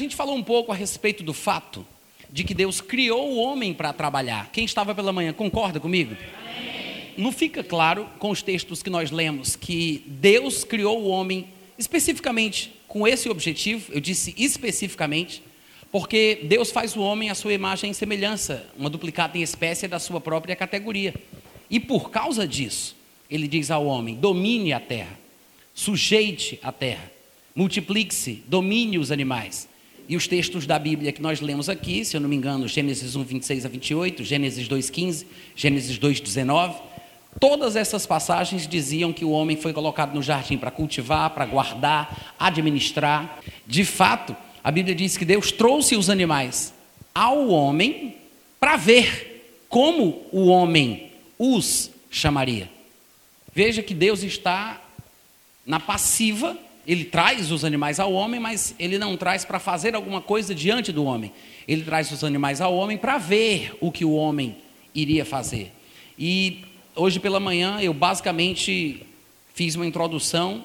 A 0.00 0.02
gente 0.02 0.16
falou 0.16 0.34
um 0.34 0.42
pouco 0.42 0.72
a 0.72 0.74
respeito 0.74 1.22
do 1.22 1.34
fato 1.34 1.86
de 2.30 2.42
que 2.42 2.54
Deus 2.54 2.80
criou 2.80 3.32
o 3.32 3.36
homem 3.36 3.74
para 3.74 3.92
trabalhar. 3.92 4.48
Quem 4.50 4.64
estava 4.64 4.94
pela 4.94 5.12
manhã, 5.12 5.30
concorda 5.30 5.78
comigo? 5.78 6.16
Não 7.18 7.30
fica 7.30 7.62
claro 7.62 8.08
com 8.18 8.30
os 8.30 8.40
textos 8.40 8.82
que 8.82 8.88
nós 8.88 9.10
lemos 9.10 9.56
que 9.56 10.02
Deus 10.06 10.64
criou 10.64 11.02
o 11.02 11.08
homem 11.08 11.48
especificamente 11.76 12.72
com 12.88 13.06
esse 13.06 13.28
objetivo, 13.28 13.92
eu 13.92 14.00
disse 14.00 14.34
especificamente, 14.38 15.42
porque 15.92 16.40
Deus 16.44 16.70
faz 16.70 16.96
o 16.96 17.02
homem 17.02 17.28
à 17.28 17.34
sua 17.34 17.52
imagem 17.52 17.90
e 17.90 17.94
semelhança, 17.94 18.66
uma 18.78 18.88
duplicata 18.88 19.36
em 19.36 19.42
espécie 19.42 19.86
da 19.86 19.98
sua 19.98 20.18
própria 20.18 20.56
categoria. 20.56 21.14
E 21.68 21.78
por 21.78 22.10
causa 22.10 22.48
disso, 22.48 22.96
ele 23.30 23.46
diz 23.46 23.70
ao 23.70 23.84
homem: 23.84 24.14
domine 24.14 24.72
a 24.72 24.80
terra, 24.80 25.20
sujeite 25.74 26.58
a 26.62 26.72
terra, 26.72 27.12
multiplique-se, 27.54 28.42
domine 28.46 28.98
os 28.98 29.12
animais. 29.12 29.68
E 30.10 30.16
os 30.16 30.26
textos 30.26 30.66
da 30.66 30.76
Bíblia 30.76 31.12
que 31.12 31.22
nós 31.22 31.40
lemos 31.40 31.68
aqui, 31.68 32.04
se 32.04 32.16
eu 32.16 32.20
não 32.20 32.28
me 32.28 32.34
engano, 32.34 32.66
Gênesis 32.66 33.14
1, 33.14 33.22
26 33.22 33.64
a 33.64 33.68
28, 33.68 34.24
Gênesis 34.24 34.66
2, 34.66 34.90
15, 34.90 35.26
Gênesis 35.54 35.98
2, 35.98 36.18
19, 36.18 36.80
todas 37.38 37.76
essas 37.76 38.06
passagens 38.06 38.66
diziam 38.66 39.12
que 39.12 39.24
o 39.24 39.30
homem 39.30 39.56
foi 39.56 39.72
colocado 39.72 40.12
no 40.12 40.20
jardim 40.20 40.58
para 40.58 40.72
cultivar, 40.72 41.30
para 41.30 41.46
guardar, 41.46 42.34
administrar. 42.40 43.38
De 43.64 43.84
fato, 43.84 44.34
a 44.64 44.72
Bíblia 44.72 44.96
diz 44.96 45.16
que 45.16 45.24
Deus 45.24 45.52
trouxe 45.52 45.94
os 45.94 46.10
animais 46.10 46.74
ao 47.14 47.46
homem 47.46 48.16
para 48.58 48.74
ver 48.76 49.62
como 49.68 50.26
o 50.32 50.46
homem 50.46 51.12
os 51.38 51.88
chamaria. 52.10 52.68
Veja 53.54 53.80
que 53.80 53.94
Deus 53.94 54.24
está 54.24 54.82
na 55.64 55.78
passiva 55.78 56.58
ele 56.86 57.04
traz 57.04 57.50
os 57.50 57.64
animais 57.64 58.00
ao 58.00 58.12
homem, 58.12 58.40
mas 58.40 58.74
ele 58.78 58.98
não 58.98 59.16
traz 59.16 59.44
para 59.44 59.58
fazer 59.58 59.94
alguma 59.94 60.20
coisa 60.20 60.54
diante 60.54 60.92
do 60.92 61.04
homem. 61.04 61.32
Ele 61.68 61.82
traz 61.82 62.10
os 62.10 62.24
animais 62.24 62.60
ao 62.60 62.74
homem 62.74 62.96
para 62.96 63.18
ver 63.18 63.76
o 63.80 63.92
que 63.92 64.04
o 64.04 64.12
homem 64.12 64.56
iria 64.94 65.24
fazer. 65.24 65.72
E 66.18 66.64
hoje 66.94 67.20
pela 67.20 67.38
manhã 67.38 67.78
eu 67.80 67.94
basicamente 67.94 69.06
fiz 69.54 69.74
uma 69.74 69.86
introdução 69.86 70.64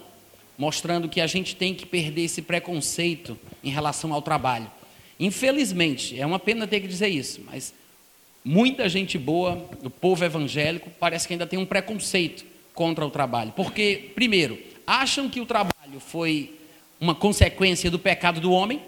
mostrando 0.58 1.10
que 1.10 1.20
a 1.20 1.28
gente 1.28 1.56
tem 1.56 1.74
que 1.74 1.86
perder 1.86 2.24
esse 2.24 2.42
preconceito 2.42 3.38
em 3.64 3.70
relação 3.70 4.14
ao 4.14 4.22
trabalho. 4.22 4.72
Infelizmente, 5.20 6.20
é 6.20 6.26
uma 6.26 6.40
pena 6.40 6.66
ter 6.66 6.80
que 6.80 6.88
dizer 6.88 7.10
isso, 7.10 7.42
mas 7.46 7.74
muita 8.44 8.88
gente 8.88 9.18
boa, 9.18 9.70
o 9.84 9.90
povo 9.90 10.24
evangélico, 10.24 10.90
parece 11.00 11.28
que 11.28 11.34
ainda 11.34 11.48
tem 11.48 11.60
um 11.60 11.66
preconceito 11.66 12.46
contra 12.74 13.06
o 13.06 13.10
trabalho. 13.10 13.54
Porque, 13.56 14.12
primeiro, 14.14 14.58
acham 14.86 15.30
que 15.30 15.42
o 15.42 15.46
trabalho 15.46 15.75
foi 16.00 16.54
uma 17.00 17.14
consequência 17.14 17.92
do 17.92 18.00
pecado 18.00 18.40
do 18.40 18.52
homem, 18.52 18.82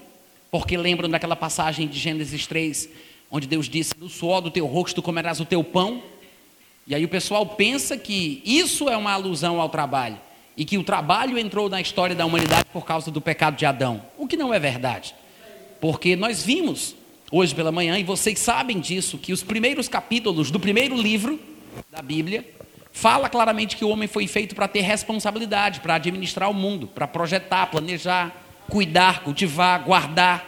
porque 0.49 0.77
lembram 0.77 1.09
daquela 1.09 1.35
passagem 1.35 1.87
de 1.87 1.99
Gênesis 1.99 2.47
3, 2.47 2.89
onde 3.29 3.47
Deus 3.47 3.67
disse: 3.67 3.93
No 3.99 4.09
suor 4.09 4.41
do 4.41 4.51
teu 4.51 4.65
rosto 4.65 5.01
comerás 5.01 5.39
o 5.39 5.45
teu 5.45 5.63
pão. 5.63 6.01
E 6.85 6.95
aí 6.95 7.03
o 7.03 7.09
pessoal 7.09 7.45
pensa 7.45 7.97
que 7.97 8.41
isso 8.45 8.87
é 8.87 8.95
uma 8.95 9.11
alusão 9.11 9.59
ao 9.59 9.67
trabalho, 9.67 10.17
e 10.55 10.63
que 10.63 10.77
o 10.77 10.83
trabalho 10.83 11.37
entrou 11.37 11.69
na 11.69 11.81
história 11.81 12.15
da 12.15 12.25
humanidade 12.25 12.65
por 12.71 12.85
causa 12.85 13.11
do 13.11 13.19
pecado 13.19 13.57
de 13.57 13.65
Adão, 13.65 14.01
o 14.17 14.25
que 14.25 14.37
não 14.37 14.53
é 14.53 14.59
verdade. 14.59 15.13
Porque 15.81 16.15
nós 16.15 16.43
vimos 16.43 16.95
hoje 17.29 17.53
pela 17.53 17.71
manhã, 17.71 17.99
e 17.99 18.03
vocês 18.03 18.39
sabem 18.39 18.79
disso, 18.79 19.17
que 19.17 19.33
os 19.33 19.43
primeiros 19.43 19.89
capítulos 19.89 20.49
do 20.49 20.59
primeiro 20.59 20.95
livro 20.95 21.39
da 21.91 22.01
Bíblia 22.01 22.56
fala 22.97 23.29
claramente 23.29 23.77
que 23.77 23.85
o 23.85 23.89
homem 23.89 24.07
foi 24.07 24.25
feito 24.25 24.55
para 24.55 24.67
ter 24.67 24.81
responsabilidade, 24.81 25.81
para 25.81 25.93
administrar 25.93 26.49
o 26.49 26.53
mundo, 26.53 26.87
para 26.87 27.07
projetar, 27.07 27.67
planejar, 27.67 28.35
cuidar, 28.67 29.21
cultivar, 29.21 29.83
guardar, 29.83 30.43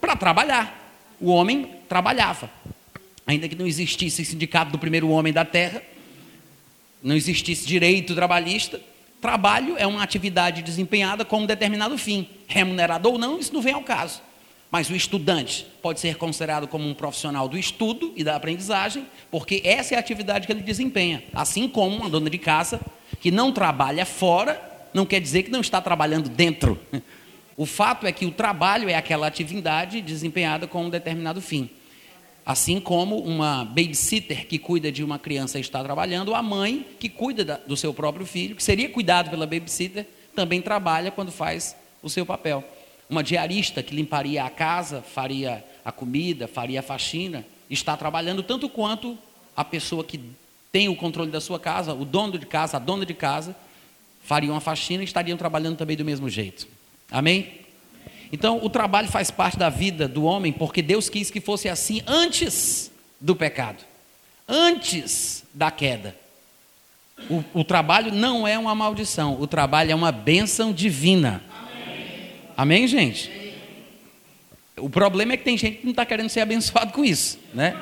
para 0.00 0.14
trabalhar. 0.14 0.94
O 1.20 1.28
homem 1.32 1.68
trabalhava. 1.88 2.48
Ainda 3.26 3.48
que 3.48 3.56
não 3.56 3.66
existisse 3.66 4.24
sindicato 4.24 4.70
do 4.70 4.78
primeiro 4.78 5.08
homem 5.08 5.32
da 5.32 5.44
terra, 5.44 5.82
não 7.02 7.16
existisse 7.16 7.66
direito 7.66 8.14
trabalhista, 8.14 8.80
trabalho 9.20 9.74
é 9.76 9.86
uma 9.86 10.00
atividade 10.00 10.62
desempenhada 10.62 11.24
com 11.24 11.40
um 11.40 11.46
determinado 11.46 11.98
fim, 11.98 12.28
remunerado 12.46 13.10
ou 13.10 13.18
não, 13.18 13.40
isso 13.40 13.52
não 13.52 13.60
vem 13.60 13.74
ao 13.74 13.82
caso. 13.82 14.22
Mas 14.70 14.90
o 14.90 14.94
estudante 14.94 15.66
pode 15.80 15.98
ser 15.98 16.16
considerado 16.16 16.68
como 16.68 16.86
um 16.86 16.92
profissional 16.92 17.48
do 17.48 17.56
estudo 17.56 18.12
e 18.14 18.22
da 18.22 18.36
aprendizagem, 18.36 19.06
porque 19.30 19.62
essa 19.64 19.94
é 19.94 19.96
a 19.96 20.00
atividade 20.00 20.46
que 20.46 20.52
ele 20.52 20.62
desempenha. 20.62 21.22
Assim 21.32 21.66
como 21.68 21.96
uma 21.96 22.10
dona 22.10 22.28
de 22.28 22.36
casa 22.36 22.80
que 23.18 23.30
não 23.30 23.50
trabalha 23.50 24.04
fora, 24.04 24.60
não 24.92 25.06
quer 25.06 25.20
dizer 25.20 25.44
que 25.44 25.50
não 25.50 25.60
está 25.60 25.80
trabalhando 25.80 26.28
dentro. 26.28 26.78
O 27.56 27.66
fato 27.66 28.06
é 28.06 28.12
que 28.12 28.24
o 28.26 28.30
trabalho 28.30 28.88
é 28.88 28.94
aquela 28.94 29.26
atividade 29.26 30.00
desempenhada 30.00 30.66
com 30.66 30.84
um 30.84 30.90
determinado 30.90 31.40
fim. 31.40 31.68
Assim 32.46 32.78
como 32.78 33.18
uma 33.18 33.64
babysitter 33.64 34.46
que 34.46 34.58
cuida 34.58 34.92
de 34.92 35.02
uma 35.02 35.18
criança 35.18 35.58
está 35.58 35.82
trabalhando, 35.82 36.34
a 36.34 36.42
mãe 36.42 36.86
que 37.00 37.08
cuida 37.08 37.60
do 37.66 37.76
seu 37.76 37.92
próprio 37.92 38.24
filho, 38.24 38.54
que 38.54 38.62
seria 38.62 38.88
cuidado 38.88 39.28
pela 39.28 39.44
babysitter, 39.46 40.06
também 40.36 40.62
trabalha 40.62 41.10
quando 41.10 41.32
faz 41.32 41.74
o 42.00 42.08
seu 42.08 42.24
papel 42.24 42.62
uma 43.08 43.22
diarista 43.22 43.82
que 43.82 43.94
limparia 43.94 44.44
a 44.44 44.50
casa, 44.50 45.02
faria 45.02 45.64
a 45.84 45.90
comida, 45.90 46.46
faria 46.46 46.80
a 46.80 46.82
faxina, 46.82 47.44
está 47.70 47.96
trabalhando 47.96 48.42
tanto 48.42 48.68
quanto 48.68 49.16
a 49.56 49.64
pessoa 49.64 50.04
que 50.04 50.20
tem 50.70 50.88
o 50.88 50.96
controle 50.96 51.30
da 51.30 51.40
sua 51.40 51.58
casa, 51.58 51.94
o 51.94 52.04
dono 52.04 52.38
de 52.38 52.46
casa, 52.46 52.76
a 52.76 52.80
dona 52.80 53.06
de 53.06 53.14
casa, 53.14 53.56
fariam 54.22 54.54
a 54.54 54.60
faxina 54.60 55.02
e 55.02 55.06
estariam 55.06 55.38
trabalhando 55.38 55.76
também 55.76 55.96
do 55.96 56.04
mesmo 56.04 56.28
jeito. 56.28 56.68
Amém? 57.10 57.60
Então, 58.30 58.62
o 58.62 58.68
trabalho 58.68 59.08
faz 59.08 59.30
parte 59.30 59.56
da 59.56 59.70
vida 59.70 60.06
do 60.06 60.24
homem 60.24 60.52
porque 60.52 60.82
Deus 60.82 61.08
quis 61.08 61.30
que 61.30 61.40
fosse 61.40 61.68
assim 61.68 62.02
antes 62.06 62.90
do 63.18 63.34
pecado, 63.34 63.82
antes 64.46 65.44
da 65.54 65.70
queda. 65.70 66.14
O, 67.28 67.42
o 67.60 67.64
trabalho 67.64 68.12
não 68.12 68.46
é 68.46 68.58
uma 68.58 68.74
maldição, 68.74 69.40
o 69.40 69.46
trabalho 69.46 69.90
é 69.90 69.94
uma 69.94 70.12
bênção 70.12 70.72
divina. 70.72 71.42
Amém, 72.58 72.88
gente? 72.88 73.30
O 74.78 74.90
problema 74.90 75.32
é 75.32 75.36
que 75.36 75.44
tem 75.44 75.56
gente 75.56 75.76
que 75.76 75.84
não 75.84 75.92
está 75.92 76.04
querendo 76.04 76.28
ser 76.28 76.40
abençoado 76.40 76.92
com 76.92 77.04
isso, 77.04 77.38
né? 77.54 77.80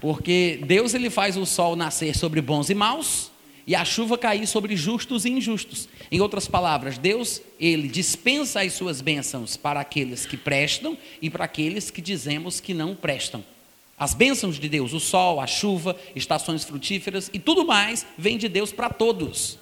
Porque 0.00 0.58
Deus 0.66 0.92
ele 0.92 1.08
faz 1.08 1.36
o 1.36 1.46
sol 1.46 1.76
nascer 1.76 2.16
sobre 2.16 2.40
bons 2.40 2.68
e 2.68 2.74
maus 2.74 3.30
e 3.64 3.76
a 3.76 3.84
chuva 3.84 4.18
cair 4.18 4.44
sobre 4.48 4.74
justos 4.74 5.24
e 5.24 5.30
injustos. 5.30 5.88
Em 6.10 6.20
outras 6.20 6.48
palavras, 6.48 6.98
Deus 6.98 7.40
ele 7.60 7.86
dispensa 7.86 8.60
as 8.60 8.72
suas 8.72 9.00
bênçãos 9.00 9.56
para 9.56 9.78
aqueles 9.78 10.26
que 10.26 10.36
prestam 10.36 10.98
e 11.22 11.30
para 11.30 11.44
aqueles 11.44 11.92
que 11.92 12.00
dizemos 12.00 12.58
que 12.58 12.74
não 12.74 12.96
prestam. 12.96 13.44
As 13.96 14.14
bênçãos 14.14 14.58
de 14.58 14.68
Deus, 14.68 14.92
o 14.92 14.98
sol, 14.98 15.40
a 15.40 15.46
chuva, 15.46 15.96
estações 16.16 16.64
frutíferas 16.64 17.30
e 17.32 17.38
tudo 17.38 17.64
mais 17.64 18.04
vem 18.18 18.36
de 18.36 18.48
Deus 18.48 18.72
para 18.72 18.90
todos. 18.90 19.59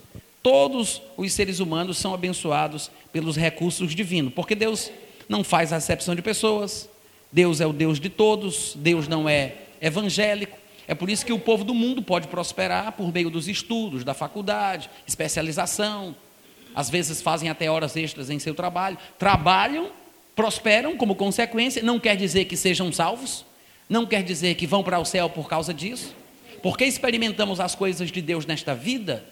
Todos 0.51 1.03
os 1.15 1.31
seres 1.35 1.61
humanos 1.61 1.99
são 1.99 2.15
abençoados 2.15 2.91
pelos 3.13 3.37
recursos 3.37 3.95
divinos, 3.95 4.33
porque 4.33 4.55
Deus 4.55 4.91
não 5.29 5.45
faz 5.45 5.75
acepção 5.75 6.15
de 6.15 6.23
pessoas, 6.23 6.89
Deus 7.31 7.61
é 7.61 7.67
o 7.67 7.73
Deus 7.75 8.01
de 8.01 8.09
todos, 8.09 8.73
Deus 8.75 9.07
não 9.07 9.29
é 9.29 9.57
evangélico. 9.79 10.57
É 10.87 10.95
por 10.95 11.11
isso 11.11 11.27
que 11.27 11.35
o 11.35 11.39
povo 11.39 11.65
do 11.65 11.75
mundo 11.75 12.01
pode 12.01 12.29
prosperar 12.29 12.93
por 12.93 13.13
meio 13.13 13.29
dos 13.29 13.47
estudos, 13.47 14.05
da 14.05 14.15
faculdade, 14.15 14.89
especialização. 15.07 16.17
Às 16.75 16.89
vezes 16.89 17.21
fazem 17.21 17.51
até 17.51 17.71
horas 17.71 17.95
extras 17.95 18.31
em 18.31 18.39
seu 18.39 18.55
trabalho. 18.55 18.97
Trabalham, 19.19 19.91
prosperam 20.35 20.97
como 20.97 21.15
consequência. 21.15 21.83
Não 21.83 22.01
quer 22.01 22.17
dizer 22.17 22.47
que 22.47 22.57
sejam 22.57 22.91
salvos. 22.91 23.45
Não 23.87 24.07
quer 24.07 24.23
dizer 24.23 24.55
que 24.55 24.67
vão 24.67 24.83
para 24.83 24.99
o 24.99 25.05
céu 25.05 25.29
por 25.29 25.47
causa 25.47 25.75
disso. 25.75 26.17
Porque 26.63 26.87
experimentamos 26.87 27.61
as 27.61 27.75
coisas 27.75 28.11
de 28.11 28.23
Deus 28.23 28.47
nesta 28.47 28.75
vida, 28.75 29.23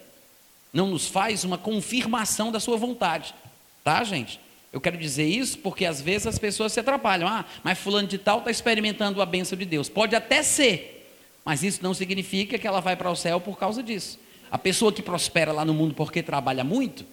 não 0.77 0.89
nos 0.89 1.09
faz 1.09 1.43
uma 1.43 1.57
confirmação 1.57 2.53
da 2.53 2.61
sua 2.61 2.77
vontade. 2.77 3.35
Tá, 3.83 4.05
gente? 4.05 4.39
Eu 4.71 4.79
quero 4.79 4.99
dizer 4.99 5.25
isso 5.25 5.59
porque 5.59 5.87
às 5.87 6.03
vezes 6.03 6.27
as 6.27 6.39
pessoas 6.39 6.71
se 6.71 6.79
atrapalham. 6.79 7.27
Ah, 7.27 7.47
mas 7.65 7.79
fulano 7.79 8.07
de 8.07 8.19
tal 8.19 8.41
está 8.41 8.51
experimentando 8.51 9.23
a 9.23 9.27
bênção 9.27 9.57
de 9.57 9.65
Deus. 9.65 9.89
Pode 9.89 10.15
até 10.15 10.43
ser, 10.43 11.11
mas 11.43 11.63
isso 11.63 11.81
não 11.83 11.95
significa 11.95 12.59
que 12.59 12.67
ela 12.67 12.81
vai 12.81 12.95
para 12.95 13.11
o 13.11 13.17
céu 13.17 13.41
por 13.41 13.59
causa 13.59 13.83
disso. 13.83 14.19
A 14.51 14.59
pessoa 14.59 14.93
que 14.93 15.01
prospera 15.01 15.51
lá 15.51 15.65
no 15.65 15.73
mundo 15.73 15.95
porque 15.95 16.23
trabalha 16.23 16.63
muito, 16.63 17.07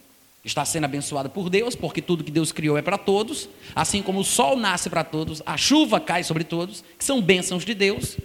está 0.44 0.66
sendo 0.66 0.84
abençoada 0.84 1.30
por 1.30 1.50
Deus, 1.50 1.74
porque 1.74 2.02
tudo 2.02 2.24
que 2.24 2.32
Deus 2.32 2.52
criou 2.52 2.78
é 2.78 2.82
para 2.82 2.98
todos, 2.98 3.48
assim 3.74 4.02
como 4.02 4.20
o 4.20 4.26
sol 4.26 4.58
nasce 4.58 4.90
para 4.90 5.06
todos, 5.06 5.42
a 5.46 5.56
chuva 5.56 6.02
cai 6.02 6.22
sobre 6.24 6.44
todos, 6.44 6.84
que 6.98 7.04
são 7.04 7.22
bênçãos 7.22 7.64
de 7.64 7.74
Deus. 7.74 8.18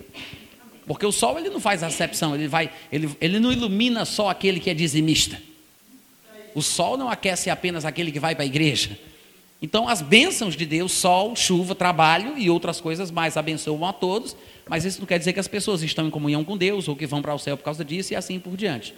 Porque 0.88 1.05
o 1.05 1.12
sol 1.12 1.38
ele 1.38 1.50
não 1.50 1.61
faz 1.61 1.82
acepção, 1.82 2.35
ele, 2.35 2.49
vai, 2.49 2.70
ele, 2.90 3.14
ele 3.20 3.38
não 3.38 3.52
ilumina 3.52 4.06
só 4.06 4.31
aquele 4.31 4.58
que 4.58 4.70
é 4.70 4.75
dizimista. 4.75 5.40
O 6.55 6.62
sol 6.62 6.96
não 6.96 7.11
aquece 7.11 7.50
apenas 7.50 7.85
aquele 7.85 8.11
que 8.11 8.19
vai 8.19 8.35
para 8.35 8.43
a 8.43 8.46
igreja. 8.46 8.99
Então, 9.61 9.87
as 9.87 10.00
bênçãos 10.00 10.56
de 10.56 10.64
Deus, 10.64 10.93
sol, 10.93 11.37
chuva, 11.37 11.75
trabalho 11.75 12.38
e 12.38 12.49
outras 12.49 12.81
coisas 12.81 13.11
mais 13.11 13.37
abençoam 13.37 13.85
a 13.85 13.93
todos, 13.93 14.35
mas 14.67 14.87
isso 14.87 15.00
não 15.00 15.06
quer 15.06 15.19
dizer 15.19 15.35
que 15.35 15.40
as 15.40 15.49
pessoas 15.49 15.82
estão 15.82 16.06
em 16.06 16.11
comunhão 16.11 16.43
com 16.43 16.56
Deus 16.56 16.88
ou 16.88 16.96
que 16.96 17.06
vão 17.06 17.20
para 17.20 17.35
o 17.35 17.38
céu 17.38 17.56
por 17.56 17.64
causa 17.64 17.85
disso 17.85 18.14
e 18.14 18.17
assim 18.17 18.40
por 18.40 18.56
diante. 18.56 18.94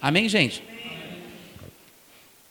Amém, 0.00 0.28
gente? 0.28 0.62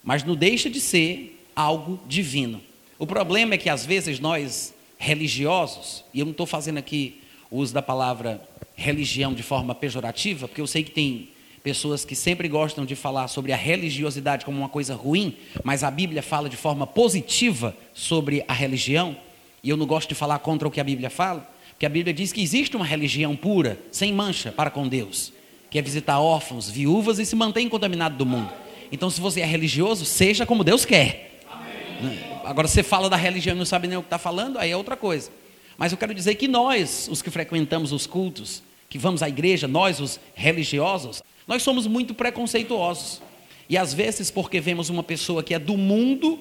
Mas 0.04 0.24
não 0.26 0.36
deixa 0.36 0.70
de 0.70 0.82
ser 0.82 1.42
algo 1.56 2.02
divino. 2.06 2.62
O 3.00 3.08
problema 3.08 3.54
é 3.54 3.58
que 3.58 3.70
às 3.70 3.86
vezes 3.86 4.20
nós, 4.20 4.74
religiosos, 4.98 6.04
e 6.14 6.20
eu 6.20 6.26
não 6.26 6.32
estou 6.32 6.46
fazendo 6.46 6.80
aqui 6.80 7.22
uso 7.50 7.74
da 7.74 7.82
palavra 7.82 8.42
religião 8.76 9.34
de 9.34 9.44
forma 9.44 9.74
pejorativa, 9.76 10.48
porque 10.48 10.62
eu 10.62 10.68
sei 10.68 10.84
que 10.84 10.92
tem 10.92 11.30
pessoas 11.64 12.04
que 12.04 12.16
sempre 12.16 12.48
gostam 12.50 12.86
de 12.86 12.96
falar 12.96 13.28
sobre 13.30 13.54
a 13.54 13.56
religiosidade 13.56 14.44
como 14.44 14.58
uma 14.58 14.70
coisa 14.70 14.96
ruim, 14.96 15.38
mas 15.64 15.84
a 15.84 15.90
Bíblia 15.90 16.22
fala 16.22 16.50
de 16.50 16.58
forma 16.58 16.86
positiva 16.86 17.76
sobre 17.94 18.44
a 18.48 18.54
religião, 18.54 19.16
e 19.64 19.70
eu 19.70 19.78
não 19.78 19.86
gosto 19.86 20.10
de 20.10 20.16
falar 20.16 20.40
contra 20.40 20.68
o 20.68 20.72
que 20.72 20.82
a 20.82 20.84
Bíblia 20.84 21.10
fala, 21.10 21.50
porque 21.70 21.86
a 21.86 21.90
Bíblia 21.90 22.14
diz 22.14 22.34
que 22.34 22.42
existe 22.42 22.76
uma 22.76 22.86
religião 22.86 23.36
pura, 23.36 23.80
sem 23.92 24.12
mancha 24.12 24.52
para 24.52 24.70
com 24.70 24.88
Deus, 24.88 25.32
que 25.70 25.80
é 25.80 25.82
visitar 25.82 26.20
órfãos, 26.20 26.70
viúvas 26.70 27.18
e 27.18 27.26
se 27.26 27.36
manter 27.36 27.62
incontaminado 27.62 28.18
do 28.18 28.26
mundo. 28.26 28.52
Então, 28.92 29.10
se 29.10 29.20
você 29.20 29.42
é 29.42 29.46
religioso, 29.46 30.06
seja 30.06 30.46
como 30.46 30.64
Deus 30.64 30.86
quer. 30.86 31.42
Amém. 31.50 32.20
Agora, 32.44 32.68
você 32.68 32.84
fala 32.84 33.10
da 33.10 33.16
religião 33.16 33.56
e 33.56 33.58
não 33.58 33.66
sabe 33.66 33.88
nem 33.88 33.98
o 33.98 34.02
que 34.02 34.08
está 34.08 34.20
falando, 34.20 34.60
aí 34.60 34.70
é 34.70 34.78
outra 34.78 34.96
coisa. 34.96 35.32
Mas 35.78 35.92
eu 35.92 35.98
quero 35.98 36.14
dizer 36.14 36.36
que 36.36 36.48
nós, 36.48 37.08
os 37.12 37.22
que 37.22 37.30
frequentamos 37.30 37.92
os 37.92 38.06
cultos, 38.06 38.62
que 38.90 38.98
vamos 38.98 39.24
à 39.24 39.30
igreja, 39.30 39.68
nós, 39.68 40.00
os 40.00 40.20
religiosos, 40.36 41.24
nós 41.48 41.64
somos 41.64 41.88
muito 41.88 42.14
preconceituosos. 42.14 43.22
E 43.70 43.78
às 43.78 43.94
vezes, 43.94 44.30
porque 44.30 44.60
vemos 44.60 44.90
uma 44.90 45.04
pessoa 45.04 45.42
que 45.44 45.54
é 45.54 45.60
do 45.60 45.78
mundo, 45.78 46.40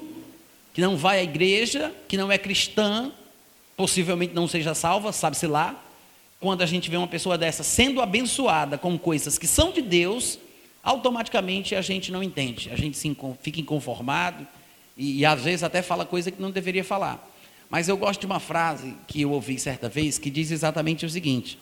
que 0.74 0.80
não 0.80 0.96
vai 0.96 1.20
à 1.20 1.22
igreja, 1.22 1.92
que 2.08 2.16
não 2.16 2.30
é 2.30 2.38
cristã, 2.38 3.12
possivelmente 3.76 4.34
não 4.34 4.46
seja 4.46 4.74
salva, 4.74 5.12
sabe-se 5.12 5.46
lá. 5.46 5.82
Quando 6.40 6.62
a 6.62 6.66
gente 6.66 6.90
vê 6.90 6.96
uma 6.96 7.08
pessoa 7.08 7.38
dessa 7.38 7.62
sendo 7.62 8.00
abençoada 8.00 8.76
com 8.76 8.98
coisas 8.98 9.38
que 9.38 9.46
são 9.46 9.70
de 9.70 9.80
Deus, 9.80 10.38
automaticamente 10.82 11.74
a 11.74 11.80
gente 11.80 12.10
não 12.10 12.22
entende, 12.22 12.70
a 12.72 12.76
gente 12.76 12.98
fica 13.40 13.60
inconformado 13.60 14.46
e, 14.96 15.20
e 15.20 15.24
às 15.24 15.42
vezes 15.42 15.62
até 15.62 15.80
fala 15.80 16.04
coisa 16.04 16.30
que 16.30 16.42
não 16.42 16.50
deveria 16.50 16.82
falar. 16.82 17.31
Mas 17.72 17.88
eu 17.88 17.96
gosto 17.96 18.20
de 18.20 18.26
uma 18.26 18.38
frase 18.38 18.94
que 19.08 19.22
eu 19.22 19.30
ouvi 19.30 19.58
certa 19.58 19.88
vez 19.88 20.18
que 20.18 20.28
diz 20.28 20.50
exatamente 20.50 21.06
o 21.06 21.08
seguinte: 21.08 21.58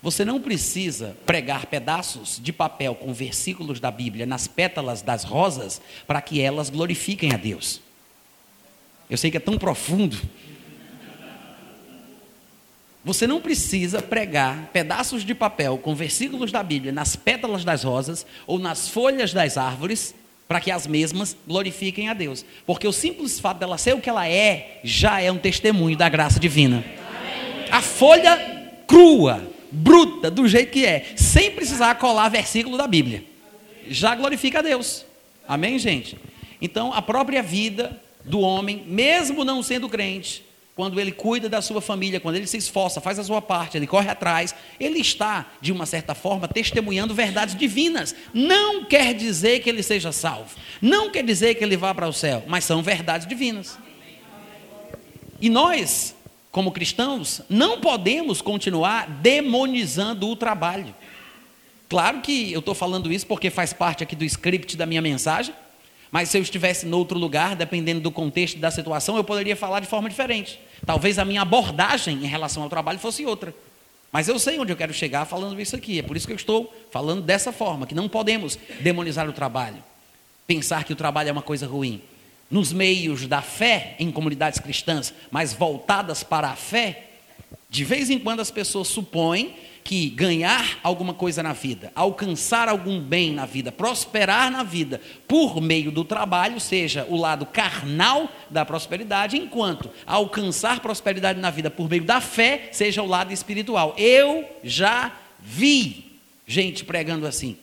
você 0.00 0.24
não 0.24 0.40
precisa 0.40 1.14
pregar 1.26 1.66
pedaços 1.66 2.40
de 2.42 2.50
papel 2.50 2.94
com 2.94 3.12
versículos 3.12 3.78
da 3.78 3.90
Bíblia 3.90 4.24
nas 4.24 4.48
pétalas 4.48 5.02
das 5.02 5.22
rosas 5.22 5.78
para 6.06 6.22
que 6.22 6.40
elas 6.40 6.70
glorifiquem 6.70 7.34
a 7.34 7.36
Deus. 7.36 7.78
Eu 9.10 9.18
sei 9.18 9.30
que 9.30 9.36
é 9.36 9.40
tão 9.40 9.58
profundo. 9.58 10.18
Você 13.04 13.26
não 13.26 13.38
precisa 13.38 14.00
pregar 14.00 14.70
pedaços 14.72 15.26
de 15.26 15.34
papel 15.34 15.76
com 15.76 15.94
versículos 15.94 16.50
da 16.50 16.62
Bíblia 16.62 16.90
nas 16.90 17.16
pétalas 17.16 17.66
das 17.66 17.84
rosas 17.84 18.24
ou 18.46 18.58
nas 18.58 18.88
folhas 18.88 19.34
das 19.34 19.58
árvores 19.58 20.14
para 20.50 20.60
que 20.60 20.72
as 20.72 20.84
mesmas 20.84 21.36
glorifiquem 21.46 22.08
a 22.08 22.12
Deus. 22.12 22.44
Porque 22.66 22.88
o 22.88 22.92
simples 22.92 23.38
fato 23.38 23.58
dela 23.58 23.78
ser 23.78 23.94
o 23.94 24.00
que 24.00 24.10
ela 24.10 24.28
é 24.28 24.80
já 24.82 25.20
é 25.20 25.30
um 25.30 25.38
testemunho 25.38 25.96
da 25.96 26.08
graça 26.08 26.40
divina. 26.40 26.84
A 27.70 27.80
folha 27.80 28.72
crua, 28.84 29.48
bruta, 29.70 30.28
do 30.28 30.48
jeito 30.48 30.72
que 30.72 30.84
é, 30.84 31.12
sem 31.14 31.52
precisar 31.52 31.94
colar 31.94 32.28
versículo 32.30 32.76
da 32.76 32.88
Bíblia, 32.88 33.22
já 33.86 34.12
glorifica 34.16 34.58
a 34.58 34.62
Deus. 34.62 35.06
Amém, 35.46 35.78
gente? 35.78 36.18
Então, 36.60 36.92
a 36.92 37.00
própria 37.00 37.44
vida 37.44 38.02
do 38.24 38.40
homem, 38.40 38.82
mesmo 38.88 39.44
não 39.44 39.62
sendo 39.62 39.88
crente, 39.88 40.42
quando 40.80 40.98
ele 40.98 41.12
cuida 41.12 41.46
da 41.46 41.60
sua 41.60 41.82
família, 41.82 42.18
quando 42.18 42.36
ele 42.36 42.46
se 42.46 42.56
esforça, 42.56 43.02
faz 43.02 43.18
a 43.18 43.22
sua 43.22 43.42
parte, 43.42 43.76
ele 43.76 43.86
corre 43.86 44.08
atrás, 44.08 44.54
ele 44.80 44.98
está, 44.98 45.44
de 45.60 45.72
uma 45.72 45.84
certa 45.84 46.14
forma, 46.14 46.48
testemunhando 46.48 47.14
verdades 47.14 47.54
divinas. 47.54 48.14
Não 48.32 48.86
quer 48.86 49.12
dizer 49.12 49.60
que 49.60 49.68
ele 49.68 49.82
seja 49.82 50.10
salvo, 50.10 50.56
não 50.80 51.10
quer 51.10 51.22
dizer 51.22 51.56
que 51.56 51.62
ele 51.62 51.76
vá 51.76 51.94
para 51.94 52.08
o 52.08 52.14
céu, 52.14 52.44
mas 52.46 52.64
são 52.64 52.82
verdades 52.82 53.26
divinas. 53.26 53.78
E 55.38 55.50
nós, 55.50 56.16
como 56.50 56.72
cristãos, 56.72 57.42
não 57.46 57.82
podemos 57.82 58.40
continuar 58.40 59.06
demonizando 59.06 60.30
o 60.30 60.34
trabalho. 60.34 60.94
Claro 61.90 62.22
que 62.22 62.50
eu 62.54 62.60
estou 62.60 62.74
falando 62.74 63.12
isso 63.12 63.26
porque 63.26 63.50
faz 63.50 63.74
parte 63.74 64.02
aqui 64.02 64.16
do 64.16 64.24
script 64.24 64.78
da 64.78 64.86
minha 64.86 65.02
mensagem, 65.02 65.54
mas 66.10 66.30
se 66.30 66.38
eu 66.38 66.42
estivesse 66.42 66.86
em 66.86 66.92
outro 66.94 67.18
lugar, 67.18 67.54
dependendo 67.54 68.00
do 68.00 68.10
contexto 68.10 68.58
da 68.58 68.70
situação, 68.70 69.18
eu 69.18 69.24
poderia 69.24 69.54
falar 69.54 69.80
de 69.80 69.86
forma 69.86 70.08
diferente. 70.08 70.58
Talvez 70.84 71.18
a 71.18 71.24
minha 71.24 71.42
abordagem 71.42 72.24
em 72.24 72.26
relação 72.26 72.62
ao 72.62 72.68
trabalho 72.68 72.98
fosse 72.98 73.24
outra. 73.24 73.54
Mas 74.12 74.28
eu 74.28 74.38
sei 74.38 74.58
onde 74.58 74.72
eu 74.72 74.76
quero 74.76 74.92
chegar 74.92 75.24
falando 75.24 75.60
isso 75.60 75.76
aqui. 75.76 75.98
É 75.98 76.02
por 76.02 76.16
isso 76.16 76.26
que 76.26 76.32
eu 76.32 76.36
estou 76.36 76.74
falando 76.90 77.22
dessa 77.22 77.52
forma, 77.52 77.86
que 77.86 77.94
não 77.94 78.08
podemos 78.08 78.58
demonizar 78.80 79.28
o 79.28 79.32
trabalho. 79.32 79.82
Pensar 80.46 80.84
que 80.84 80.92
o 80.92 80.96
trabalho 80.96 81.28
é 81.28 81.32
uma 81.32 81.42
coisa 81.42 81.66
ruim. 81.66 82.02
Nos 82.50 82.72
meios 82.72 83.26
da 83.28 83.40
fé, 83.40 83.94
em 83.98 84.10
comunidades 84.10 84.58
cristãs, 84.58 85.14
mas 85.30 85.52
voltadas 85.52 86.24
para 86.24 86.48
a 86.48 86.56
fé, 86.56 87.06
de 87.68 87.84
vez 87.84 88.10
em 88.10 88.18
quando 88.18 88.40
as 88.40 88.50
pessoas 88.50 88.88
supõem 88.88 89.54
que 89.90 90.08
ganhar 90.08 90.78
alguma 90.84 91.12
coisa 91.12 91.42
na 91.42 91.52
vida, 91.52 91.90
alcançar 91.96 92.68
algum 92.68 93.00
bem 93.00 93.32
na 93.32 93.44
vida, 93.44 93.72
prosperar 93.72 94.48
na 94.48 94.62
vida 94.62 95.00
por 95.26 95.60
meio 95.60 95.90
do 95.90 96.04
trabalho, 96.04 96.60
seja 96.60 97.04
o 97.10 97.16
lado 97.16 97.44
carnal 97.44 98.30
da 98.48 98.64
prosperidade, 98.64 99.36
enquanto 99.36 99.90
alcançar 100.06 100.78
prosperidade 100.78 101.40
na 101.40 101.50
vida 101.50 101.72
por 101.72 101.90
meio 101.90 102.04
da 102.04 102.20
fé, 102.20 102.68
seja 102.70 103.02
o 103.02 103.06
lado 103.06 103.32
espiritual. 103.32 103.92
Eu 103.98 104.48
já 104.62 105.12
vi 105.40 106.12
gente 106.46 106.84
pregando 106.84 107.26
assim. 107.26 107.56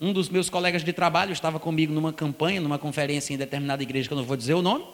Um 0.00 0.12
dos 0.12 0.28
meus 0.28 0.48
colegas 0.48 0.84
de 0.84 0.92
trabalho 0.92 1.32
estava 1.32 1.58
comigo 1.58 1.92
numa 1.92 2.12
campanha, 2.12 2.60
numa 2.60 2.78
conferência 2.78 3.34
em 3.34 3.36
determinada 3.36 3.82
igreja, 3.82 4.06
que 4.06 4.14
eu 4.14 4.18
não 4.18 4.24
vou 4.24 4.36
dizer 4.36 4.54
o 4.54 4.62
nome, 4.62 4.84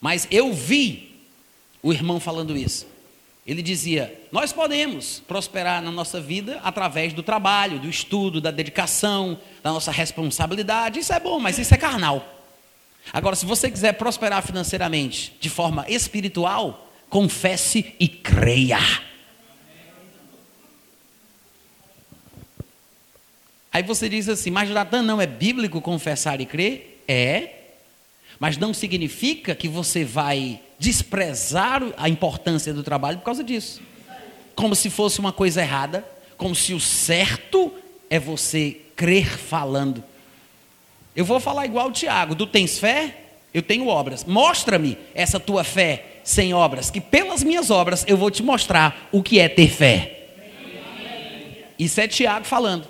mas 0.00 0.28
eu 0.30 0.52
vi 0.52 1.12
o 1.82 1.92
irmão 1.92 2.20
falando 2.20 2.56
isso. 2.56 2.93
Ele 3.46 3.62
dizia: 3.62 4.22
Nós 4.32 4.52
podemos 4.52 5.22
prosperar 5.26 5.82
na 5.82 5.90
nossa 5.90 6.20
vida 6.20 6.60
através 6.64 7.12
do 7.12 7.22
trabalho, 7.22 7.78
do 7.78 7.88
estudo, 7.88 8.40
da 8.40 8.50
dedicação, 8.50 9.38
da 9.62 9.70
nossa 9.72 9.92
responsabilidade. 9.92 11.00
Isso 11.00 11.12
é 11.12 11.20
bom, 11.20 11.38
mas 11.38 11.58
isso 11.58 11.74
é 11.74 11.76
carnal. 11.76 12.26
Agora, 13.12 13.36
se 13.36 13.44
você 13.44 13.70
quiser 13.70 13.92
prosperar 13.94 14.42
financeiramente 14.42 15.36
de 15.38 15.50
forma 15.50 15.84
espiritual, 15.88 16.90
confesse 17.10 17.94
e 18.00 18.08
creia. 18.08 18.78
Aí 23.70 23.82
você 23.82 24.08
diz 24.08 24.26
assim: 24.28 24.50
Mas 24.50 24.70
Natan, 24.70 25.02
não 25.02 25.20
é 25.20 25.26
bíblico 25.26 25.82
confessar 25.82 26.40
e 26.40 26.46
crer? 26.46 27.04
É, 27.06 27.50
mas 28.38 28.56
não 28.56 28.72
significa 28.72 29.54
que 29.54 29.68
você 29.68 30.02
vai 30.02 30.60
desprezar 30.78 31.82
a 31.96 32.08
importância 32.08 32.72
do 32.72 32.82
trabalho 32.82 33.18
por 33.18 33.24
causa 33.24 33.42
disso. 33.42 33.80
Como 34.54 34.74
se 34.74 34.90
fosse 34.90 35.20
uma 35.20 35.32
coisa 35.32 35.62
errada, 35.62 36.06
como 36.36 36.54
se 36.54 36.74
o 36.74 36.80
certo 36.80 37.72
é 38.08 38.18
você 38.18 38.78
crer 38.94 39.26
falando. 39.38 40.02
Eu 41.14 41.24
vou 41.24 41.40
falar 41.40 41.64
igual 41.66 41.88
o 41.88 41.92
Tiago: 41.92 42.34
tu 42.34 42.46
tens 42.46 42.78
fé? 42.78 43.16
Eu 43.52 43.62
tenho 43.62 43.86
obras. 43.86 44.24
Mostra-me 44.24 44.98
essa 45.14 45.38
tua 45.38 45.62
fé 45.62 46.20
sem 46.24 46.54
obras, 46.54 46.90
que 46.90 47.00
pelas 47.00 47.44
minhas 47.44 47.70
obras 47.70 48.04
eu 48.08 48.16
vou 48.16 48.30
te 48.30 48.42
mostrar 48.42 49.08
o 49.12 49.22
que 49.22 49.38
é 49.38 49.48
ter 49.48 49.68
fé. 49.68 50.10
Isso 51.78 52.00
é 52.00 52.08
Tiago 52.08 52.44
falando. 52.44 52.88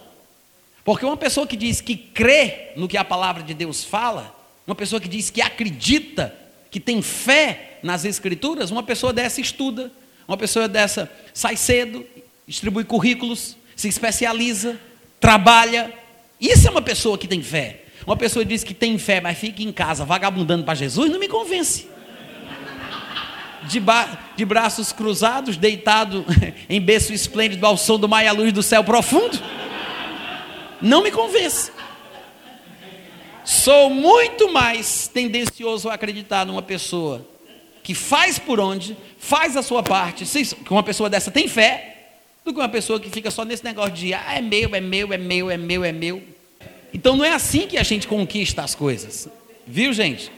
Porque 0.85 1.05
uma 1.05 1.17
pessoa 1.17 1.47
que 1.47 1.57
diz 1.57 1.81
que 1.81 1.97
crê 1.97 2.73
no 2.77 2.87
que 2.87 2.97
a 2.97 3.05
palavra 3.05 3.43
de 3.43 3.55
Deus 3.55 3.83
fala, 3.83 4.35
uma 4.67 4.75
pessoa 4.75 5.01
que 5.01 5.09
diz 5.09 5.31
que 5.31 5.41
acredita, 5.41 6.35
que 6.75 6.81
tem 6.81 7.01
fé 7.01 7.79
nas 7.85 8.05
Escrituras, 8.05 8.73
uma 8.73 8.83
pessoa 8.83 9.13
dessa 9.13 9.41
estuda, 9.41 9.93
uma 10.27 10.37
pessoa 10.37 10.67
dessa 10.67 11.09
sai 11.33 11.55
cedo, 11.55 12.05
distribui 12.49 12.83
currículos, 12.83 13.57
se 13.77 13.87
especializa, 13.87 14.77
trabalha. 15.21 15.95
Isso 16.41 16.67
é 16.67 16.71
uma 16.73 16.83
pessoa 16.83 17.17
que 17.17 17.29
tem 17.29 17.41
fé. 17.41 17.85
Uma 18.05 18.17
pessoa 18.17 18.45
diz 18.45 18.65
que 18.65 18.75
tem 18.75 18.99
fé, 18.99 19.21
mas 19.21 19.39
fica 19.39 19.63
em 19.63 19.71
casa 19.71 20.05
vagabundando 20.05 20.65
para 20.65 20.75
Jesus, 20.75 21.13
não 21.13 21.21
me 21.21 21.29
convence. 21.29 21.87
De, 23.69 23.81
de, 24.37 24.45
braços 24.45 24.91
cruzados, 24.91 25.57
deitado 25.57 26.27
em 26.69 26.81
berço 26.81 27.13
esplêndido 27.13 27.65
ao 27.65 27.77
som 27.77 28.01
do 28.01 28.09
mar 28.09 28.25
e 28.25 28.27
à 28.27 28.33
luz 28.33 28.53
do 28.53 28.65
céu 28.65 28.83
profundo, 28.83 29.41
não 30.83 31.05
me 31.05 31.13
convence. 31.13 31.71
Sou 33.45 33.91
muito 33.91 34.51
mais 34.51 35.07
tendencioso 35.07 35.91
a 35.91 35.95
acreditar 35.95 36.47
numa 36.47 36.63
pessoa 36.63 37.27
que 37.83 37.95
faz 37.95 38.39
por 38.39 38.59
onde, 38.59 38.97
faz 39.19 39.57
a 39.57 39.63
sua 39.63 39.83
parte, 39.83 40.25
que 40.25 40.73
uma 40.73 40.83
pessoa 40.83 41.11
dessa 41.11 41.31
tem 41.31 41.47
fé, 41.47 42.13
do 42.43 42.53
que 42.53 42.59
uma 42.59 42.69
pessoa 42.69 42.99
que 42.99 43.11
fica 43.11 43.31
só 43.31 43.45
nesse 43.45 43.63
negócio 43.63 43.93
de 43.93 44.15
ah, 44.15 44.35
é 44.35 44.41
meu, 44.41 44.75
é 44.75 44.81
meu, 44.81 45.13
é 45.13 45.19
meu, 45.19 45.51
é 45.51 45.57
meu, 45.59 45.85
é 45.85 45.93
meu. 45.93 46.23
Então 46.95 47.17
não 47.17 47.25
é 47.25 47.33
assim 47.33 47.67
que 47.67 47.77
a 47.77 47.83
gente 47.83 48.09
conquista 48.09 48.63
as 48.63 48.75
coisas. 48.75 49.29
Viu, 49.67 49.93
gente? 49.93 50.33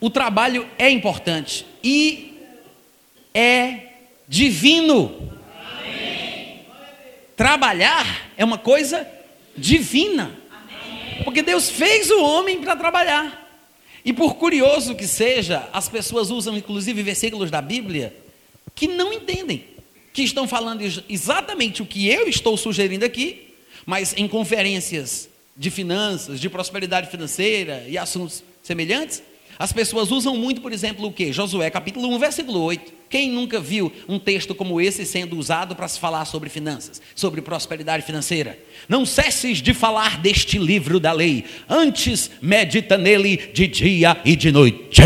O 0.00 0.10
trabalho 0.10 0.66
é 0.78 0.90
importante 0.90 1.64
e 1.82 2.34
é 3.32 3.92
divino. 4.26 5.32
Trabalhar 7.36 8.30
é 8.36 8.44
uma 8.44 8.58
coisa 8.58 9.06
divina. 9.56 10.45
Porque 11.24 11.42
Deus 11.42 11.70
fez 11.70 12.10
o 12.10 12.22
homem 12.22 12.60
para 12.60 12.76
trabalhar. 12.76 13.44
E 14.04 14.12
por 14.12 14.36
curioso 14.36 14.94
que 14.94 15.06
seja, 15.06 15.68
as 15.72 15.88
pessoas 15.88 16.30
usam 16.30 16.56
inclusive 16.56 17.02
versículos 17.02 17.50
da 17.50 17.60
Bíblia 17.60 18.14
que 18.74 18.86
não 18.86 19.12
entendem, 19.12 19.64
que 20.12 20.22
estão 20.22 20.46
falando 20.46 20.82
exatamente 21.08 21.82
o 21.82 21.86
que 21.86 22.08
eu 22.08 22.28
estou 22.28 22.56
sugerindo 22.56 23.04
aqui, 23.04 23.54
mas 23.84 24.14
em 24.16 24.28
conferências 24.28 25.28
de 25.56 25.70
finanças, 25.70 26.38
de 26.38 26.48
prosperidade 26.48 27.10
financeira 27.10 27.84
e 27.88 27.96
assuntos 27.96 28.44
semelhantes, 28.62 29.22
as 29.58 29.72
pessoas 29.72 30.10
usam 30.10 30.36
muito, 30.36 30.60
por 30.60 30.72
exemplo, 30.72 31.06
o 31.06 31.12
que? 31.12 31.32
Josué 31.32 31.70
capítulo 31.70 32.08
1, 32.14 32.18
versículo 32.18 32.60
8. 32.62 32.92
Quem 33.08 33.30
nunca 33.30 33.60
viu 33.60 33.92
um 34.08 34.18
texto 34.18 34.54
como 34.54 34.80
esse 34.80 35.06
sendo 35.06 35.38
usado 35.38 35.76
para 35.76 35.86
se 35.86 35.98
falar 35.98 36.24
sobre 36.24 36.48
finanças, 36.48 37.00
sobre 37.14 37.40
prosperidade 37.40 38.04
financeira? 38.04 38.58
Não 38.88 39.06
cesses 39.06 39.62
de 39.62 39.72
falar 39.72 40.18
deste 40.20 40.58
livro 40.58 40.98
da 40.98 41.12
lei, 41.12 41.44
antes 41.68 42.30
medita 42.42 42.98
nele 42.98 43.36
de 43.52 43.68
dia 43.68 44.20
e 44.24 44.34
de 44.34 44.50
noite, 44.50 45.02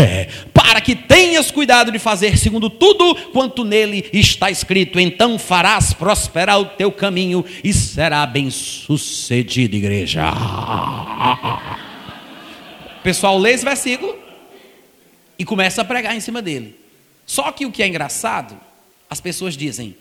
para 0.51 0.81
que 0.81 0.95
tenhas 0.95 1.51
cuidado 1.51 1.91
de 1.91 1.99
fazer 1.99 2.37
segundo 2.37 2.71
tudo 2.71 3.13
quanto 3.31 3.63
nele 3.63 4.09
está 4.11 4.49
escrito. 4.49 4.99
Então 4.99 5.37
farás 5.37 5.93
prosperar 5.93 6.59
o 6.59 6.65
teu 6.65 6.91
caminho 6.91 7.45
e 7.63 7.71
será 7.71 8.25
bem 8.25 8.49
sucedido, 8.49 9.75
igreja. 9.75 10.23
Pessoal, 13.03 13.37
lê 13.37 13.51
esse 13.51 13.63
versículo 13.63 14.17
e 15.37 15.45
começa 15.45 15.83
a 15.83 15.85
pregar 15.85 16.15
em 16.15 16.19
cima 16.19 16.41
dele. 16.41 16.80
Só 17.31 17.49
que 17.53 17.65
o 17.65 17.71
que 17.71 17.81
é 17.81 17.87
engraçado, 17.87 18.59
as 19.09 19.21
pessoas 19.21 19.55
dizem: 19.55 19.95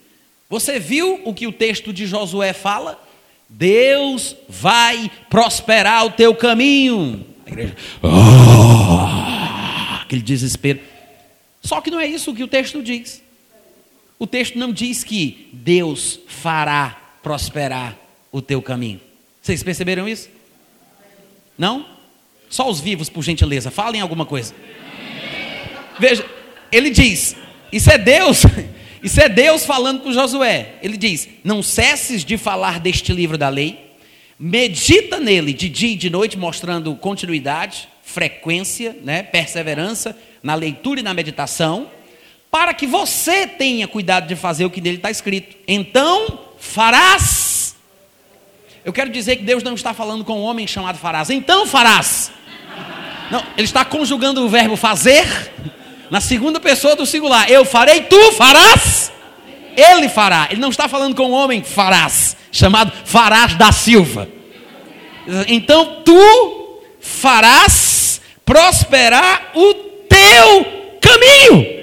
Você 0.49 0.81
viu 0.81 1.21
o 1.25 1.33
que 1.33 1.47
o 1.47 1.53
texto 1.53 1.93
de 1.93 2.05
Josué 2.05 2.53
fala? 2.53 3.01
Deus 3.49 4.35
vai 4.49 5.09
prosperar 5.29 6.07
o 6.07 6.11
teu 6.11 6.35
caminho. 6.35 7.25
A 7.47 7.49
igreja, 7.49 7.77
oh, 8.03 10.03
aquele 10.03 10.23
desespero. 10.23 10.81
Só 11.63 11.81
que 11.81 11.89
não 11.89 12.01
é 12.01 12.07
isso 12.09 12.35
que 12.35 12.43
o 12.43 12.49
texto 12.49 12.83
diz. 12.83 13.23
O 14.19 14.27
texto 14.27 14.59
não 14.59 14.73
diz 14.73 15.05
que 15.05 15.51
Deus 15.53 16.19
fará 16.27 17.01
prosperar 17.23 17.97
o 18.33 18.43
teu 18.43 18.61
caminho. 18.61 19.01
Vocês 19.41 19.63
perceberam 19.63 20.09
isso? 20.09 20.29
Não? 21.57 21.87
Só 22.49 22.69
os 22.69 22.81
vivos, 22.81 23.09
por 23.09 23.23
gentileza, 23.23 23.71
falem 23.71 24.01
alguma 24.01 24.27
coisa. 24.27 24.53
Veja, 25.97 26.40
ele 26.73 26.91
diz: 26.91 27.37
Isso 27.73 27.91
é 27.91 27.99
Deus, 27.99 28.43
isso 29.03 29.21
é 29.21 29.29
Deus 29.29 29.65
falando 29.65 30.01
com 30.01 30.13
Josué. 30.13 30.75
Ele 30.83 30.97
diz: 30.97 31.29
Não 31.45 31.63
cesses 31.63 32.25
de 32.25 32.37
falar 32.37 32.81
deste 32.81 33.13
livro 33.13 33.37
da 33.37 33.49
lei, 33.49 33.93
medita 34.39 35.19
nele 35.19 35.53
de 35.53 35.69
dia 35.69 35.93
e 35.93 35.97
de 35.97 36.11
noite, 36.11 36.39
mostrando 36.39 36.95
continuidade, 36.97 37.89
frequência, 38.03 38.97
né, 39.03 39.23
perseverança 39.23 40.17
na 40.43 40.55
leitura 40.55 41.01
e 41.01 41.03
na 41.03 41.15
meditação, 41.15 41.91
para 42.51 42.75
que 42.75 42.87
você 42.87 43.47
tenha 43.47 43.87
cuidado 43.87 44.27
de 44.27 44.35
fazer 44.35 44.65
o 44.65 44.71
que 44.71 44.81
nele 44.81 44.97
está 44.97 45.11
escrito. 45.11 45.57
Então 45.69 46.47
farás. 46.59 47.77
Eu 48.85 48.93
quero 48.93 49.11
dizer 49.11 49.37
que 49.37 49.43
Deus 49.43 49.63
não 49.63 49.75
está 49.75 49.93
falando 49.93 50.25
com 50.25 50.41
um 50.41 50.43
homem 50.43 50.67
chamado 50.67 50.99
farás. 50.99 51.31
Então 51.31 51.67
farás. 51.67 52.33
Não, 53.31 53.45
ele 53.57 53.67
está 53.67 53.85
conjugando 53.85 54.45
o 54.45 54.49
verbo 54.49 54.75
fazer 54.75 55.25
na 56.11 56.21
segunda 56.21 56.59
pessoa 56.59 56.97
do 56.97 57.07
singular. 57.07 57.51
Eu 57.51 57.65
farei, 57.65 58.03
tu 58.03 58.33
farás. 58.33 59.13
Ele 59.77 60.09
fará. 60.09 60.49
Ele 60.51 60.61
não 60.61 60.71
está 60.71 60.89
falando 60.89 61.15
com 61.15 61.31
o 61.31 61.33
homem 61.33 61.63
farás, 61.63 62.37
chamado 62.51 62.93
Farás 63.05 63.55
da 63.55 63.71
Silva. 63.73 64.29
Então 65.47 66.03
tu 66.05 66.81
farás 67.01 68.21
prosperar 68.45 69.53
o 69.55 69.75
teu 70.09 70.99
caminho. 71.01 71.81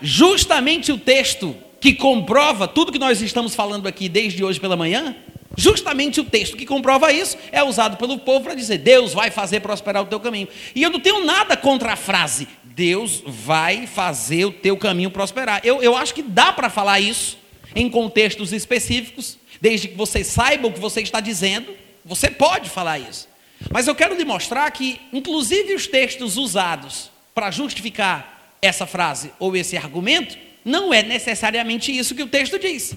Justamente 0.00 0.90
o 0.90 0.98
texto 0.98 1.54
que 1.78 1.92
comprova 1.94 2.66
tudo 2.66 2.90
que 2.90 2.98
nós 2.98 3.20
estamos 3.20 3.54
falando 3.54 3.86
aqui 3.86 4.08
desde 4.08 4.42
hoje 4.42 4.58
pela 4.58 4.76
manhã 4.76 5.14
Justamente 5.56 6.20
o 6.20 6.24
texto 6.24 6.56
que 6.56 6.64
comprova 6.64 7.12
isso 7.12 7.36
é 7.50 7.62
usado 7.62 7.96
pelo 7.96 8.18
povo 8.18 8.44
para 8.44 8.54
dizer: 8.54 8.78
Deus 8.78 9.12
vai 9.12 9.30
fazer 9.30 9.60
prosperar 9.60 10.02
o 10.02 10.06
teu 10.06 10.20
caminho. 10.20 10.48
E 10.74 10.82
eu 10.82 10.90
não 10.90 11.00
tenho 11.00 11.24
nada 11.24 11.56
contra 11.56 11.92
a 11.92 11.96
frase: 11.96 12.48
Deus 12.64 13.22
vai 13.26 13.86
fazer 13.86 14.46
o 14.46 14.52
teu 14.52 14.76
caminho 14.76 15.10
prosperar. 15.10 15.60
Eu, 15.64 15.82
eu 15.82 15.96
acho 15.96 16.14
que 16.14 16.22
dá 16.22 16.52
para 16.52 16.70
falar 16.70 17.00
isso 17.00 17.38
em 17.74 17.88
contextos 17.88 18.52
específicos, 18.52 19.38
desde 19.60 19.88
que 19.88 19.96
você 19.96 20.24
saiba 20.24 20.68
o 20.68 20.72
que 20.72 20.80
você 20.80 21.00
está 21.00 21.20
dizendo, 21.20 21.74
você 22.04 22.30
pode 22.30 22.68
falar 22.68 22.98
isso. 22.98 23.28
Mas 23.70 23.86
eu 23.86 23.94
quero 23.94 24.14
lhe 24.14 24.24
mostrar 24.24 24.70
que, 24.70 25.00
inclusive, 25.12 25.74
os 25.74 25.86
textos 25.86 26.36
usados 26.36 27.10
para 27.34 27.50
justificar 27.50 28.56
essa 28.60 28.86
frase 28.86 29.32
ou 29.38 29.56
esse 29.56 29.76
argumento, 29.76 30.36
não 30.64 30.92
é 30.92 31.02
necessariamente 31.02 31.96
isso 31.96 32.14
que 32.14 32.22
o 32.22 32.28
texto 32.28 32.58
diz. 32.58 32.94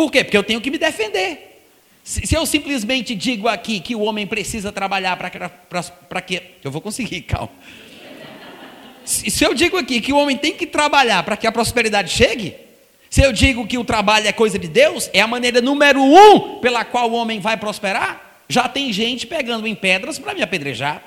Por 0.00 0.10
quê? 0.10 0.24
Porque 0.24 0.36
eu 0.38 0.42
tenho 0.42 0.62
que 0.62 0.70
me 0.70 0.78
defender. 0.78 1.62
Se, 2.02 2.26
se 2.26 2.34
eu 2.34 2.46
simplesmente 2.46 3.14
digo 3.14 3.46
aqui 3.46 3.80
que 3.80 3.94
o 3.94 4.00
homem 4.00 4.26
precisa 4.26 4.72
trabalhar 4.72 5.14
para 5.14 6.22
que. 6.22 6.42
Eu 6.64 6.70
vou 6.70 6.80
conseguir, 6.80 7.20
calma. 7.28 7.50
Se, 9.04 9.30
se 9.30 9.44
eu 9.44 9.52
digo 9.52 9.76
aqui 9.76 10.00
que 10.00 10.10
o 10.10 10.16
homem 10.16 10.38
tem 10.38 10.54
que 10.54 10.66
trabalhar 10.66 11.22
para 11.22 11.36
que 11.36 11.46
a 11.46 11.52
prosperidade 11.52 12.10
chegue, 12.10 12.56
se 13.10 13.20
eu 13.20 13.30
digo 13.30 13.66
que 13.66 13.76
o 13.76 13.84
trabalho 13.84 14.26
é 14.26 14.32
coisa 14.32 14.58
de 14.58 14.68
Deus, 14.68 15.10
é 15.12 15.20
a 15.20 15.26
maneira 15.26 15.60
número 15.60 16.00
um 16.02 16.60
pela 16.60 16.82
qual 16.82 17.10
o 17.10 17.14
homem 17.14 17.38
vai 17.38 17.58
prosperar, 17.58 18.40
já 18.48 18.66
tem 18.70 18.90
gente 18.94 19.26
pegando 19.26 19.66
em 19.66 19.74
pedras 19.74 20.18
para 20.18 20.32
me 20.32 20.40
apedrejar, 20.40 21.02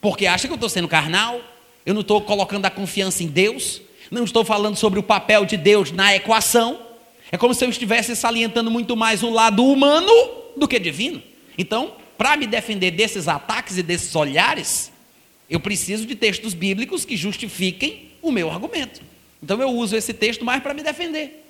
porque 0.00 0.26
acha 0.26 0.46
que 0.46 0.52
eu 0.52 0.54
estou 0.54 0.70
sendo 0.70 0.88
carnal, 0.88 1.38
eu 1.84 1.92
não 1.92 2.00
estou 2.00 2.18
colocando 2.22 2.64
a 2.64 2.70
confiança 2.70 3.22
em 3.22 3.26
Deus, 3.26 3.82
não 4.10 4.24
estou 4.24 4.42
falando 4.42 4.76
sobre 4.76 4.98
o 4.98 5.02
papel 5.02 5.44
de 5.44 5.58
Deus 5.58 5.92
na 5.92 6.16
equação. 6.16 6.91
É 7.32 7.38
como 7.38 7.54
se 7.54 7.64
eu 7.64 7.70
estivesse 7.70 8.14
salientando 8.14 8.70
muito 8.70 8.94
mais 8.94 9.22
o 9.22 9.30
lado 9.30 9.64
humano 9.64 10.12
do 10.54 10.68
que 10.68 10.78
divino. 10.78 11.22
Então, 11.56 11.94
para 12.18 12.36
me 12.36 12.46
defender 12.46 12.90
desses 12.90 13.26
ataques 13.26 13.78
e 13.78 13.82
desses 13.82 14.14
olhares, 14.14 14.92
eu 15.48 15.58
preciso 15.58 16.04
de 16.04 16.14
textos 16.14 16.52
bíblicos 16.52 17.06
que 17.06 17.16
justifiquem 17.16 18.10
o 18.20 18.30
meu 18.30 18.50
argumento. 18.50 19.00
Então, 19.42 19.58
eu 19.62 19.70
uso 19.70 19.96
esse 19.96 20.12
texto 20.12 20.44
mais 20.44 20.62
para 20.62 20.74
me 20.74 20.82
defender. 20.82 21.42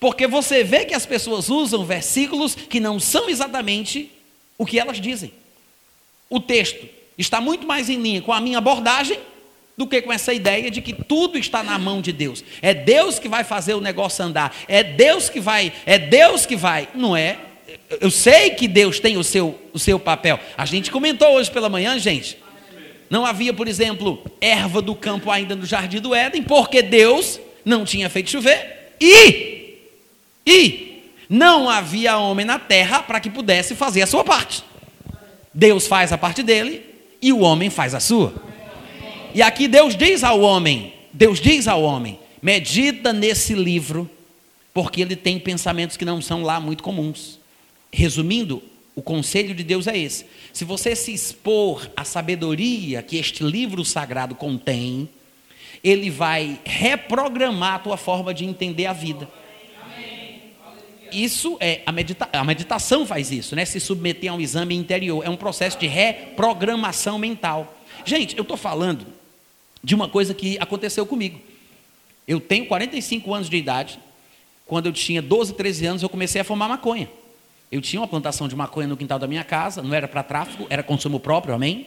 Porque 0.00 0.26
você 0.26 0.64
vê 0.64 0.84
que 0.84 0.94
as 0.94 1.06
pessoas 1.06 1.48
usam 1.48 1.84
versículos 1.84 2.56
que 2.56 2.80
não 2.80 2.98
são 2.98 3.30
exatamente 3.30 4.10
o 4.58 4.66
que 4.66 4.80
elas 4.80 5.00
dizem. 5.00 5.32
O 6.28 6.40
texto 6.40 6.88
está 7.16 7.40
muito 7.40 7.66
mais 7.66 7.88
em 7.88 8.00
linha 8.00 8.20
com 8.20 8.32
a 8.32 8.40
minha 8.40 8.58
abordagem 8.58 9.18
do 9.76 9.86
que 9.86 10.00
com 10.02 10.12
essa 10.12 10.32
ideia 10.32 10.70
de 10.70 10.80
que 10.80 10.92
tudo 10.92 11.36
está 11.36 11.62
na 11.62 11.78
mão 11.78 12.00
de 12.00 12.12
Deus. 12.12 12.44
É 12.62 12.72
Deus 12.72 13.18
que 13.18 13.28
vai 13.28 13.44
fazer 13.44 13.74
o 13.74 13.80
negócio 13.80 14.24
andar. 14.24 14.54
É 14.68 14.82
Deus 14.82 15.28
que 15.28 15.40
vai, 15.40 15.72
é 15.84 15.98
Deus 15.98 16.46
que 16.46 16.56
vai. 16.56 16.88
Não 16.94 17.16
é? 17.16 17.38
Eu 18.00 18.10
sei 18.10 18.50
que 18.50 18.68
Deus 18.68 19.00
tem 19.00 19.16
o 19.16 19.24
seu, 19.24 19.58
o 19.72 19.78
seu 19.78 19.98
papel. 19.98 20.38
A 20.56 20.64
gente 20.64 20.90
comentou 20.90 21.28
hoje 21.34 21.50
pela 21.50 21.68
manhã, 21.68 21.98
gente. 21.98 22.38
Não 23.10 23.26
havia, 23.26 23.52
por 23.52 23.68
exemplo, 23.68 24.24
erva 24.40 24.80
do 24.80 24.94
campo 24.94 25.30
ainda 25.30 25.54
no 25.54 25.66
jardim 25.66 26.00
do 26.00 26.14
Éden, 26.14 26.42
porque 26.42 26.82
Deus 26.82 27.40
não 27.64 27.84
tinha 27.84 28.08
feito 28.08 28.30
chover. 28.30 28.94
E 29.00 29.54
e 30.46 31.02
não 31.28 31.70
havia 31.70 32.18
homem 32.18 32.44
na 32.44 32.58
terra 32.58 33.02
para 33.02 33.20
que 33.20 33.30
pudesse 33.30 33.74
fazer 33.74 34.02
a 34.02 34.06
sua 34.06 34.24
parte. 34.24 34.62
Deus 35.52 35.86
faz 35.86 36.12
a 36.12 36.18
parte 36.18 36.42
dele 36.42 36.84
e 37.22 37.32
o 37.32 37.40
homem 37.40 37.70
faz 37.70 37.94
a 37.94 38.00
sua. 38.00 38.34
E 39.34 39.42
aqui 39.42 39.66
Deus 39.66 39.96
diz 39.96 40.22
ao 40.22 40.40
homem, 40.40 40.94
Deus 41.12 41.40
diz 41.40 41.66
ao 41.66 41.82
homem, 41.82 42.20
medita 42.40 43.12
nesse 43.12 43.52
livro, 43.52 44.08
porque 44.72 45.00
ele 45.00 45.16
tem 45.16 45.40
pensamentos 45.40 45.96
que 45.96 46.04
não 46.04 46.22
são 46.22 46.42
lá 46.42 46.60
muito 46.60 46.84
comuns. 46.84 47.40
Resumindo, 47.92 48.62
o 48.94 49.02
conselho 49.02 49.52
de 49.52 49.64
Deus 49.64 49.88
é 49.88 49.98
esse: 49.98 50.24
se 50.52 50.64
você 50.64 50.94
se 50.94 51.12
expor 51.12 51.90
à 51.96 52.04
sabedoria 52.04 53.02
que 53.02 53.16
este 53.16 53.42
livro 53.42 53.84
sagrado 53.84 54.36
contém, 54.36 55.08
ele 55.82 56.10
vai 56.10 56.60
reprogramar 56.64 57.74
a 57.74 57.78
tua 57.80 57.96
forma 57.96 58.32
de 58.32 58.44
entender 58.44 58.86
a 58.86 58.92
vida. 58.92 59.28
Isso 61.10 61.56
é 61.60 61.82
a, 61.86 61.92
medita 61.92 62.28
a 62.32 62.44
meditação 62.44 63.04
faz 63.04 63.32
isso, 63.32 63.56
né? 63.56 63.64
Se 63.64 63.80
submeter 63.80 64.30
a 64.30 64.34
um 64.34 64.40
exame 64.40 64.76
interior 64.76 65.24
é 65.24 65.30
um 65.30 65.36
processo 65.36 65.78
de 65.78 65.88
reprogramação 65.88 67.18
mental. 67.18 67.76
Gente, 68.04 68.36
eu 68.36 68.42
estou 68.42 68.56
falando 68.56 69.13
de 69.84 69.94
uma 69.94 70.08
coisa 70.08 70.32
que 70.32 70.56
aconteceu 70.58 71.04
comigo. 71.04 71.38
Eu 72.26 72.40
tenho 72.40 72.66
45 72.66 73.34
anos 73.34 73.50
de 73.50 73.56
idade. 73.56 73.98
Quando 74.66 74.86
eu 74.86 74.92
tinha 74.92 75.20
12, 75.20 75.52
13 75.52 75.86
anos, 75.86 76.02
eu 76.02 76.08
comecei 76.08 76.40
a 76.40 76.44
fumar 76.44 76.70
maconha. 76.70 77.08
Eu 77.70 77.82
tinha 77.82 78.00
uma 78.00 78.08
plantação 78.08 78.48
de 78.48 78.56
maconha 78.56 78.88
no 78.88 78.96
quintal 78.96 79.18
da 79.18 79.26
minha 79.26 79.44
casa, 79.44 79.82
não 79.82 79.92
era 79.92 80.08
para 80.08 80.22
tráfico, 80.22 80.66
era 80.70 80.82
consumo 80.82 81.20
próprio, 81.20 81.54
amém? 81.54 81.86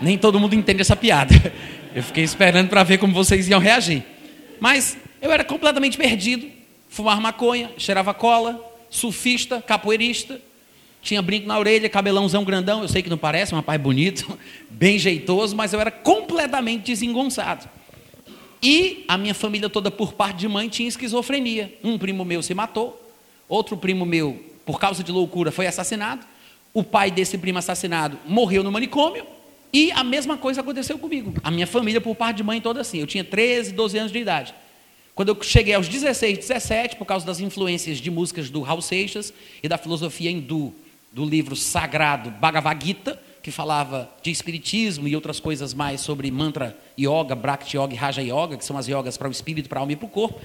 Nem 0.00 0.16
todo 0.16 0.40
mundo 0.40 0.54
entende 0.54 0.80
essa 0.80 0.96
piada. 0.96 1.34
Eu 1.94 2.02
fiquei 2.02 2.24
esperando 2.24 2.70
para 2.70 2.82
ver 2.82 2.96
como 2.96 3.12
vocês 3.12 3.46
iam 3.48 3.60
reagir. 3.60 4.02
Mas 4.58 4.96
eu 5.20 5.30
era 5.30 5.44
completamente 5.44 5.98
perdido, 5.98 6.48
fumava 6.88 7.20
maconha, 7.20 7.70
cheirava 7.76 8.14
cola, 8.14 8.58
surfista, 8.88 9.60
capoeirista, 9.60 10.40
tinha 11.02 11.20
brinco 11.20 11.48
na 11.48 11.58
orelha, 11.58 11.88
cabelãozão 11.88 12.44
grandão. 12.44 12.80
Eu 12.80 12.88
sei 12.88 13.02
que 13.02 13.10
não 13.10 13.18
parece, 13.18 13.52
um 13.52 13.56
rapaz 13.56 13.78
bonito, 13.80 14.38
bem 14.70 14.98
jeitoso, 14.98 15.54
mas 15.54 15.72
eu 15.72 15.80
era 15.80 15.90
completamente 15.90 16.84
desengonçado. 16.84 17.68
E 18.62 19.04
a 19.08 19.18
minha 19.18 19.34
família 19.34 19.68
toda, 19.68 19.90
por 19.90 20.12
parte 20.12 20.38
de 20.38 20.48
mãe, 20.48 20.68
tinha 20.68 20.88
esquizofrenia. 20.88 21.76
Um 21.82 21.98
primo 21.98 22.24
meu 22.24 22.40
se 22.40 22.54
matou, 22.54 23.12
outro 23.48 23.76
primo 23.76 24.06
meu, 24.06 24.40
por 24.64 24.78
causa 24.78 25.02
de 25.02 25.10
loucura, 25.10 25.50
foi 25.50 25.66
assassinado. 25.66 26.24
O 26.72 26.84
pai 26.84 27.10
desse 27.10 27.36
primo 27.36 27.58
assassinado 27.58 28.16
morreu 28.24 28.62
no 28.62 28.70
manicômio. 28.70 29.26
E 29.72 29.90
a 29.90 30.04
mesma 30.04 30.36
coisa 30.36 30.60
aconteceu 30.60 30.98
comigo. 30.98 31.34
A 31.42 31.50
minha 31.50 31.66
família, 31.66 32.00
por 32.00 32.14
parte 32.14 32.36
de 32.36 32.44
mãe, 32.44 32.60
toda 32.60 32.80
assim. 32.80 32.98
Eu 32.98 33.06
tinha 33.06 33.24
13, 33.24 33.72
12 33.72 33.98
anos 33.98 34.12
de 34.12 34.18
idade. 34.18 34.54
Quando 35.14 35.30
eu 35.30 35.42
cheguei 35.42 35.74
aos 35.74 35.88
16, 35.88 36.38
17, 36.38 36.96
por 36.96 37.04
causa 37.04 37.26
das 37.26 37.40
influências 37.40 37.98
de 37.98 38.10
músicas 38.10 38.48
do 38.48 38.60
Raul 38.60 38.80
Seixas 38.80 39.32
e 39.62 39.68
da 39.68 39.76
filosofia 39.76 40.30
hindu, 40.30 40.74
do 41.12 41.24
livro 41.24 41.54
sagrado 41.54 42.30
Bhagavad 42.30 42.84
Gita, 42.84 43.20
que 43.42 43.50
falava 43.50 44.08
de 44.22 44.30
espiritismo 44.30 45.06
e 45.06 45.14
outras 45.14 45.40
coisas 45.40 45.74
mais 45.74 46.00
sobre 46.00 46.30
mantra 46.30 46.76
yoga, 46.98 47.34
bhakti 47.34 47.76
yoga 47.76 47.92
e 47.92 47.96
raja 47.96 48.22
yoga, 48.22 48.56
que 48.56 48.64
são 48.64 48.78
as 48.78 48.86
yogas 48.86 49.16
para 49.16 49.28
o 49.28 49.32
espírito, 49.32 49.68
para 49.68 49.80
a 49.80 49.82
alma 49.82 49.92
e 49.92 49.96
para 49.96 50.06
o 50.06 50.08
corpo, 50.08 50.40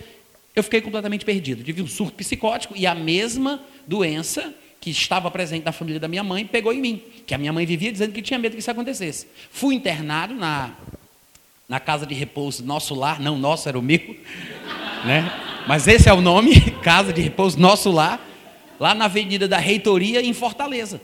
eu 0.55 0.63
fiquei 0.63 0.81
completamente 0.81 1.23
perdido. 1.23 1.63
Tive 1.63 1.81
um 1.81 1.87
surto 1.87 2.13
psicótico 2.13 2.73
e 2.75 2.87
a 2.87 2.95
mesma 2.95 3.61
doença 3.85 4.53
que 4.81 4.89
estava 4.89 5.29
presente 5.29 5.63
na 5.63 5.71
família 5.71 5.99
da 5.99 6.07
minha 6.07 6.23
mãe 6.23 6.45
pegou 6.45 6.73
em 6.73 6.81
mim, 6.81 7.01
que 7.25 7.33
a 7.33 7.37
minha 7.37 7.53
mãe 7.53 7.65
vivia 7.65 7.91
dizendo 7.91 8.11
que 8.11 8.21
tinha 8.21 8.39
medo 8.39 8.53
que 8.53 8.59
isso 8.59 8.71
acontecesse. 8.71 9.27
Fui 9.51 9.75
internado 9.75 10.33
na, 10.33 10.71
na 11.69 11.79
casa 11.79 12.05
de 12.05 12.15
repouso 12.15 12.63
Nosso 12.63 12.95
Lar, 12.95 13.21
não, 13.21 13.37
nosso 13.37 13.69
era 13.69 13.77
o 13.77 13.81
meu, 13.81 13.99
né? 15.05 15.31
mas 15.67 15.87
esse 15.87 16.09
é 16.09 16.13
o 16.13 16.21
nome, 16.21 16.59
Casa 16.81 17.11
de 17.11 17.21
Repouso 17.21 17.59
Nosso 17.59 17.91
Lar, 17.91 18.19
lá 18.79 18.93
na 18.93 19.05
Avenida 19.05 19.47
da 19.47 19.57
Reitoria, 19.57 20.21
em 20.21 20.33
Fortaleza. 20.33 21.01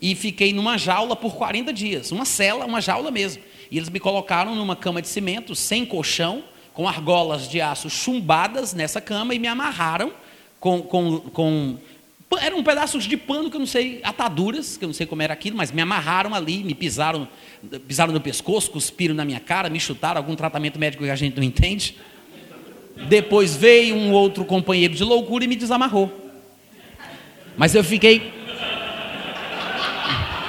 E 0.00 0.14
fiquei 0.14 0.52
numa 0.52 0.76
jaula 0.76 1.14
por 1.14 1.36
40 1.36 1.72
dias, 1.72 2.10
uma 2.10 2.24
cela, 2.24 2.66
uma 2.66 2.80
jaula 2.80 3.10
mesmo. 3.10 3.42
E 3.70 3.76
eles 3.76 3.88
me 3.88 4.00
colocaram 4.00 4.54
numa 4.54 4.74
cama 4.74 5.00
de 5.00 5.08
cimento, 5.08 5.54
sem 5.54 5.86
colchão, 5.86 6.42
com 6.74 6.88
argolas 6.88 7.48
de 7.48 7.60
aço 7.60 7.88
chumbadas 7.88 8.74
nessa 8.74 9.00
cama 9.00 9.34
e 9.34 9.38
me 9.38 9.46
amarraram 9.46 10.12
com, 10.58 10.80
com, 10.82 11.20
com 11.20 11.78
eram 12.40 12.62
pedaços 12.62 13.04
de 13.04 13.16
pano 13.16 13.50
que 13.50 13.56
eu 13.56 13.60
não 13.60 13.66
sei, 13.66 14.00
ataduras, 14.02 14.76
que 14.76 14.84
eu 14.84 14.88
não 14.88 14.94
sei 14.94 15.06
como 15.06 15.20
era 15.20 15.34
aquilo, 15.34 15.56
mas 15.56 15.70
me 15.70 15.82
amarraram 15.82 16.34
ali, 16.34 16.64
me 16.64 16.74
pisaram, 16.74 17.28
pisaram 17.86 18.12
no 18.12 18.20
pescoço, 18.20 18.70
cuspiram 18.70 19.14
na 19.14 19.24
minha 19.24 19.40
cara, 19.40 19.68
me 19.68 19.78
chutaram, 19.78 20.18
algum 20.18 20.34
tratamento 20.34 20.78
médico 20.78 21.04
que 21.04 21.10
a 21.10 21.16
gente 21.16 21.36
não 21.36 21.42
entende. 21.42 21.96
Depois 23.08 23.54
veio 23.54 23.94
um 23.94 24.12
outro 24.12 24.44
companheiro 24.44 24.94
de 24.94 25.04
loucura 25.04 25.44
e 25.44 25.48
me 25.48 25.56
desamarrou. 25.56 26.21
Mas 27.56 27.74
eu 27.74 27.84
fiquei. 27.84 28.32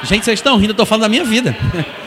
Gente, 0.03 0.25
vocês 0.25 0.39
estão 0.39 0.57
rindo, 0.57 0.69
eu 0.69 0.73
estou 0.73 0.85
falando 0.85 1.03
da 1.03 1.09
minha 1.09 1.23
vida. 1.23 1.55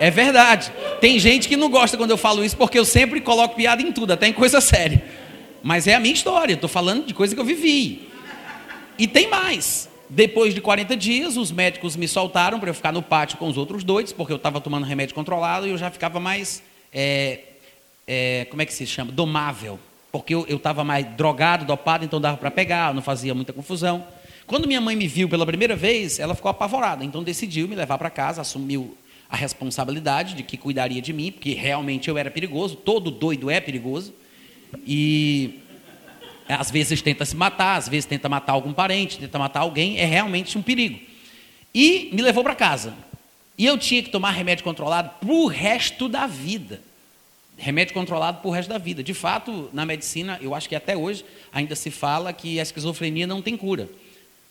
É 0.00 0.12
verdade. 0.12 0.70
Tem 1.00 1.18
gente 1.18 1.48
que 1.48 1.56
não 1.56 1.68
gosta 1.68 1.96
quando 1.96 2.12
eu 2.12 2.16
falo 2.16 2.44
isso, 2.44 2.56
porque 2.56 2.78
eu 2.78 2.84
sempre 2.84 3.20
coloco 3.20 3.56
piada 3.56 3.82
em 3.82 3.90
tudo, 3.90 4.12
até 4.12 4.28
em 4.28 4.32
coisa 4.32 4.60
séria. 4.60 5.04
Mas 5.60 5.88
é 5.88 5.94
a 5.96 5.98
minha 5.98 6.14
história, 6.14 6.54
estou 6.54 6.68
falando 6.68 7.04
de 7.04 7.12
coisa 7.12 7.34
que 7.34 7.40
eu 7.40 7.44
vivi. 7.44 8.08
E 8.96 9.08
tem 9.08 9.28
mais. 9.28 9.88
Depois 10.08 10.54
de 10.54 10.60
40 10.60 10.96
dias, 10.96 11.36
os 11.36 11.50
médicos 11.50 11.96
me 11.96 12.06
soltaram 12.06 12.60
para 12.60 12.70
eu 12.70 12.74
ficar 12.74 12.92
no 12.92 13.02
pátio 13.02 13.38
com 13.38 13.48
os 13.48 13.56
outros 13.56 13.82
doidos, 13.82 14.12
porque 14.12 14.32
eu 14.32 14.36
estava 14.36 14.60
tomando 14.60 14.86
remédio 14.86 15.16
controlado 15.16 15.66
e 15.66 15.70
eu 15.70 15.76
já 15.76 15.90
ficava 15.90 16.20
mais. 16.20 16.62
É, 16.92 17.40
é, 18.06 18.46
como 18.48 18.62
é 18.62 18.66
que 18.66 18.72
se 18.72 18.86
chama? 18.86 19.10
Domável 19.10 19.80
porque 20.10 20.34
eu 20.34 20.44
estava 20.48 20.82
mais 20.82 21.06
drogado, 21.16 21.64
dopado, 21.64 22.04
então 22.04 22.20
dava 22.20 22.36
para 22.36 22.50
pegar, 22.50 22.94
não 22.94 23.02
fazia 23.02 23.34
muita 23.34 23.52
confusão. 23.52 24.06
Quando 24.46 24.66
minha 24.66 24.80
mãe 24.80 24.96
me 24.96 25.06
viu 25.06 25.28
pela 25.28 25.44
primeira 25.44 25.76
vez, 25.76 26.18
ela 26.18 26.34
ficou 26.34 26.50
apavorada, 26.50 27.04
então 27.04 27.22
decidiu 27.22 27.68
me 27.68 27.74
levar 27.74 27.98
para 27.98 28.08
casa, 28.08 28.40
assumiu 28.40 28.96
a 29.28 29.36
responsabilidade 29.36 30.34
de 30.34 30.42
que 30.42 30.56
cuidaria 30.56 31.02
de 31.02 31.12
mim, 31.12 31.30
porque 31.30 31.52
realmente 31.52 32.08
eu 32.08 32.16
era 32.16 32.30
perigoso, 32.30 32.74
todo 32.74 33.10
doido 33.10 33.50
é 33.50 33.60
perigoso, 33.60 34.14
e 34.86 35.60
às 36.48 36.70
vezes 36.70 37.02
tenta 37.02 37.26
se 37.26 37.36
matar, 37.36 37.76
às 37.76 37.88
vezes 37.88 38.06
tenta 38.06 38.26
matar 38.26 38.54
algum 38.54 38.72
parente, 38.72 39.18
tenta 39.18 39.38
matar 39.38 39.60
alguém, 39.60 39.98
é 39.98 40.06
realmente 40.06 40.56
um 40.56 40.62
perigo. 40.62 40.98
E 41.74 42.08
me 42.12 42.22
levou 42.22 42.42
para 42.42 42.54
casa. 42.54 42.94
E 43.58 43.66
eu 43.66 43.76
tinha 43.76 44.02
que 44.02 44.08
tomar 44.08 44.30
remédio 44.30 44.64
controlado 44.64 45.10
para 45.20 45.30
o 45.30 45.46
resto 45.46 46.08
da 46.08 46.26
vida 46.26 46.80
remédio 47.58 47.92
controlado 47.92 48.40
por 48.40 48.50
resto 48.50 48.68
da 48.68 48.78
vida. 48.78 49.02
De 49.02 49.12
fato, 49.12 49.68
na 49.72 49.84
medicina, 49.84 50.38
eu 50.40 50.54
acho 50.54 50.68
que 50.68 50.76
até 50.76 50.96
hoje 50.96 51.24
ainda 51.52 51.74
se 51.74 51.90
fala 51.90 52.32
que 52.32 52.58
a 52.58 52.62
esquizofrenia 52.62 53.26
não 53.26 53.42
tem 53.42 53.56
cura. 53.56 53.88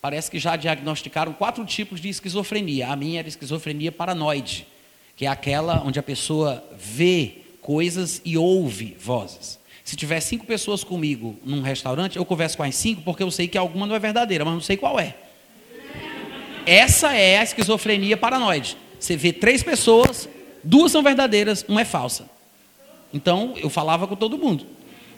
Parece 0.02 0.30
que 0.30 0.38
já 0.38 0.56
diagnosticaram 0.56 1.34
quatro 1.34 1.66
tipos 1.66 2.00
de 2.00 2.10
esquizofrenia. 2.10 2.90
A 2.90 2.96
minha 2.96 3.20
era 3.20 3.28
esquizofrenia 3.28 3.92
paranoide, 3.92 4.68
que 5.16 5.26
é 5.26 5.30
aquela 5.30 5.82
onde 5.84 5.98
a 5.98 6.04
pessoa 6.04 6.64
vê 6.78 7.38
coisas 7.62 8.22
e 8.24 8.38
ouve 8.38 8.96
vozes. 9.00 9.60
Se 9.84 9.96
tiver 9.96 10.20
cinco 10.20 10.46
pessoas 10.46 10.84
comigo 10.84 11.40
num 11.44 11.62
restaurante, 11.62 12.18
eu 12.18 12.26
converso 12.26 12.58
com 12.58 12.64
as 12.64 12.76
cinco 12.76 13.02
porque 13.02 13.24
eu 13.24 13.32
sei 13.32 13.48
que 13.48 13.58
alguma 13.58 13.88
não 13.88 13.96
é 13.96 14.00
verdadeira, 14.00 14.44
mas 14.44 14.54
não 14.54 14.62
sei 14.62 14.76
qual 14.76 15.00
é. 15.00 15.16
Essa 16.66 17.14
é 17.14 17.40
a 17.40 17.44
esquizofrenia 17.44 18.18
paranoide. 18.18 18.78
Você 19.00 19.16
vê 19.16 19.32
três 19.32 19.64
pessoas, 19.64 20.28
duas 20.62 20.92
são 20.92 21.02
verdadeiras, 21.02 21.64
uma 21.70 21.82
é 21.82 21.86
falsa. 21.86 22.30
Então 23.14 23.54
eu 23.58 23.70
falava 23.70 24.08
com 24.08 24.16
todo 24.16 24.38
mundo. 24.38 24.66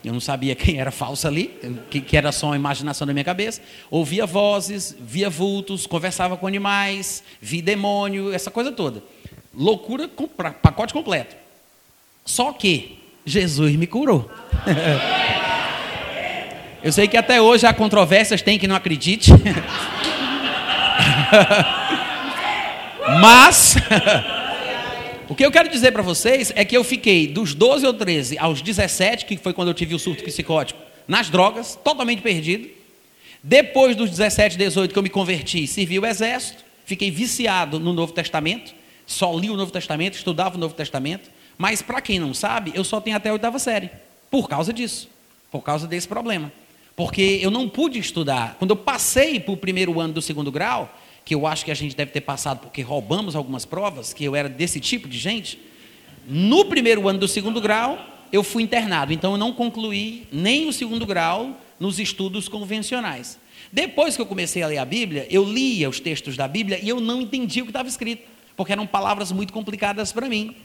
Eu 0.03 0.13
não 0.13 0.19
sabia 0.21 0.55
quem 0.55 0.79
era 0.79 0.91
falso 0.91 1.27
ali, 1.27 1.47
que, 1.89 2.15
era 2.15 2.31
só 2.31 2.47
uma 2.47 2.55
imaginação 2.55 3.05
da 3.05 3.11
minha 3.11 3.25
cabeça. 3.25 3.61
Ouvia 3.91 4.25
vozes, 4.25 4.95
via 4.97 5.29
vultos, 5.29 5.85
conversava 5.85 6.37
com 6.37 6.47
animais, 6.47 7.21
via 7.41 7.61
demônio, 7.61 8.31
essa 8.33 8.49
coisa 8.49 8.71
toda. 8.71 9.03
Loucura, 9.53 10.07
pacote 10.61 10.93
completo. 10.93 11.35
Só 12.23 12.53
que 12.53 12.97
Jesus 13.25 13.75
me 13.75 13.87
curou. 13.87 14.31
Eu 16.81 16.93
sei 16.93 17.09
que 17.09 17.17
até 17.17 17.41
hoje 17.41 17.65
há 17.65 17.73
controvérsias, 17.73 18.41
tem 18.41 18.57
que 18.57 18.65
não 18.67 18.75
acredite. 18.75 19.31
Mas 23.19 23.75
O 25.29 25.35
que 25.35 25.45
eu 25.45 25.51
quero 25.51 25.69
dizer 25.69 25.91
para 25.91 26.01
vocês 26.01 26.51
é 26.55 26.65
que 26.65 26.75
eu 26.75 26.83
fiquei 26.83 27.27
dos 27.27 27.53
12 27.53 27.85
ou 27.85 27.93
13 27.93 28.39
aos 28.39 28.63
17, 28.63 29.25
que 29.27 29.37
foi 29.37 29.53
quando 29.53 29.67
eu 29.67 29.75
tive 29.75 29.93
o 29.93 29.99
surto 29.99 30.23
psicótico, 30.23 30.81
nas 31.07 31.29
drogas, 31.29 31.77
totalmente 31.83 32.19
perdido. 32.19 32.67
Depois 33.43 33.95
dos 33.95 34.09
17, 34.09 34.57
18 34.57 34.91
que 34.91 34.97
eu 34.97 35.03
me 35.03 35.09
converti, 35.09 35.67
servi 35.67 35.99
o 35.99 36.05
exército, 36.07 36.65
fiquei 36.83 37.11
viciado 37.11 37.79
no 37.79 37.93
Novo 37.93 38.11
Testamento, 38.11 38.73
só 39.05 39.31
li 39.37 39.51
o 39.51 39.55
Novo 39.55 39.71
Testamento, 39.71 40.15
estudava 40.15 40.57
o 40.57 40.59
Novo 40.59 40.73
Testamento, 40.73 41.29
mas 41.59 41.79
para 41.79 42.01
quem 42.01 42.17
não 42.17 42.33
sabe, 42.33 42.71
eu 42.73 42.83
só 42.83 42.99
tenho 42.99 43.15
até 43.15 43.29
a 43.29 43.33
oitava 43.33 43.59
série, 43.59 43.91
por 44.31 44.49
causa 44.49 44.73
disso, 44.73 45.07
por 45.51 45.61
causa 45.61 45.85
desse 45.85 46.07
problema. 46.07 46.51
Porque 46.95 47.39
eu 47.39 47.51
não 47.51 47.69
pude 47.69 47.99
estudar. 47.99 48.55
Quando 48.57 48.71
eu 48.71 48.77
passei 48.77 49.39
para 49.39 49.53
o 49.53 49.57
primeiro 49.57 49.99
ano 49.99 50.13
do 50.13 50.23
segundo 50.23 50.51
grau, 50.51 50.91
que 51.29 51.35
eu 51.35 51.45
acho 51.45 51.63
que 51.63 51.69
a 51.69 51.75
gente 51.75 51.95
deve 51.95 52.09
ter 52.09 52.21
passado 52.21 52.57
porque 52.57 52.81
roubamos 52.81 53.35
algumas 53.35 53.63
provas, 53.63 54.13
que 54.13 54.25
eu 54.25 54.35
era 54.35 54.49
desse 54.49 54.79
tipo 54.79 55.07
de 55.07 55.19
gente. 55.19 55.59
No 56.27 56.65
primeiro 56.65 57.07
ano 57.07 57.19
do 57.19 57.27
segundo 57.27 57.61
grau, 57.61 58.03
eu 58.31 58.43
fui 58.43 58.63
internado, 58.63 59.13
então 59.13 59.33
eu 59.33 59.37
não 59.37 59.53
concluí 59.53 60.25
nem 60.31 60.67
o 60.67 60.73
segundo 60.73 61.05
grau 61.05 61.55
nos 61.79 61.99
estudos 61.99 62.49
convencionais. 62.49 63.37
Depois 63.71 64.15
que 64.15 64.23
eu 64.23 64.25
comecei 64.25 64.63
a 64.63 64.67
ler 64.67 64.79
a 64.79 64.85
Bíblia, 64.85 65.27
eu 65.29 65.43
lia 65.43 65.87
os 65.87 65.99
textos 65.99 66.35
da 66.35 66.47
Bíblia 66.47 66.79
e 66.81 66.89
eu 66.89 66.99
não 66.99 67.21
entendia 67.21 67.61
o 67.61 67.65
que 67.67 67.69
estava 67.69 67.87
escrito, 67.87 68.23
porque 68.57 68.71
eram 68.71 68.87
palavras 68.87 69.31
muito 69.31 69.53
complicadas 69.53 70.11
para 70.11 70.27
mim. 70.27 70.55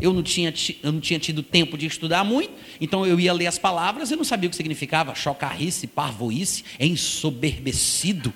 Eu 0.00 0.12
não, 0.12 0.22
tinha, 0.22 0.54
eu 0.80 0.92
não 0.92 1.00
tinha 1.00 1.18
tido 1.18 1.42
tempo 1.42 1.76
de 1.76 1.86
estudar 1.86 2.22
muito, 2.22 2.52
então 2.80 3.04
eu 3.04 3.18
ia 3.18 3.32
ler 3.32 3.48
as 3.48 3.58
palavras 3.58 4.12
e 4.12 4.16
não 4.16 4.22
sabia 4.22 4.46
o 4.46 4.50
que 4.50 4.56
significava. 4.56 5.12
Chocarrice, 5.12 5.88
parvoíce, 5.88 6.64
ensoberbecido. 6.78 8.32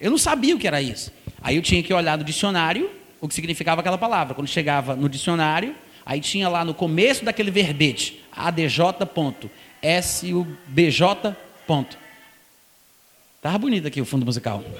Eu 0.00 0.10
não 0.10 0.18
sabia 0.18 0.54
o 0.54 0.58
que 0.58 0.66
era 0.66 0.82
isso. 0.82 1.12
Aí 1.42 1.56
eu 1.56 1.62
tinha 1.62 1.82
que 1.82 1.92
olhar 1.92 2.18
no 2.18 2.24
dicionário 2.24 2.90
o 3.24 3.28
que 3.28 3.34
significava 3.34 3.80
aquela 3.80 3.96
palavra. 3.96 4.34
Quando 4.34 4.48
chegava 4.48 4.94
no 4.94 5.08
dicionário, 5.08 5.74
aí 6.04 6.20
tinha 6.20 6.46
lá 6.46 6.62
no 6.62 6.74
começo 6.74 7.24
daquele 7.24 7.50
verbete, 7.50 8.22
ADJ 8.30 9.06
ponto, 9.14 9.50
SUBJ 10.02 11.34
ponto. 11.66 11.96
Tava 13.40 13.58
bonito 13.58 13.88
aqui 13.88 14.00
o 14.00 14.04
fundo 14.04 14.26
musical. 14.26 14.62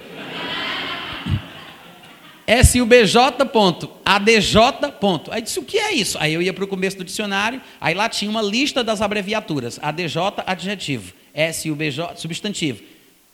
SUBJ 2.64 3.16
ponto, 3.50 3.90
ADJ 4.04 4.58
ponto. 5.00 5.32
Aí 5.32 5.40
disse, 5.40 5.58
o 5.58 5.64
que 5.64 5.78
é 5.78 5.94
isso? 5.94 6.18
Aí 6.20 6.34
eu 6.34 6.42
ia 6.42 6.52
para 6.52 6.64
o 6.64 6.68
começo 6.68 6.98
do 6.98 7.04
dicionário, 7.04 7.62
aí 7.80 7.94
lá 7.94 8.10
tinha 8.10 8.30
uma 8.30 8.42
lista 8.42 8.84
das 8.84 9.00
abreviaturas. 9.00 9.80
ADJ, 9.82 10.18
adjetivo. 10.46 11.14
SUBJ, 11.54 12.16
substantivo. 12.16 12.82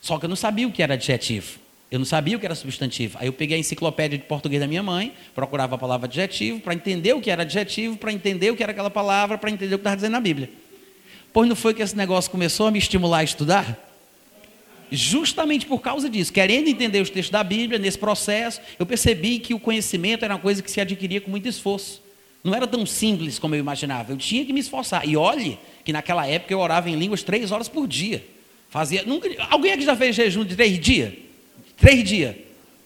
Só 0.00 0.18
que 0.18 0.24
eu 0.24 0.28
não 0.28 0.36
sabia 0.36 0.68
o 0.68 0.72
que 0.72 0.82
era 0.82 0.94
adjetivo. 0.94 1.58
Eu 1.90 1.98
não 1.98 2.06
sabia 2.06 2.36
o 2.36 2.40
que 2.40 2.46
era 2.46 2.54
substantivo. 2.54 3.18
Aí 3.20 3.26
eu 3.26 3.32
peguei 3.32 3.56
a 3.56 3.60
enciclopédia 3.60 4.16
de 4.16 4.24
português 4.24 4.60
da 4.60 4.68
minha 4.68 4.82
mãe, 4.82 5.12
procurava 5.34 5.74
a 5.74 5.78
palavra 5.78 6.06
adjetivo, 6.06 6.60
para 6.60 6.72
entender 6.72 7.14
o 7.14 7.20
que 7.20 7.30
era 7.30 7.42
adjetivo, 7.42 7.96
para 7.96 8.12
entender 8.12 8.52
o 8.52 8.56
que 8.56 8.62
era 8.62 8.70
aquela 8.70 8.90
palavra, 8.90 9.36
para 9.36 9.50
entender 9.50 9.74
o 9.74 9.78
que 9.78 9.82
estava 9.82 9.96
dizendo 9.96 10.12
na 10.12 10.20
Bíblia. 10.20 10.50
Pois 11.32 11.48
não 11.48 11.56
foi 11.56 11.74
que 11.74 11.82
esse 11.82 11.96
negócio 11.96 12.30
começou 12.30 12.68
a 12.68 12.70
me 12.70 12.78
estimular 12.78 13.18
a 13.18 13.24
estudar? 13.24 13.88
Justamente 14.90 15.66
por 15.66 15.80
causa 15.80 16.08
disso, 16.08 16.32
querendo 16.32 16.68
entender 16.68 17.00
os 17.00 17.10
textos 17.10 17.30
da 17.30 17.42
Bíblia, 17.42 17.78
nesse 17.78 17.98
processo, 17.98 18.60
eu 18.78 18.86
percebi 18.86 19.38
que 19.40 19.52
o 19.52 19.58
conhecimento 19.58 20.24
era 20.24 20.34
uma 20.34 20.40
coisa 20.40 20.62
que 20.62 20.70
se 20.70 20.80
adquiria 20.80 21.20
com 21.20 21.30
muito 21.30 21.48
esforço. 21.48 22.02
Não 22.42 22.54
era 22.54 22.66
tão 22.66 22.86
simples 22.86 23.38
como 23.38 23.54
eu 23.54 23.58
imaginava. 23.58 24.12
Eu 24.12 24.16
tinha 24.16 24.44
que 24.44 24.52
me 24.52 24.60
esforçar. 24.60 25.06
E 25.06 25.16
olhe 25.16 25.58
que 25.84 25.92
naquela 25.92 26.26
época 26.26 26.52
eu 26.54 26.58
orava 26.58 26.88
em 26.88 26.96
línguas 26.96 27.22
três 27.22 27.52
horas 27.52 27.68
por 27.68 27.86
dia. 27.86 28.24
Fazia. 28.68 29.02
Nunca, 29.04 29.28
alguém 29.50 29.72
aqui 29.72 29.84
já 29.84 29.94
fez 29.94 30.16
jejum 30.16 30.44
de 30.44 30.56
três 30.56 30.78
dias? 30.78 31.12
Três 31.80 32.04
dias. 32.04 32.36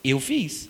Eu 0.02 0.20
fiz. 0.20 0.68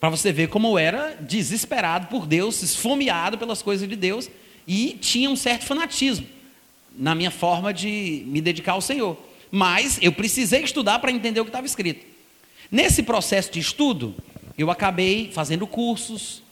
Para 0.00 0.08
você 0.08 0.32
ver 0.32 0.48
como 0.48 0.68
eu 0.68 0.78
era 0.78 1.16
desesperado 1.20 2.06
por 2.06 2.26
Deus, 2.26 2.62
esfomeado 2.62 3.36
pelas 3.36 3.62
coisas 3.62 3.88
de 3.88 3.94
Deus 3.94 4.30
e 4.66 4.96
tinha 5.00 5.28
um 5.28 5.36
certo 5.36 5.64
fanatismo 5.64 6.26
na 6.96 7.14
minha 7.14 7.30
forma 7.30 7.72
de 7.72 8.24
me 8.26 8.40
dedicar 8.40 8.72
ao 8.72 8.80
Senhor. 8.80 9.16
Mas 9.50 9.98
eu 10.00 10.12
precisei 10.12 10.62
estudar 10.62 10.98
para 10.98 11.12
entender 11.12 11.40
o 11.40 11.44
que 11.44 11.50
estava 11.50 11.66
escrito. 11.66 12.04
Nesse 12.70 13.02
processo 13.02 13.52
de 13.52 13.60
estudo, 13.60 14.14
eu 14.56 14.70
acabei 14.70 15.30
fazendo 15.32 15.66
cursos. 15.66 16.42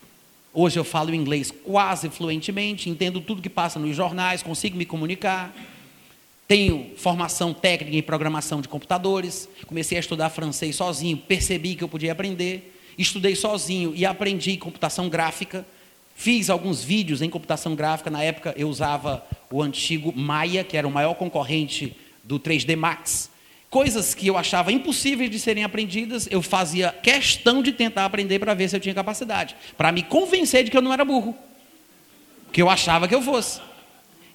Hoje 0.53 0.79
eu 0.79 0.85
falo 0.85 1.15
inglês 1.15 1.53
quase 1.65 2.09
fluentemente, 2.09 2.89
entendo 2.89 3.21
tudo 3.21 3.43
que 3.43 3.51
passa 3.51 3.79
nos 3.79 3.95
jornais, 3.95 4.43
consigo 4.43 4.77
me 4.77 4.87
comunicar. 4.87 5.55
Tenho 6.49 6.93
formação 6.97 7.53
técnica 7.53 7.97
em 7.97 8.03
programação 8.03 8.61
de 8.61 8.69
computadores. 8.69 9.49
Comecei 9.67 9.97
a 9.97 10.01
estudar 10.01 10.31
francês 10.31 10.77
sozinho, 10.77 11.17
percebi 11.17 11.75
que 11.75 11.83
eu 11.83 11.89
podia 11.89 12.13
aprender. 12.13 12.73
Estudei 12.97 13.35
sozinho 13.35 13.93
e 13.95 14.07
aprendi 14.07 14.57
computação 14.57 15.09
gráfica. 15.09 15.67
Fiz 16.15 16.49
alguns 16.49 16.83
vídeos 16.83 17.21
em 17.21 17.29
computação 17.29 17.75
gráfica. 17.75 18.11
Na 18.11 18.23
época 18.23 18.55
eu 18.57 18.69
usava 18.69 19.27
o 19.51 19.61
antigo 19.61 20.13
Maya, 20.17 20.63
que 20.63 20.77
era 20.77 20.87
o 20.87 20.91
maior 20.91 21.15
concorrente 21.15 21.97
do 22.23 22.39
3D 22.39 22.77
Max. 22.77 23.29
Coisas 23.69 24.15
que 24.15 24.29
eu 24.29 24.39
achava 24.39 24.71
impossíveis 24.71 25.29
de 25.29 25.41
serem 25.41 25.65
aprendidas, 25.65 26.29
eu 26.31 26.41
fazia 26.41 26.93
questão 27.03 27.61
de 27.61 27.73
tentar 27.73 28.05
aprender 28.05 28.39
para 28.39 28.55
ver 28.55 28.71
se 28.71 28.77
eu 28.77 28.81
tinha 28.81 28.95
capacidade, 28.95 29.57
para 29.77 29.91
me 29.91 30.05
convencer 30.05 30.65
de 30.65 30.71
que 30.71 30.77
eu 30.77 30.81
não 30.81 30.93
era 30.93 31.05
burro, 31.05 31.37
que 32.53 32.63
eu 32.63 32.71
achava 32.71 33.09
que 33.09 33.15
eu 33.15 33.21
fosse. 33.21 33.61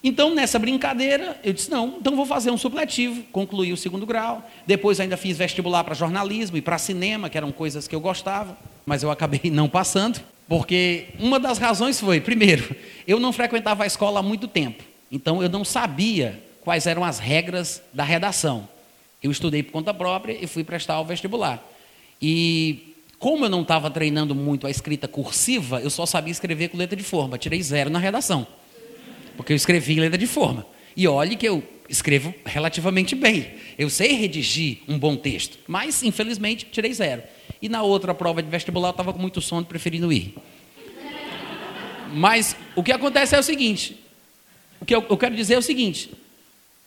Então, 0.03 0.33
nessa 0.33 0.57
brincadeira, 0.57 1.39
eu 1.43 1.53
disse: 1.53 1.69
não, 1.69 1.97
então 1.99 2.15
vou 2.15 2.25
fazer 2.25 2.49
um 2.49 2.57
supletivo. 2.57 3.23
Concluí 3.31 3.71
o 3.71 3.77
segundo 3.77 4.05
grau. 4.05 4.47
Depois, 4.65 4.99
ainda 4.99 5.15
fiz 5.15 5.37
vestibular 5.37 5.83
para 5.83 5.93
jornalismo 5.93 6.57
e 6.57 6.61
para 6.61 6.77
cinema, 6.77 7.29
que 7.29 7.37
eram 7.37 7.51
coisas 7.51 7.87
que 7.87 7.95
eu 7.95 7.99
gostava, 7.99 8.57
mas 8.85 9.03
eu 9.03 9.11
acabei 9.11 9.51
não 9.51 9.69
passando, 9.69 10.19
porque 10.47 11.09
uma 11.19 11.39
das 11.39 11.57
razões 11.57 11.99
foi: 11.99 12.19
primeiro, 12.19 12.75
eu 13.07 13.19
não 13.19 13.31
frequentava 13.31 13.83
a 13.83 13.87
escola 13.87 14.19
há 14.19 14.23
muito 14.23 14.47
tempo, 14.47 14.83
então 15.11 15.41
eu 15.43 15.49
não 15.49 15.63
sabia 15.63 16.41
quais 16.61 16.87
eram 16.87 17.03
as 17.03 17.19
regras 17.19 17.81
da 17.93 18.03
redação. 18.03 18.67
Eu 19.21 19.29
estudei 19.29 19.61
por 19.61 19.71
conta 19.71 19.93
própria 19.93 20.35
e 20.41 20.47
fui 20.47 20.63
prestar 20.63 20.99
o 20.99 21.05
vestibular. 21.05 21.63
E 22.19 22.95
como 23.19 23.45
eu 23.45 23.49
não 23.49 23.61
estava 23.61 23.91
treinando 23.91 24.33
muito 24.33 24.65
a 24.65 24.71
escrita 24.71 25.07
cursiva, 25.07 25.79
eu 25.79 25.91
só 25.91 26.07
sabia 26.07 26.31
escrever 26.31 26.69
com 26.69 26.77
letra 26.77 26.95
de 26.95 27.03
forma. 27.03 27.37
Tirei 27.37 27.61
zero 27.61 27.89
na 27.91 27.99
redação, 27.99 28.47
porque 29.41 29.53
eu 29.53 29.57
escrevi 29.57 29.93
em 29.93 29.99
letra 29.99 30.19
de 30.19 30.27
forma. 30.27 30.67
E 30.95 31.07
olhe 31.07 31.35
que 31.35 31.47
eu 31.47 31.63
escrevo 31.89 32.31
relativamente 32.45 33.15
bem. 33.15 33.55
Eu 33.75 33.89
sei 33.89 34.13
redigir 34.13 34.81
um 34.87 34.99
bom 34.99 35.15
texto, 35.15 35.57
mas 35.67 36.03
infelizmente 36.03 36.67
tirei 36.71 36.93
zero. 36.93 37.23
E 37.59 37.67
na 37.67 37.81
outra 37.81 38.13
prova 38.13 38.43
de 38.43 38.47
vestibular 38.47 38.89
eu 38.89 38.91
estava 38.91 39.11
com 39.11 39.17
muito 39.17 39.41
sono, 39.41 39.65
preferindo 39.65 40.13
ir. 40.13 40.35
Mas 42.13 42.55
o 42.75 42.83
que 42.83 42.91
acontece 42.91 43.35
é 43.35 43.39
o 43.39 43.41
seguinte: 43.43 43.99
o 44.79 44.85
que 44.85 44.93
eu, 44.93 45.03
eu 45.09 45.17
quero 45.17 45.35
dizer 45.35 45.55
é 45.55 45.57
o 45.57 45.63
seguinte: 45.63 46.11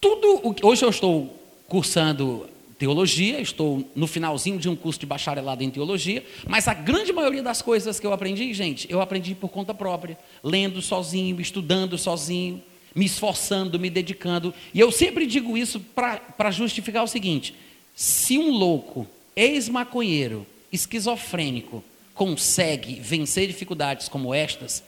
tudo 0.00 0.48
o, 0.48 0.54
hoje 0.62 0.84
eu 0.84 0.90
estou 0.90 1.36
cursando 1.66 2.48
teologia, 2.78 3.40
estou 3.40 3.88
no 3.94 4.06
finalzinho 4.06 4.58
de 4.58 4.68
um 4.68 4.76
curso 4.76 5.00
de 5.00 5.06
bacharelado 5.06 5.62
em 5.62 5.70
teologia, 5.70 6.24
mas 6.46 6.68
a 6.68 6.74
grande 6.74 7.12
maioria 7.12 7.42
das 7.42 7.62
coisas 7.62 8.00
que 8.00 8.06
eu 8.06 8.12
aprendi, 8.12 8.52
gente, 8.52 8.86
eu 8.90 9.00
aprendi 9.00 9.34
por 9.34 9.48
conta 9.48 9.72
própria, 9.72 10.18
lendo 10.42 10.82
sozinho, 10.82 11.40
estudando 11.40 11.96
sozinho, 11.96 12.62
me 12.94 13.06
esforçando, 13.06 13.78
me 13.78 13.90
dedicando. 13.90 14.52
E 14.72 14.80
eu 14.80 14.90
sempre 14.90 15.26
digo 15.26 15.56
isso 15.56 15.80
para 15.80 16.50
justificar 16.50 17.04
o 17.04 17.08
seguinte: 17.08 17.54
se 17.94 18.38
um 18.38 18.50
louco, 18.50 19.06
ex-maconheiro, 19.36 20.46
esquizofrênico, 20.72 21.82
consegue 22.14 23.00
vencer 23.00 23.46
dificuldades 23.46 24.08
como 24.08 24.34
estas, 24.34 24.82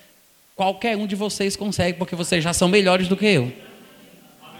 qualquer 0.54 0.96
um 0.96 1.06
de 1.06 1.16
vocês 1.16 1.56
consegue, 1.56 1.98
porque 1.98 2.14
vocês 2.14 2.42
já 2.42 2.52
são 2.52 2.68
melhores 2.68 3.08
do 3.08 3.16
que 3.16 3.26
eu 3.26 3.52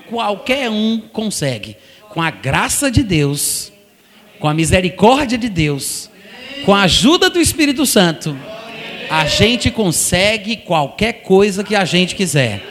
qualquer 0.09 0.71
um 0.71 1.01
consegue. 1.01 1.77
Com 2.16 2.22
a 2.22 2.31
graça 2.31 2.90
de 2.90 3.02
Deus, 3.02 3.70
com 4.40 4.48
a 4.48 4.55
misericórdia 4.55 5.37
de 5.37 5.50
Deus, 5.50 6.09
com 6.64 6.74
a 6.74 6.85
ajuda 6.85 7.29
do 7.29 7.38
Espírito 7.38 7.85
Santo, 7.85 8.35
a 9.11 9.26
gente 9.26 9.70
consegue 9.70 10.57
qualquer 10.57 11.20
coisa 11.20 11.62
que 11.62 11.76
a 11.76 11.85
gente 11.85 12.14
quiser. 12.14 12.62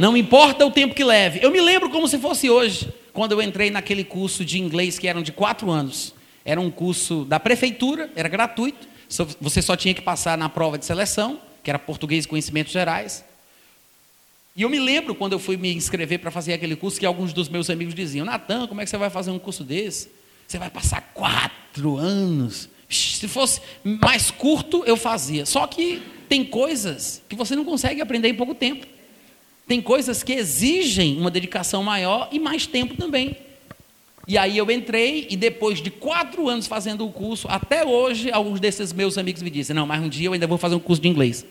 Não 0.00 0.16
importa 0.16 0.66
o 0.66 0.70
tempo 0.72 0.96
que 0.96 1.04
leve. 1.04 1.38
Eu 1.44 1.52
me 1.52 1.60
lembro 1.60 1.88
como 1.90 2.08
se 2.08 2.18
fosse 2.18 2.50
hoje, 2.50 2.92
quando 3.12 3.30
eu 3.30 3.40
entrei 3.40 3.70
naquele 3.70 4.02
curso 4.02 4.44
de 4.44 4.60
inglês 4.60 4.98
que 4.98 5.06
eram 5.06 5.22
de 5.22 5.30
quatro 5.30 5.70
anos. 5.70 6.12
Era 6.44 6.60
um 6.60 6.72
curso 6.72 7.24
da 7.26 7.38
prefeitura, 7.38 8.10
era 8.16 8.28
gratuito. 8.28 8.88
Você 9.40 9.62
só 9.62 9.76
tinha 9.76 9.94
que 9.94 10.02
passar 10.02 10.36
na 10.36 10.48
prova 10.48 10.76
de 10.76 10.84
seleção, 10.84 11.38
que 11.62 11.70
era 11.70 11.78
português 11.78 12.24
e 12.24 12.28
conhecimentos 12.28 12.72
gerais. 12.72 13.24
E 14.56 14.62
eu 14.62 14.70
me 14.70 14.78
lembro 14.78 15.16
quando 15.16 15.32
eu 15.32 15.38
fui 15.40 15.56
me 15.56 15.74
inscrever 15.74 16.20
para 16.20 16.30
fazer 16.30 16.52
aquele 16.52 16.76
curso 16.76 17.00
que 17.00 17.04
alguns 17.04 17.32
dos 17.32 17.48
meus 17.48 17.68
amigos 17.68 17.92
diziam: 17.92 18.24
Natan, 18.24 18.68
como 18.68 18.80
é 18.80 18.84
que 18.84 18.90
você 18.90 18.96
vai 18.96 19.10
fazer 19.10 19.32
um 19.32 19.38
curso 19.38 19.64
desse? 19.64 20.08
Você 20.46 20.58
vai 20.58 20.70
passar 20.70 21.10
quatro 21.12 21.96
anos. 21.96 22.68
Se 22.88 23.26
fosse 23.26 23.60
mais 23.82 24.30
curto, 24.30 24.84
eu 24.86 24.96
fazia. 24.96 25.44
Só 25.44 25.66
que 25.66 26.00
tem 26.28 26.44
coisas 26.44 27.20
que 27.28 27.34
você 27.34 27.56
não 27.56 27.64
consegue 27.64 28.00
aprender 28.00 28.28
em 28.28 28.34
pouco 28.34 28.54
tempo. 28.54 28.86
Tem 29.66 29.80
coisas 29.80 30.22
que 30.22 30.34
exigem 30.34 31.18
uma 31.18 31.30
dedicação 31.30 31.82
maior 31.82 32.28
e 32.30 32.38
mais 32.38 32.66
tempo 32.66 32.94
também. 32.94 33.36
E 34.28 34.38
aí 34.38 34.56
eu 34.56 34.70
entrei 34.70 35.26
e 35.30 35.36
depois 35.36 35.82
de 35.82 35.90
quatro 35.90 36.48
anos 36.48 36.68
fazendo 36.68 37.04
o 37.04 37.10
curso, 37.10 37.48
até 37.48 37.84
hoje, 37.84 38.30
alguns 38.30 38.60
desses 38.60 38.92
meus 38.92 39.18
amigos 39.18 39.42
me 39.42 39.50
dizem: 39.50 39.74
Não, 39.74 39.84
mas 39.84 40.00
um 40.00 40.08
dia 40.08 40.28
eu 40.28 40.32
ainda 40.32 40.46
vou 40.46 40.58
fazer 40.58 40.76
um 40.76 40.80
curso 40.80 41.02
de 41.02 41.08
inglês. 41.08 41.44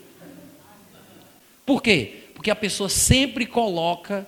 Por 1.65 1.81
quê? 1.81 2.22
Porque 2.43 2.51
a 2.51 2.55
pessoa 2.57 2.89
sempre 2.89 3.45
coloca 3.45 4.27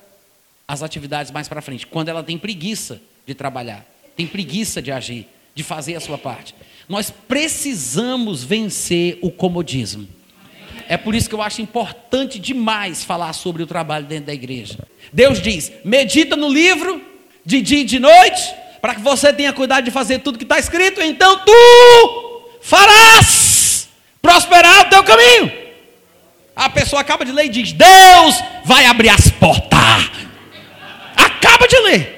as 0.66 0.82
atividades 0.82 1.34
mais 1.34 1.50
para 1.50 1.62
frente, 1.62 1.86
quando 1.86 2.08
ela 2.08 2.24
tem 2.24 2.38
preguiça 2.38 3.02
de 3.28 3.36
trabalhar, 3.36 3.86
tem 4.16 4.26
preguiça 4.26 4.82
de 4.82 4.90
agir, 4.90 5.28
de 5.54 5.64
fazer 5.64 5.96
a 5.96 6.00
sua 6.00 6.18
parte. 6.18 6.56
Nós 6.88 7.12
precisamos 7.12 8.42
vencer 8.42 9.20
o 9.22 9.30
comodismo. 9.30 10.08
É 10.88 10.96
por 10.96 11.14
isso 11.14 11.28
que 11.28 11.36
eu 11.36 11.42
acho 11.42 11.62
importante 11.62 12.40
demais 12.40 13.04
falar 13.04 13.34
sobre 13.34 13.62
o 13.62 13.68
trabalho 13.68 14.06
dentro 14.06 14.28
da 14.28 14.34
igreja. 14.34 14.80
Deus 15.12 15.42
diz: 15.42 15.70
medita 15.84 16.38
no 16.38 16.48
livro 16.48 17.02
de 17.46 17.62
dia 17.62 17.82
e 17.82 17.84
de 17.84 18.00
noite, 18.00 18.56
para 18.80 18.96
que 18.96 19.02
você 19.02 19.34
tenha 19.34 19.52
cuidado 19.52 19.84
de 19.84 19.92
fazer 19.92 20.20
tudo 20.20 20.38
que 20.38 20.46
está 20.46 20.58
escrito, 20.58 21.02
então 21.02 21.42
tu 21.44 22.50
farás 22.62 23.90
prosperar 24.22 24.88
o 24.88 24.90
teu 24.90 25.04
caminho. 25.04 25.65
A 26.56 26.70
pessoa 26.70 27.02
acaba 27.02 27.26
de 27.26 27.32
ler 27.32 27.46
e 27.46 27.50
diz: 27.50 27.74
Deus 27.74 28.44
vai 28.64 28.86
abrir 28.86 29.10
as 29.10 29.30
portas. 29.30 30.12
Acaba 31.16 31.68
de 31.68 31.78
ler. 31.80 32.16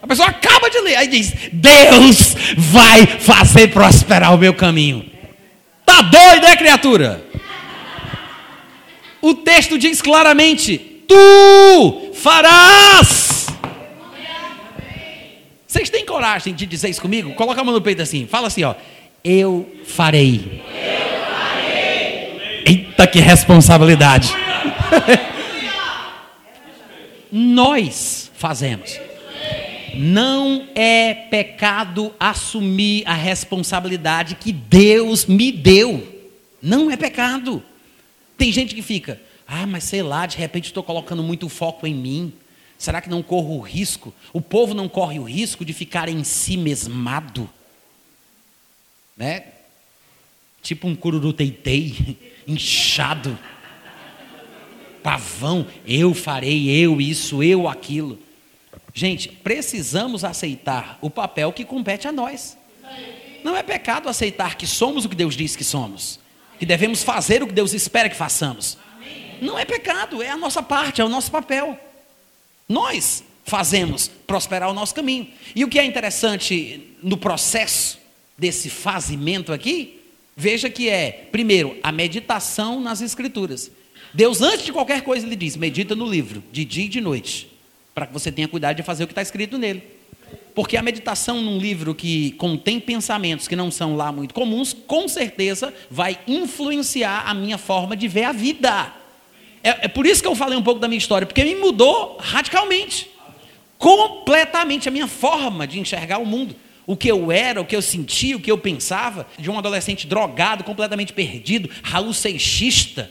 A 0.00 0.06
pessoa 0.06 0.28
acaba 0.28 0.70
de 0.70 0.80
ler, 0.80 0.96
aí 0.96 1.08
diz: 1.08 1.32
Deus 1.52 2.34
vai 2.56 3.06
fazer 3.06 3.68
prosperar 3.68 4.34
o 4.34 4.38
meu 4.38 4.54
caminho. 4.54 5.04
Tá 5.84 6.00
doido, 6.02 6.46
é 6.46 6.56
criatura? 6.56 7.22
O 9.20 9.34
texto 9.34 9.78
diz 9.78 10.00
claramente: 10.00 10.78
Tu 11.06 12.12
farás. 12.14 13.46
Vocês 15.66 15.90
têm 15.90 16.04
coragem 16.04 16.54
de 16.54 16.66
dizer 16.66 16.88
isso 16.88 17.00
comigo? 17.00 17.34
Coloca 17.34 17.60
a 17.60 17.64
mão 17.64 17.74
no 17.74 17.80
peito 17.80 18.02
assim, 18.02 18.26
fala 18.26 18.48
assim, 18.48 18.64
ó. 18.64 18.74
Eu 19.22 19.70
farei. 19.84 20.62
Eu 20.74 20.99
Eita, 23.00 23.06
que 23.12 23.18
responsabilidade! 23.18 24.28
Nós 27.32 28.30
fazemos. 28.34 29.00
Não 29.94 30.68
é 30.74 31.14
pecado 31.14 32.14
assumir 32.20 33.02
a 33.06 33.14
responsabilidade 33.14 34.34
que 34.34 34.52
Deus 34.52 35.24
me 35.24 35.50
deu. 35.50 36.26
Não 36.60 36.90
é 36.90 36.96
pecado. 36.96 37.62
Tem 38.36 38.52
gente 38.52 38.74
que 38.74 38.82
fica, 38.82 39.18
ah, 39.48 39.66
mas 39.66 39.84
sei 39.84 40.02
lá, 40.02 40.26
de 40.26 40.36
repente 40.36 40.66
estou 40.66 40.82
colocando 40.82 41.22
muito 41.22 41.48
foco 41.48 41.86
em 41.86 41.94
mim. 41.94 42.30
Será 42.76 43.00
que 43.00 43.08
não 43.08 43.22
corro 43.22 43.56
o 43.56 43.60
risco? 43.60 44.12
O 44.30 44.42
povo 44.42 44.74
não 44.74 44.90
corre 44.90 45.18
o 45.18 45.24
risco 45.24 45.64
de 45.64 45.72
ficar 45.72 46.06
em 46.10 46.22
si 46.22 46.58
mesmado? 46.58 47.48
Né? 49.16 49.44
Tipo 50.62 50.86
um 50.86 50.94
cururu 50.94 51.32
teitei 51.32 52.18
inchado. 52.50 53.38
pavão, 55.02 55.66
eu 55.86 56.12
farei, 56.12 56.68
eu 56.68 57.00
isso, 57.00 57.42
eu 57.42 57.68
aquilo. 57.68 58.18
Gente, 58.92 59.28
precisamos 59.28 60.24
aceitar 60.24 60.98
o 61.00 61.08
papel 61.08 61.52
que 61.52 61.64
compete 61.64 62.06
a 62.06 62.12
nós. 62.12 62.56
Não 63.42 63.56
é 63.56 63.62
pecado 63.62 64.08
aceitar 64.08 64.56
que 64.56 64.66
somos 64.66 65.04
o 65.04 65.08
que 65.08 65.16
Deus 65.16 65.34
diz 65.34 65.56
que 65.56 65.64
somos, 65.64 66.20
que 66.58 66.66
devemos 66.66 67.02
fazer 67.02 67.42
o 67.42 67.46
que 67.46 67.54
Deus 67.54 67.72
espera 67.72 68.10
que 68.10 68.16
façamos. 68.16 68.76
Não 69.40 69.58
é 69.58 69.64
pecado, 69.64 70.22
é 70.22 70.28
a 70.28 70.36
nossa 70.36 70.62
parte, 70.62 71.00
é 71.00 71.04
o 71.04 71.08
nosso 71.08 71.30
papel. 71.30 71.78
Nós 72.68 73.24
fazemos 73.44 74.08
prosperar 74.26 74.68
o 74.68 74.74
nosso 74.74 74.94
caminho. 74.94 75.28
E 75.56 75.64
o 75.64 75.68
que 75.68 75.78
é 75.78 75.84
interessante 75.84 76.94
no 77.02 77.16
processo 77.16 77.98
desse 78.36 78.68
fazimento 78.68 79.52
aqui, 79.52 79.99
veja 80.40 80.70
que 80.70 80.88
é, 80.88 81.28
primeiro, 81.30 81.76
a 81.82 81.92
meditação 81.92 82.80
nas 82.80 83.02
Escrituras. 83.02 83.70
Deus, 84.14 84.40
antes 84.40 84.64
de 84.64 84.72
qualquer 84.72 85.02
coisa, 85.02 85.26
lhe 85.26 85.36
diz: 85.36 85.54
medita 85.54 85.94
no 85.94 86.06
livro, 86.06 86.42
de 86.50 86.64
dia 86.64 86.86
e 86.86 86.88
de 86.88 87.00
noite, 87.00 87.48
para 87.94 88.06
que 88.06 88.12
você 88.12 88.32
tenha 88.32 88.48
cuidado 88.48 88.76
de 88.76 88.82
fazer 88.82 89.04
o 89.04 89.06
que 89.06 89.12
está 89.12 89.22
escrito 89.22 89.58
nele. 89.58 89.82
Porque 90.54 90.76
a 90.76 90.82
meditação 90.82 91.42
num 91.42 91.58
livro 91.58 91.94
que 91.94 92.32
contém 92.32 92.80
pensamentos 92.80 93.46
que 93.46 93.54
não 93.54 93.70
são 93.70 93.96
lá 93.96 94.10
muito 94.10 94.34
comuns, 94.34 94.72
com 94.72 95.06
certeza 95.06 95.72
vai 95.90 96.18
influenciar 96.26 97.24
a 97.26 97.34
minha 97.34 97.58
forma 97.58 97.94
de 97.94 98.08
ver 98.08 98.24
a 98.24 98.32
vida. 98.32 98.92
É, 99.62 99.84
é 99.84 99.88
por 99.88 100.06
isso 100.06 100.22
que 100.22 100.28
eu 100.28 100.34
falei 100.34 100.58
um 100.58 100.62
pouco 100.62 100.80
da 100.80 100.88
minha 100.88 100.98
história, 100.98 101.26
porque 101.26 101.44
me 101.44 101.54
mudou 101.54 102.16
radicalmente 102.18 103.10
completamente 103.78 104.88
a 104.88 104.92
minha 104.92 105.06
forma 105.06 105.66
de 105.66 105.78
enxergar 105.78 106.18
o 106.18 106.26
mundo. 106.26 106.56
O 106.86 106.96
que 106.96 107.08
eu 107.08 107.30
era, 107.30 107.60
o 107.60 107.64
que 107.64 107.76
eu 107.76 107.82
sentia, 107.82 108.36
o 108.36 108.40
que 108.40 108.50
eu 108.50 108.58
pensava, 108.58 109.26
de 109.38 109.50
um 109.50 109.58
adolescente 109.58 110.06
drogado, 110.06 110.64
completamente 110.64 111.12
perdido, 111.12 111.70
Raul 111.82 112.12
Seixista, 112.12 113.10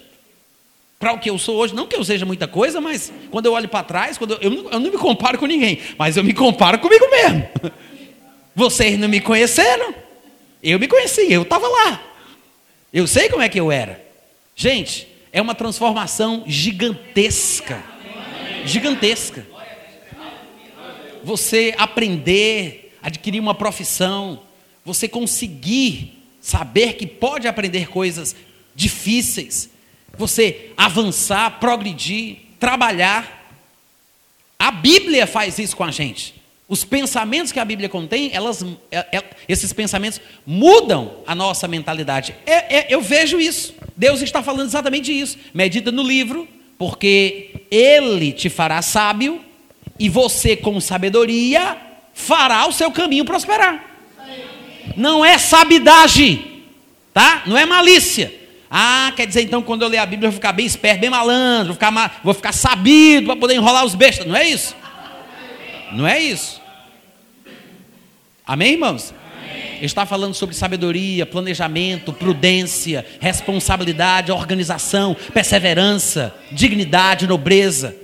para 0.99 1.13
o 1.13 1.19
que 1.19 1.29
eu 1.29 1.37
sou 1.37 1.55
hoje. 1.55 1.73
Não 1.73 1.87
que 1.87 1.95
eu 1.95 2.03
seja 2.03 2.25
muita 2.25 2.47
coisa, 2.47 2.81
mas 2.81 3.11
quando 3.31 3.45
eu 3.45 3.53
olho 3.53 3.69
para 3.69 3.83
trás, 3.83 4.17
quando 4.17 4.33
eu, 4.33 4.39
eu, 4.41 4.69
eu 4.71 4.79
não 4.79 4.91
me 4.91 4.97
comparo 4.97 5.37
com 5.37 5.45
ninguém, 5.45 5.79
mas 5.97 6.17
eu 6.17 6.23
me 6.23 6.33
comparo 6.33 6.79
comigo 6.79 7.09
mesmo. 7.09 7.47
Vocês 8.53 8.99
não 8.99 9.07
me 9.07 9.21
conheceram? 9.21 9.93
Eu 10.61 10.77
me 10.77 10.87
conheci, 10.87 11.31
eu 11.31 11.43
estava 11.43 11.67
lá. 11.67 12.03
Eu 12.91 13.07
sei 13.07 13.29
como 13.29 13.41
é 13.41 13.47
que 13.47 13.59
eu 13.59 13.71
era. 13.71 14.03
Gente, 14.55 15.07
é 15.31 15.41
uma 15.41 15.55
transformação 15.55 16.43
gigantesca. 16.45 17.81
Gigantesca. 18.65 19.47
Você 21.23 21.73
aprender, 21.77 22.88
adquirir 23.01 23.39
uma 23.39 23.55
profissão, 23.55 24.41
você 24.83 25.07
conseguir 25.07 26.17
saber 26.41 26.93
que 26.93 27.05
pode 27.05 27.47
aprender 27.47 27.89
coisas 27.89 28.35
difíceis, 28.75 29.69
você 30.17 30.71
avançar, 30.77 31.59
progredir, 31.59 32.37
trabalhar. 32.59 33.51
A 34.57 34.71
Bíblia 34.71 35.27
faz 35.27 35.59
isso 35.59 35.75
com 35.75 35.83
a 35.83 35.91
gente. 35.91 36.35
Os 36.67 36.83
pensamentos 36.83 37.51
que 37.51 37.59
a 37.59 37.65
Bíblia 37.65 37.89
contém, 37.89 38.29
elas, 38.31 38.63
é, 38.91 39.17
é, 39.17 39.23
esses 39.47 39.73
pensamentos 39.73 40.21
mudam 40.45 41.23
a 41.25 41.33
nossa 41.33 41.67
mentalidade. 41.67 42.35
É, 42.45 42.77
é, 42.77 42.87
eu 42.89 43.01
vejo 43.01 43.39
isso. 43.39 43.73
Deus 43.97 44.21
está 44.21 44.43
falando 44.43 44.67
exatamente 44.67 45.11
isso. 45.11 45.37
Medita 45.53 45.91
no 45.91 46.03
livro, 46.03 46.47
porque 46.77 47.65
Ele 47.71 48.31
te 48.31 48.49
fará 48.49 48.81
sábio 48.81 49.41
e 49.97 50.07
você, 50.07 50.55
com 50.55 50.79
sabedoria, 50.79 51.75
fará 52.19 52.67
o 52.67 52.73
seu 52.73 52.91
caminho 52.91 53.23
prosperar. 53.23 53.85
Não 54.95 55.23
é 55.23 55.37
sabidagem, 55.37 56.63
tá? 57.13 57.43
Não 57.45 57.57
é 57.57 57.65
malícia. 57.65 58.33
Ah, 58.69 59.11
quer 59.15 59.25
dizer 59.25 59.41
então 59.41 59.63
quando 59.63 59.81
eu 59.81 59.87
ler 59.87 59.97
a 59.97 60.05
Bíblia 60.05 60.27
eu 60.27 60.31
vou 60.31 60.37
ficar 60.37 60.51
bem 60.51 60.65
esperto, 60.65 60.99
bem 60.99 61.09
malandro, 61.09 61.67
vou 61.67 61.73
ficar, 61.73 62.19
vou 62.23 62.33
ficar 62.33 62.51
sabido 62.51 63.27
para 63.27 63.35
poder 63.37 63.55
enrolar 63.55 63.85
os 63.85 63.95
bestas. 63.95 64.27
Não 64.27 64.35
é 64.35 64.47
isso? 64.47 64.75
Não 65.93 66.05
é 66.05 66.19
isso. 66.19 66.61
Amém, 68.45 68.73
irmãos? 68.73 69.13
Ele 69.77 69.85
está 69.85 70.05
falando 70.05 70.33
sobre 70.33 70.53
sabedoria, 70.53 71.25
planejamento, 71.25 72.11
prudência, 72.11 73.05
responsabilidade, 73.21 74.29
organização, 74.29 75.15
perseverança, 75.33 76.35
dignidade, 76.51 77.25
nobreza. 77.25 77.95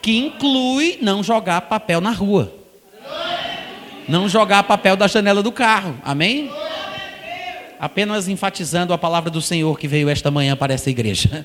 Que 0.00 0.16
inclui 0.16 0.98
não 1.02 1.24
jogar 1.24 1.62
papel 1.62 2.00
na 2.00 2.12
rua. 2.12 2.63
Não 4.08 4.28
jogar 4.28 4.62
papel 4.64 4.96
da 4.96 5.06
janela 5.06 5.42
do 5.42 5.52
carro. 5.52 5.98
Amém? 6.04 6.50
apenas 7.84 8.28
enfatizando 8.28 8.94
a 8.94 8.98
palavra 8.98 9.30
do 9.30 9.42
Senhor 9.42 9.78
que 9.78 9.86
veio 9.86 10.08
esta 10.08 10.30
manhã 10.30 10.56
para 10.56 10.72
essa 10.72 10.88
igreja. 10.88 11.44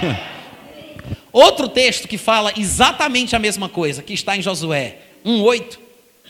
Outro 1.30 1.68
texto 1.68 2.08
que 2.08 2.16
fala 2.16 2.50
exatamente 2.56 3.36
a 3.36 3.38
mesma 3.38 3.68
coisa, 3.68 4.02
que 4.02 4.14
está 4.14 4.34
em 4.34 4.40
Josué 4.40 4.96
1,8, 5.24 5.78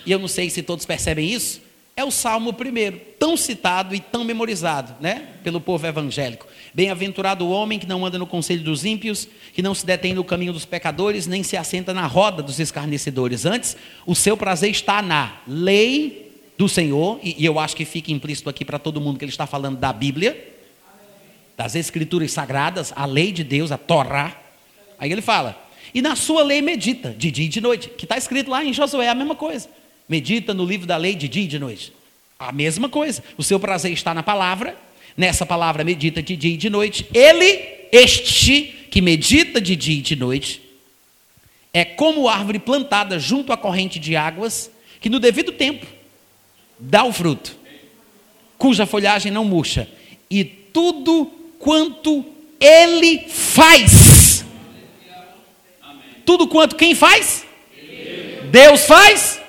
e 0.05 0.11
eu 0.11 0.19
não 0.19 0.27
sei 0.27 0.51
se 0.51 0.63
todos 0.63 0.85
percebem 0.85 1.31
isso, 1.31 1.63
é 2.01 2.05
o 2.05 2.11
Salmo 2.11 2.53
primeiro, 2.53 2.99
tão 3.19 3.37
citado 3.37 3.95
e 3.95 4.01
tão 4.01 4.25
memorizado, 4.25 4.97
né, 5.01 5.29
pelo 5.45 5.61
povo 5.61 5.87
evangélico. 5.87 6.47
Bem-aventurado 6.73 7.45
o 7.45 7.51
homem 7.51 7.79
que 7.79 7.87
não 7.87 8.05
anda 8.07 8.19
no 8.19 8.27
conselho 8.27 8.63
dos 8.63 8.85
ímpios, 8.85 9.29
que 9.53 9.63
não 9.63 9.75
se 9.75 9.85
detém 9.85 10.15
no 10.15 10.25
caminho 10.25 10.53
dos 10.53 10.65
pecadores, 10.65 11.27
nem 11.27 11.43
se 11.43 11.57
assenta 11.57 11.93
na 11.93 12.07
roda 12.07 12.43
dos 12.43 12.59
escarnecedores. 12.59 13.45
Antes, 13.45 13.77
o 14.07 14.15
seu 14.15 14.37
prazer 14.37 14.71
está 14.71 15.03
na 15.03 15.41
lei 15.47 16.33
do 16.57 16.69
Senhor, 16.69 17.21
e, 17.23 17.45
eu 17.45 17.59
acho 17.59 17.77
que 17.77 17.85
fica 17.85 18.11
implícito 18.11 18.49
aqui 18.49 18.65
para 18.65 18.79
todo 18.79 19.01
mundo 19.01 19.19
que 19.19 19.25
ele 19.25 19.33
está 19.33 19.47
falando 19.47 19.79
da 19.79 19.93
Bíblia, 19.93 20.49
das 21.57 21.75
Escrituras 21.75 22.33
Sagradas, 22.33 22.93
a 22.97 23.05
lei 23.05 23.31
de 23.31 23.45
Deus, 23.45 23.71
a 23.71 23.77
Torá. 23.77 24.35
Aí 24.99 25.13
ele 25.13 25.23
fala, 25.23 25.63
e 25.93 26.01
na 26.01 26.17
sua 26.17 26.43
lei 26.43 26.63
medita, 26.63 27.11
de 27.11 27.31
dia 27.31 27.45
e 27.45 27.49
de 27.49 27.61
noite, 27.61 27.91
que 27.91 28.07
está 28.07 28.17
escrito 28.17 28.51
lá 28.51 28.65
em 28.65 28.73
Josué, 28.73 29.09
a 29.09 29.15
mesma 29.15 29.35
coisa. 29.35 29.69
Medita 30.11 30.53
no 30.53 30.67
livro 30.67 30.89
da 30.89 30.97
lei 30.97 31.15
de 31.15 31.29
dia 31.29 31.45
e 31.45 31.47
de 31.47 31.57
noite. 31.57 31.93
A 32.37 32.51
mesma 32.51 32.89
coisa. 32.89 33.23
O 33.39 33.45
seu 33.45 33.61
prazer 33.61 33.93
está 33.93 34.13
na 34.13 34.25
palavra, 34.25 34.77
nessa 35.17 35.47
palavra 35.47 35.85
medita 35.85 36.21
de 36.21 36.35
dia 36.35 36.55
e 36.55 36.57
de 36.57 36.69
noite. 36.69 37.07
Ele, 37.15 37.87
este 37.93 38.89
que 38.91 39.01
medita 39.01 39.61
de 39.61 39.77
dia 39.77 39.99
e 40.01 40.03
de 40.03 40.17
noite, 40.17 40.61
é 41.73 41.85
como 41.85 42.29
árvore 42.29 42.59
plantada 42.59 43.21
junto 43.21 43.53
à 43.53 43.57
corrente 43.57 44.01
de 44.01 44.17
águas, 44.17 44.69
que 45.01 45.09
no 45.09 45.21
devido 45.21 45.53
tempo 45.53 45.87
dá 46.77 47.05
o 47.05 47.13
fruto, 47.13 47.57
cuja 48.59 48.87
folhagem 48.87 49.31
não 49.31 49.45
murcha, 49.45 49.89
e 50.29 50.43
tudo 50.43 51.27
quanto 51.61 52.27
ele 52.59 53.29
faz. 53.29 54.45
Tudo 56.27 56.49
quanto 56.49 56.75
quem 56.75 56.97
faz? 56.97 57.47
Deus 58.51 58.85
faz? 58.87 59.40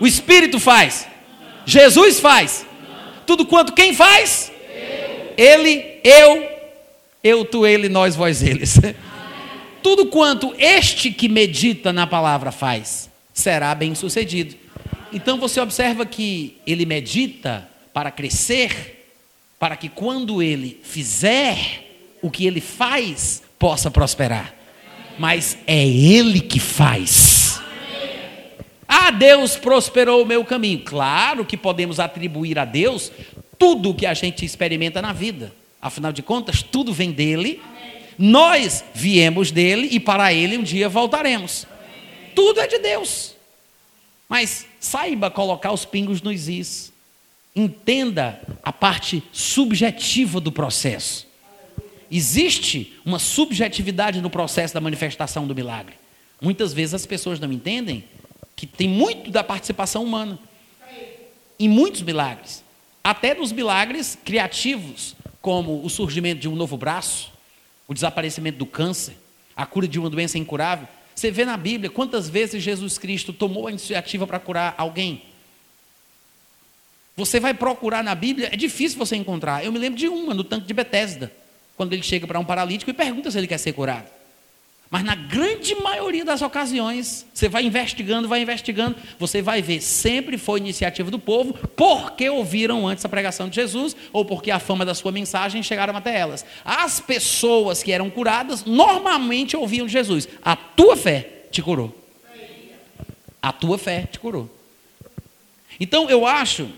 O 0.00 0.06
Espírito 0.06 0.60
faz? 0.60 1.06
Jesus 1.64 2.20
faz? 2.20 2.66
Tudo 3.26 3.46
quanto 3.46 3.72
quem 3.72 3.94
faz? 3.94 4.52
Ele, 5.36 6.00
eu, 6.04 6.48
eu, 7.22 7.44
tu, 7.44 7.66
ele, 7.66 7.88
nós, 7.88 8.14
vós, 8.14 8.42
eles. 8.42 8.78
Tudo 9.82 10.06
quanto 10.06 10.54
este 10.58 11.10
que 11.10 11.28
medita 11.28 11.92
na 11.92 12.06
palavra 12.06 12.50
faz, 12.50 13.08
será 13.32 13.74
bem 13.74 13.94
sucedido. 13.94 14.56
Então 15.12 15.38
você 15.38 15.60
observa 15.60 16.04
que 16.04 16.56
ele 16.66 16.84
medita 16.84 17.68
para 17.92 18.10
crescer, 18.10 19.06
para 19.58 19.76
que 19.76 19.88
quando 19.88 20.42
ele 20.42 20.80
fizer 20.82 21.84
o 22.20 22.30
que 22.30 22.46
ele 22.46 22.60
faz, 22.60 23.42
possa 23.58 23.90
prosperar. 23.90 24.54
Mas 25.18 25.56
é 25.66 25.86
ele 25.86 26.40
que 26.40 26.58
faz. 26.58 27.35
Ah, 28.88 29.10
Deus 29.10 29.56
prosperou 29.56 30.22
o 30.22 30.26
meu 30.26 30.44
caminho. 30.44 30.84
Claro 30.84 31.44
que 31.44 31.56
podemos 31.56 31.98
atribuir 31.98 32.58
a 32.58 32.64
Deus 32.64 33.10
tudo 33.58 33.90
o 33.90 33.94
que 33.94 34.06
a 34.06 34.14
gente 34.14 34.44
experimenta 34.44 35.02
na 35.02 35.12
vida. 35.12 35.52
Afinal 35.80 36.12
de 36.12 36.22
contas, 36.22 36.62
tudo 36.62 36.92
vem 36.92 37.12
dele. 37.12 37.60
Nós 38.18 38.84
viemos 38.94 39.50
dele 39.50 39.88
e 39.90 40.00
para 40.00 40.32
ele 40.32 40.56
um 40.56 40.62
dia 40.62 40.88
voltaremos. 40.88 41.66
Tudo 42.34 42.60
é 42.60 42.66
de 42.66 42.78
Deus. 42.78 43.34
Mas 44.28 44.66
saiba 44.80 45.30
colocar 45.30 45.72
os 45.72 45.84
pingos 45.84 46.22
nos 46.22 46.48
is. 46.48 46.92
Entenda 47.54 48.40
a 48.62 48.72
parte 48.72 49.22
subjetiva 49.32 50.40
do 50.40 50.52
processo. 50.52 51.26
Existe 52.10 52.92
uma 53.04 53.18
subjetividade 53.18 54.20
no 54.20 54.30
processo 54.30 54.74
da 54.74 54.80
manifestação 54.80 55.46
do 55.46 55.54
milagre. 55.54 55.94
Muitas 56.40 56.72
vezes 56.72 56.94
as 56.94 57.06
pessoas 57.06 57.40
não 57.40 57.52
entendem 57.52 58.04
que 58.56 58.66
tem 58.66 58.88
muito 58.88 59.30
da 59.30 59.44
participação 59.44 60.02
humana 60.02 60.38
em 61.58 61.68
muitos 61.68 62.02
milagres, 62.02 62.64
até 63.04 63.34
nos 63.34 63.52
milagres 63.52 64.18
criativos, 64.24 65.14
como 65.40 65.84
o 65.84 65.88
surgimento 65.88 66.40
de 66.40 66.48
um 66.48 66.56
novo 66.56 66.76
braço, 66.76 67.30
o 67.86 67.94
desaparecimento 67.94 68.58
do 68.58 68.66
câncer, 68.66 69.16
a 69.54 69.64
cura 69.64 69.86
de 69.86 69.98
uma 69.98 70.10
doença 70.10 70.38
incurável. 70.38 70.88
Você 71.14 71.30
vê 71.30 71.44
na 71.44 71.56
Bíblia 71.56 71.88
quantas 71.88 72.28
vezes 72.28 72.62
Jesus 72.62 72.98
Cristo 72.98 73.32
tomou 73.32 73.68
a 73.68 73.70
iniciativa 73.70 74.26
para 74.26 74.40
curar 74.40 74.74
alguém. 74.76 75.22
Você 77.16 77.40
vai 77.40 77.54
procurar 77.54 78.04
na 78.04 78.14
Bíblia, 78.14 78.50
é 78.52 78.56
difícil 78.56 78.98
você 78.98 79.16
encontrar. 79.16 79.64
Eu 79.64 79.72
me 79.72 79.78
lembro 79.78 79.98
de 79.98 80.08
uma, 80.08 80.34
no 80.34 80.44
tanque 80.44 80.66
de 80.66 80.74
Betesda. 80.74 81.32
quando 81.76 81.92
ele 81.92 82.02
chega 82.02 82.26
para 82.26 82.38
um 82.38 82.44
paralítico 82.44 82.90
e 82.90 82.94
pergunta 82.94 83.30
se 83.30 83.38
ele 83.38 83.46
quer 83.46 83.58
ser 83.58 83.72
curado. 83.72 84.15
Mas 84.88 85.02
na 85.02 85.16
grande 85.16 85.74
maioria 85.74 86.24
das 86.24 86.42
ocasiões, 86.42 87.26
você 87.34 87.48
vai 87.48 87.64
investigando, 87.64 88.28
vai 88.28 88.40
investigando, 88.40 88.96
você 89.18 89.42
vai 89.42 89.60
ver, 89.60 89.80
sempre 89.80 90.38
foi 90.38 90.60
iniciativa 90.60 91.10
do 91.10 91.18
povo, 91.18 91.54
porque 91.74 92.30
ouviram 92.30 92.86
antes 92.86 93.04
a 93.04 93.08
pregação 93.08 93.48
de 93.48 93.56
Jesus, 93.56 93.96
ou 94.12 94.24
porque 94.24 94.50
a 94.50 94.60
fama 94.60 94.84
da 94.84 94.94
sua 94.94 95.10
mensagem 95.10 95.62
chegaram 95.62 95.96
até 95.96 96.16
elas. 96.16 96.44
As 96.64 97.00
pessoas 97.00 97.82
que 97.82 97.90
eram 97.90 98.08
curadas, 98.08 98.64
normalmente 98.64 99.56
ouviam 99.56 99.86
de 99.86 99.92
Jesus. 99.92 100.28
A 100.44 100.54
tua 100.54 100.96
fé 100.96 101.30
te 101.50 101.60
curou. 101.60 101.94
A 103.42 103.52
tua 103.52 103.78
fé 103.78 104.08
te 104.10 104.20
curou. 104.20 104.48
Então 105.80 106.08
eu 106.08 106.24
acho 106.24 106.70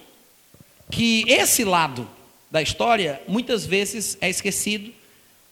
que 0.90 1.24
esse 1.28 1.62
lado 1.62 2.08
da 2.50 2.62
história 2.62 3.20
muitas 3.28 3.66
vezes 3.66 4.16
é 4.20 4.30
esquecido 4.30 4.92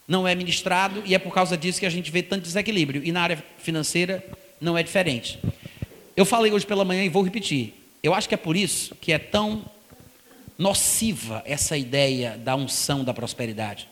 não 0.07 0.27
é 0.27 0.33
ministrado 0.33 1.03
e 1.05 1.13
é 1.13 1.19
por 1.19 1.33
causa 1.33 1.57
disso 1.57 1.79
que 1.79 1.85
a 1.85 1.89
gente 1.89 2.09
vê 2.09 2.23
tanto 2.23 2.43
desequilíbrio. 2.43 3.03
E 3.03 3.11
na 3.11 3.21
área 3.21 3.43
financeira 3.59 4.23
não 4.61 4.77
é 4.77 4.83
diferente. 4.83 5.39
Eu 6.15 6.25
falei 6.25 6.51
hoje 6.51 6.65
pela 6.65 6.85
manhã 6.85 7.03
e 7.03 7.09
vou 7.09 7.23
repetir. 7.23 7.73
Eu 8.01 8.13
acho 8.13 8.27
que 8.27 8.33
é 8.33 8.37
por 8.37 8.55
isso 8.55 8.95
que 8.95 9.11
é 9.11 9.19
tão 9.19 9.65
nociva 10.57 11.43
essa 11.45 11.77
ideia 11.77 12.37
da 12.37 12.55
unção 12.55 13.03
da 13.03 13.13
prosperidade. 13.13 13.87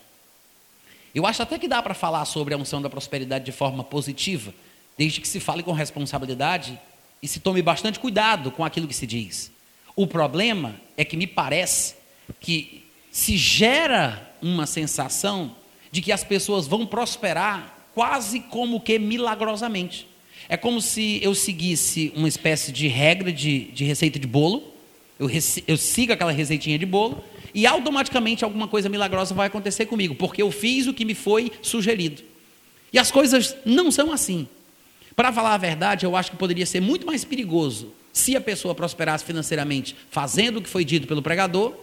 Eu 1.14 1.26
acho 1.26 1.42
até 1.42 1.60
que 1.60 1.68
dá 1.68 1.82
para 1.82 1.94
falar 1.94 2.26
sobre 2.26 2.54
a 2.54 2.58
unção 2.58 2.82
da 2.82 2.90
prosperidade 2.90 3.46
de 3.46 3.52
forma 3.52 3.84
positiva, 3.84 4.54
desde 4.98 5.22
que 5.22 5.28
se 5.28 5.40
fale 5.40 5.64
com 5.64 5.72
responsabilidade 5.72 6.80
e 7.22 7.28
se 7.28 7.40
tome 7.40 7.62
bastante 7.62 8.00
cuidado 8.00 8.52
com 8.52 8.64
aquilo 8.66 8.88
que 8.88 8.94
se 8.94 9.06
diz. 9.06 9.52
O 9.96 10.08
problema 10.08 10.76
é 10.98 11.06
que 11.06 11.16
me 11.16 11.28
parece 11.28 11.96
que 12.40 12.86
se 13.12 13.38
gera 13.38 14.30
uma 14.42 14.66
sensação 14.66 15.56
de 15.96 16.02
que 16.02 16.12
as 16.12 16.26
pessoas 16.26 16.68
vão 16.68 16.86
prosperar 16.86 17.88
quase 17.94 18.42
como 18.42 18.82
que 18.82 19.00
milagrosamente. 19.00 20.06
É 20.50 20.58
como 20.58 20.82
se 20.82 21.22
eu 21.24 21.34
seguisse 21.34 22.12
uma 22.14 22.28
espécie 22.28 22.70
de 22.74 22.90
regra 22.90 23.32
de, 23.32 23.72
de 23.72 23.86
receita 23.86 24.20
de 24.20 24.28
bolo, 24.28 24.62
eu, 25.18 25.30
eu 25.66 25.78
sigo 25.78 26.12
aquela 26.12 26.34
receitinha 26.34 26.78
de 26.78 26.86
bolo, 26.86 27.24
e 27.54 27.66
automaticamente 27.66 28.44
alguma 28.44 28.68
coisa 28.68 28.90
milagrosa 28.90 29.34
vai 29.34 29.48
acontecer 29.48 29.86
comigo, 29.86 30.16
porque 30.16 30.42
eu 30.42 30.52
fiz 30.52 30.86
o 30.86 30.94
que 30.94 31.06
me 31.06 31.16
foi 31.16 31.50
sugerido. 31.62 32.22
E 32.92 33.00
as 33.00 33.10
coisas 33.10 33.56
não 33.66 33.90
são 33.90 34.12
assim. 34.12 34.50
Para 35.16 35.32
falar 35.32 35.54
a 35.54 35.58
verdade, 35.58 36.06
eu 36.06 36.14
acho 36.18 36.32
que 36.32 36.36
poderia 36.36 36.66
ser 36.66 36.82
muito 36.82 37.08
mais 37.08 37.24
perigoso 37.24 37.94
se 38.12 38.36
a 38.36 38.42
pessoa 38.42 38.76
prosperasse 38.76 39.24
financeiramente 39.24 39.96
fazendo 40.10 40.58
o 40.58 40.62
que 40.62 40.68
foi 40.68 40.84
dito 40.84 41.08
pelo 41.08 41.22
pregador, 41.22 41.74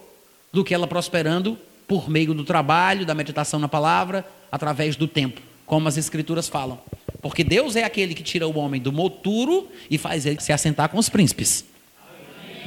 do 0.52 0.62
que 0.62 0.74
ela 0.74 0.86
prosperando 0.86 1.58
por 1.92 2.08
meio 2.08 2.32
do 2.32 2.42
trabalho, 2.42 3.04
da 3.04 3.14
meditação 3.14 3.60
na 3.60 3.68
palavra, 3.68 4.26
através 4.50 4.96
do 4.96 5.06
tempo, 5.06 5.42
como 5.66 5.86
as 5.86 5.98
escrituras 5.98 6.48
falam. 6.48 6.80
Porque 7.20 7.44
Deus 7.44 7.76
é 7.76 7.84
aquele 7.84 8.14
que 8.14 8.22
tira 8.22 8.48
o 8.48 8.56
homem 8.56 8.80
do 8.80 8.90
moturo 8.90 9.68
e 9.90 9.98
faz 9.98 10.24
ele 10.24 10.40
se 10.40 10.54
assentar 10.54 10.88
com 10.88 10.96
os 10.96 11.10
príncipes. 11.10 11.66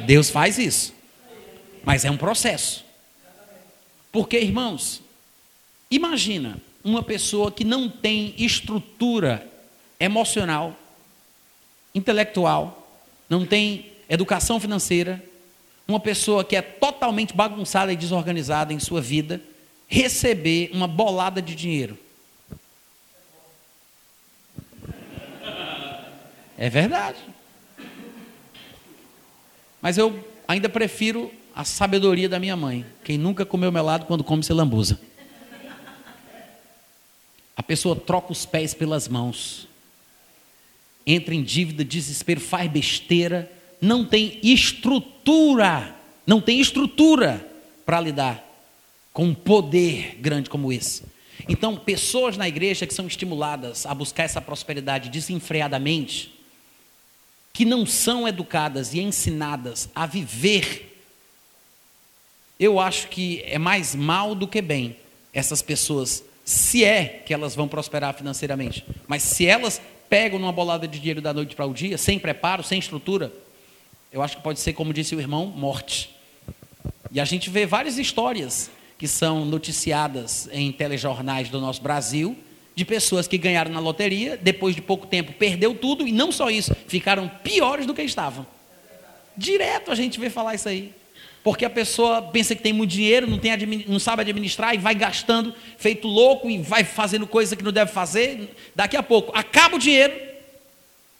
Deus 0.05 0.29
faz 0.29 0.59
isso. 0.59 0.93
Mas 1.83 2.05
é 2.05 2.11
um 2.11 2.17
processo. 2.17 2.85
Porque, 4.11 4.37
irmãos, 4.37 5.01
imagina 5.89 6.59
uma 6.83 7.01
pessoa 7.01 7.51
que 7.51 7.63
não 7.63 7.89
tem 7.89 8.35
estrutura 8.37 9.43
emocional, 9.99 10.77
intelectual, 11.95 12.87
não 13.27 13.43
tem 13.43 13.87
educação 14.07 14.59
financeira, 14.59 15.19
uma 15.87 15.99
pessoa 15.99 16.43
que 16.43 16.55
é 16.55 16.61
totalmente 16.61 17.33
bagunçada 17.33 17.93
e 17.93 17.95
desorganizada 17.95 18.73
em 18.73 18.79
sua 18.79 19.01
vida 19.01 19.41
receber 19.87 20.71
uma 20.73 20.87
bolada 20.87 21.41
de 21.41 21.53
dinheiro. 21.55 21.97
É 26.57 26.69
verdade. 26.69 27.19
Mas 29.81 29.97
eu 29.97 30.27
ainda 30.47 30.69
prefiro 30.69 31.31
a 31.53 31.63
sabedoria 31.63 32.27
da 32.27 32.39
minha 32.39 32.55
mãe. 32.55 32.85
Quem 33.03 33.17
nunca 33.17 33.45
comeu 33.45 33.71
melado 33.71 34.05
quando 34.05 34.23
come 34.23 34.43
se 34.43 34.53
lambuza. 34.53 34.99
A 37.55 37.63
pessoa 37.63 37.95
troca 37.95 38.31
os 38.31 38.45
pés 38.45 38.73
pelas 38.73 39.07
mãos. 39.07 39.67
Entra 41.05 41.35
em 41.35 41.43
dívida, 41.43 41.85
desespero, 41.85 42.41
faz 42.41 42.69
besteira 42.69 43.51
não 43.85 44.03
tem 44.03 44.39
estrutura, 44.41 45.95
não 46.25 46.41
tem 46.41 46.59
estrutura 46.59 47.47
para 47.85 48.01
lidar 48.01 48.43
com 49.13 49.25
um 49.25 49.33
poder 49.33 50.15
grande 50.19 50.49
como 50.49 50.73
esse. 50.73 51.03
Então, 51.47 51.77
pessoas 51.77 52.35
na 52.35 52.47
igreja 52.47 52.87
que 52.87 52.93
são 52.93 53.05
estimuladas 53.05 53.85
a 53.85 53.93
buscar 53.93 54.23
essa 54.23 54.41
prosperidade 54.41 55.09
desenfreadamente, 55.09 56.33
que 57.53 57.63
não 57.63 57.85
são 57.85 58.27
educadas 58.27 58.93
e 58.93 58.99
ensinadas 58.99 59.87
a 59.93 60.07
viver, 60.07 61.03
eu 62.59 62.79
acho 62.79 63.07
que 63.09 63.43
é 63.45 63.59
mais 63.59 63.93
mal 63.93 64.33
do 64.33 64.47
que 64.47 64.61
bem 64.61 64.95
essas 65.31 65.61
pessoas, 65.61 66.23
se 66.43 66.83
é 66.83 67.21
que 67.25 67.33
elas 67.33 67.55
vão 67.55 67.67
prosperar 67.67 68.15
financeiramente. 68.15 68.83
Mas 69.07 69.21
se 69.23 69.45
elas 69.45 69.79
pegam 70.09 70.39
numa 70.39 70.51
bolada 70.51 70.87
de 70.87 70.97
dinheiro 70.97 71.21
da 71.21 71.33
noite 71.33 71.55
para 71.55 71.65
o 71.65 71.73
dia, 71.73 71.97
sem 71.97 72.17
preparo, 72.17 72.63
sem 72.63 72.79
estrutura, 72.79 73.31
eu 74.15 74.21
acho 74.21 74.37
que 74.37 74.43
pode 74.43 74.61
ser, 74.61 74.71
como 74.71 74.93
disse 74.93 75.13
o 75.13 75.19
irmão, 75.19 75.45
morte. 75.45 76.09
E 77.11 77.19
a 77.19 77.25
gente 77.25 77.49
vê 77.49 77.65
várias 77.65 77.97
histórias 77.97 78.71
que 78.97 79.09
são 79.09 79.43
noticiadas 79.43 80.47
em 80.53 80.71
telejornais 80.71 81.49
do 81.49 81.59
nosso 81.59 81.81
Brasil, 81.81 82.33
de 82.73 82.85
pessoas 82.85 83.27
que 83.27 83.37
ganharam 83.37 83.73
na 83.73 83.79
loteria, 83.81 84.37
depois 84.41 84.73
de 84.73 84.81
pouco 84.81 85.05
tempo 85.05 85.33
perdeu 85.33 85.75
tudo, 85.75 86.07
e 86.07 86.13
não 86.13 86.31
só 86.31 86.49
isso, 86.49 86.73
ficaram 86.87 87.27
piores 87.43 87.85
do 87.85 87.93
que 87.93 88.03
estavam. 88.03 88.47
Direto 89.35 89.91
a 89.91 89.95
gente 89.95 90.17
vê 90.17 90.29
falar 90.29 90.55
isso 90.55 90.69
aí. 90.69 90.93
Porque 91.43 91.65
a 91.65 91.69
pessoa 91.69 92.21
pensa 92.21 92.55
que 92.55 92.63
tem 92.63 92.71
muito 92.71 92.91
dinheiro, 92.91 93.27
não, 93.27 93.37
tem, 93.37 93.51
não 93.85 93.99
sabe 93.99 94.21
administrar 94.21 94.73
e 94.73 94.77
vai 94.77 94.95
gastando, 94.95 95.53
feito 95.77 96.07
louco, 96.07 96.49
e 96.49 96.57
vai 96.57 96.85
fazendo 96.85 97.27
coisa 97.27 97.53
que 97.53 97.63
não 97.63 97.73
deve 97.73 97.91
fazer. 97.91 98.55
Daqui 98.73 98.95
a 98.95 99.03
pouco 99.03 99.37
acaba 99.37 99.75
o 99.75 99.79
dinheiro, 99.79 100.13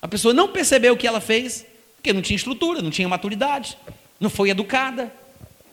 a 0.01 0.07
pessoa 0.07 0.33
não 0.33 0.47
percebeu 0.47 0.93
o 0.93 0.97
que 0.97 1.05
ela 1.05 1.19
fez, 1.19 1.65
porque 2.05 2.13
não 2.13 2.21
tinha 2.21 2.35
estrutura, 2.35 2.83
não 2.83 2.91
tinha 2.91 3.09
maturidade, 3.09 3.75
não 4.19 4.29
foi 4.29 4.51
educada. 4.51 5.11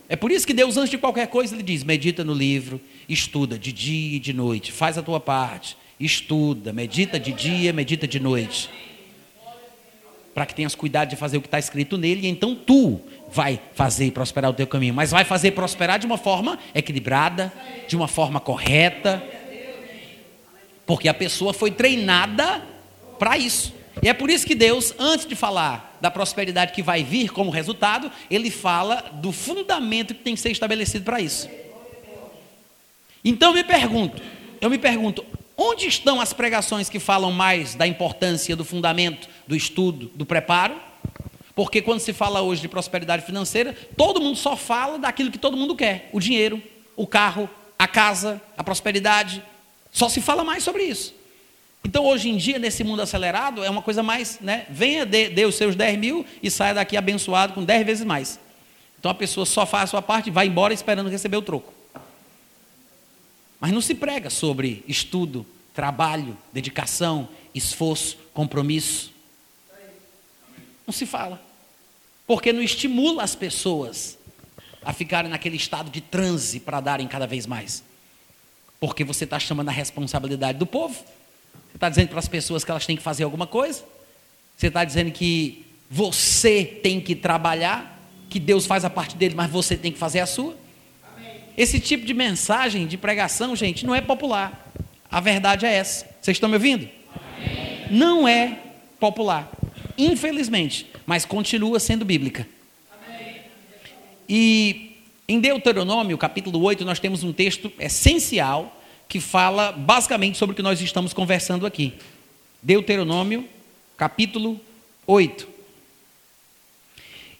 É 0.09 0.17
por 0.17 0.31
isso 0.31 0.47
que 0.47 0.55
Deus, 0.55 0.79
antes 0.79 0.91
de 0.91 0.97
qualquer 0.97 1.27
coisa, 1.27 1.55
Ele 1.55 1.63
diz: 1.63 1.85
medita 1.85 2.25
no 2.25 2.33
livro, 2.33 2.81
estuda 3.07 3.59
de 3.59 3.71
dia 3.71 4.17
e 4.17 4.19
de 4.19 4.33
noite, 4.33 4.73
faz 4.73 4.97
a 4.97 5.03
tua 5.03 5.21
parte, 5.21 5.77
estuda, 6.01 6.73
medita 6.73 7.21
de 7.21 7.33
dia, 7.33 7.71
medita 7.71 8.09
de 8.09 8.19
noite. 8.19 8.71
Para 10.33 10.47
que 10.47 10.55
tenhas 10.55 10.75
cuidado 10.75 11.11
de 11.11 11.17
fazer 11.17 11.37
o 11.37 11.43
que 11.43 11.49
está 11.49 11.59
escrito 11.59 11.99
nele, 11.99 12.27
e 12.27 12.31
então 12.31 12.55
tu 12.55 12.99
vai 13.31 13.61
fazer 13.75 14.11
prosperar 14.13 14.51
o 14.51 14.55
teu 14.55 14.67
caminho. 14.67 14.95
Mas 14.95 15.11
vai 15.11 15.25
fazer 15.25 15.51
prosperar 15.51 15.99
de 15.99 16.07
uma 16.07 16.17
forma 16.17 16.59
equilibrada, 16.75 17.53
de 17.87 17.95
uma 17.95 18.09
forma 18.09 18.41
correta, 18.41 19.23
porque 20.87 21.11
a 21.11 21.15
pessoa 21.15 21.53
foi 21.53 21.71
treinada 21.71 22.63
para 23.19 23.37
isso. 23.37 23.82
E 24.03 24.09
é 24.09 24.13
por 24.13 24.29
isso 24.29 24.45
que 24.45 24.57
Deus, 24.57 24.93
antes 24.99 25.25
de 25.25 25.37
falar 25.37 25.97
da 26.01 26.11
prosperidade 26.11 26.73
que 26.73 26.83
vai 26.83 27.05
vir 27.05 27.31
como 27.31 27.53
resultado, 27.53 28.11
ele 28.29 28.51
fala 28.51 28.97
do 29.15 29.31
fundamento 29.31 30.13
que 30.13 30.23
tem 30.23 30.35
que 30.35 30.41
ser 30.41 30.51
estabelecido 30.51 31.05
para 31.05 31.21
isso. 31.21 31.49
Então 33.25 33.51
eu 33.51 33.55
me 33.55 33.63
pergunto, 33.63 34.21
eu 34.61 34.69
me 34.69 34.77
pergunto, 34.77 35.25
onde 35.57 35.87
estão 35.87 36.21
as 36.21 36.33
pregações 36.33 36.89
que 36.89 36.99
falam 36.99 37.31
mais 37.31 37.77
da 37.77 37.87
importância 37.87 38.57
do 38.57 38.65
fundamento, 38.65 39.29
do 39.47 39.55
estudo, 39.55 40.11
do 40.17 40.27
preparo? 40.27 40.75
Porque 41.55 41.81
quando 41.81 42.01
se 42.01 42.13
fala 42.13 42.43
hoje 42.43 42.61
de 42.61 42.69
prosperidade 42.69 43.25
financeira, 43.25 43.77
todo 43.97 44.21
mundo 44.21 44.37
só 44.37 44.57
fala 44.57 44.99
daquilo 44.99 45.31
que 45.31 45.39
todo 45.39 45.57
mundo 45.57 45.77
quer: 45.77 46.09
o 46.13 46.19
dinheiro, 46.19 46.61
o 46.97 47.07
carro, 47.07 47.49
a 47.79 47.87
casa, 47.87 48.43
a 48.57 48.65
prosperidade. 48.65 49.43
Só 49.93 50.09
se 50.09 50.21
fala 50.21 50.43
mais 50.43 50.65
sobre 50.65 50.83
isso. 50.83 51.15
Então, 51.85 52.05
hoje 52.07 52.29
em 52.29 52.37
dia, 52.37 52.59
nesse 52.59 52.85
mundo 52.85 53.03
acelerado, 53.03 53.65
é 53.65 53.69
uma 53.69 53.83
coisa 53.83 54.03
mais, 54.03 54.39
né? 54.41 54.67
Venha, 54.71 55.05
dê, 55.05 55.29
dê 55.29 55.45
os 55.45 55.57
seus 55.57 55.75
10 55.75 55.99
mil 55.99 56.25
e 56.43 56.51
saia 56.51 56.75
daqui 56.75 56.97
abençoado 56.97 57.53
com 57.53 57.65
10 57.65 57.85
vezes 57.85 58.05
mais. 58.05 58.39
Então, 58.99 59.11
a 59.11 59.15
pessoa 59.15 59.45
só 59.45 59.67
faz 59.67 59.85
a 59.85 59.87
sua 59.89 60.03
parte 60.03 60.29
e 60.29 60.31
vai 60.31 60.47
embora 60.47 60.73
esperando 60.73 61.11
receber 61.11 61.37
o 61.37 61.43
troco. 61.43 61.73
Mas 63.59 63.73
não 63.73 63.81
se 63.81 63.95
prega 63.95 64.31
sobre 64.31 64.85
estudo, 64.87 65.45
trabalho, 65.75 66.37
dedicação, 66.53 67.29
esforço, 67.55 68.17
compromisso. 68.33 69.13
Não 70.87 70.93
se 70.93 71.07
fala. 71.07 71.41
Porque 72.27 72.53
não 72.53 72.63
estimula 72.63 73.23
as 73.23 73.35
pessoas 73.35 74.19
a 74.85 74.93
ficarem 74.93 75.31
naquele 75.31 75.57
estado 75.57 75.91
de 75.91 76.01
transe 76.01 76.61
para 76.61 76.81
darem 76.81 77.07
cada 77.07 77.27
vez 77.27 77.47
mais. 77.47 77.83
Porque 78.81 79.05
você 79.05 79.25
está 79.25 79.39
chamando 79.39 79.69
a 79.69 79.73
responsabilidade 79.73 80.59
do 80.59 80.67
povo. 80.67 81.05
Você 81.83 81.87
está 81.87 81.89
dizendo 81.89 82.11
para 82.11 82.21
as 82.21 82.29
pessoas 82.29 82.65
que 82.65 82.71
elas 82.71 82.87
têm 82.87 82.97
que 82.97 83.03
fazer 83.03 83.25
alguma 83.25 83.45
coisa? 83.45 83.83
Você 84.57 84.69
está 84.69 84.85
dizendo 84.85 85.11
que 85.11 85.67
você 85.91 86.65
tem 86.65 87.01
que 87.01 87.17
trabalhar, 87.17 88.01
que 88.31 88.39
Deus 88.39 88.67
faz 88.67 88.85
a 88.85 88.91
parte 88.91 89.17
dele, 89.17 89.35
mas 89.35 89.51
você 89.51 89.77
tem 89.77 89.91
que 89.91 89.99
fazer 89.99 90.21
a 90.21 90.27
sua? 90.27 90.57
esse 91.57 91.81
tipo 91.81 92.07
de 92.07 92.15
mensagem, 92.15 92.87
de 92.87 92.97
pregação, 92.97 93.57
gente, 93.57 93.85
não 93.85 93.93
é 93.93 94.01
popular. 94.01 94.73
A 95.11 95.19
verdade 95.19 95.67
é 95.67 95.75
essa. 95.75 96.07
Vocês 96.21 96.37
estão 96.37 96.49
me 96.49 96.55
ouvindo? 96.55 96.89
Amém. 97.17 97.87
Não 97.91 98.29
é 98.29 98.61
popular, 99.01 99.51
infelizmente, 99.99 100.87
mas 101.05 101.25
continua 101.25 101.81
sendo 101.81 102.05
bíblica. 102.05 102.47
Amém. 103.05 103.41
E 104.29 104.99
em 105.27 105.41
Deuteronômio, 105.41 106.17
capítulo 106.17 106.63
8, 106.63 106.85
nós 106.85 107.01
temos 107.01 107.25
um 107.25 107.33
texto 107.33 107.73
essencial 107.81 108.81
que 109.09 109.21
fala 109.21 109.73
basicamente 109.73 110.39
sobre 110.39 110.53
o 110.53 110.57
que 110.57 110.63
nós 110.63 110.81
estamos 110.81 111.13
conversando 111.13 111.67
aqui. 111.67 111.95
Deuteronômio, 112.63 113.49
capítulo 113.97 114.61
8. 115.07 115.49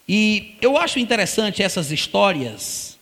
E 0.09 0.57
eu 0.61 0.77
acho 0.77 0.99
interessante 0.99 1.63
essas 1.63 1.91
histórias 1.91 2.99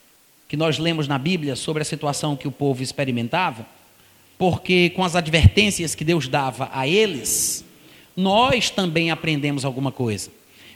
que 0.49 0.57
nós 0.57 0.79
lemos 0.79 1.09
na 1.09 1.19
Bíblia 1.19 1.57
sobre 1.57 1.83
a 1.83 1.85
situação 1.85 2.37
que 2.37 2.49
o 2.49 2.53
povo 2.53 2.83
experimentava, 2.83 3.67
porque 4.37 4.91
com 4.91 5.05
as 5.05 5.15
advertências 5.15 5.95
que 5.95 6.05
Deus 6.05 6.29
dava 6.29 6.69
a 6.73 6.87
eles, 6.87 7.65
nós 8.17 8.71
também 8.71 9.11
aprendemos 9.11 9.65
alguma 9.65 9.93
coisa. 9.93 10.31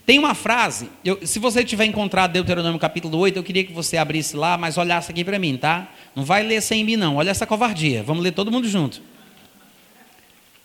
Tem 0.06 0.18
uma 0.18 0.34
frase, 0.34 0.90
eu, 1.02 1.26
se 1.26 1.38
você 1.38 1.64
tiver 1.64 1.86
encontrado 1.86 2.32
Deuteronômio 2.32 2.78
capítulo 2.78 3.16
8, 3.18 3.38
eu 3.38 3.42
queria 3.42 3.64
que 3.64 3.72
você 3.72 3.96
abrisse 3.96 4.36
lá, 4.36 4.58
mas 4.58 4.76
olhasse 4.76 5.10
aqui 5.10 5.24
para 5.24 5.38
mim, 5.38 5.56
tá? 5.56 5.88
Não 6.14 6.24
vai 6.24 6.42
ler 6.42 6.60
sem 6.60 6.84
mim, 6.84 6.96
não. 6.96 7.16
Olha 7.16 7.30
essa 7.30 7.46
covardia. 7.46 8.02
Vamos 8.02 8.22
ler 8.22 8.32
todo 8.32 8.52
mundo 8.52 8.68
junto. 8.68 9.00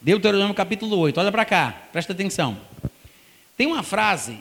Deuteronômio 0.01 0.53
capítulo 0.53 0.97
8, 0.97 1.17
olha 1.19 1.31
para 1.31 1.45
cá, 1.45 1.83
presta 1.91 2.11
atenção. 2.11 2.57
Tem 3.55 3.65
uma 3.65 3.81
frase 3.81 4.39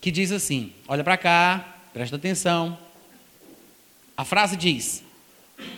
que 0.00 0.12
diz 0.12 0.30
assim: 0.30 0.72
olha 0.86 1.02
para 1.02 1.16
cá, 1.16 1.76
presta 1.92 2.14
atenção. 2.14 2.78
A 4.16 4.24
frase 4.24 4.56
diz: 4.56 5.02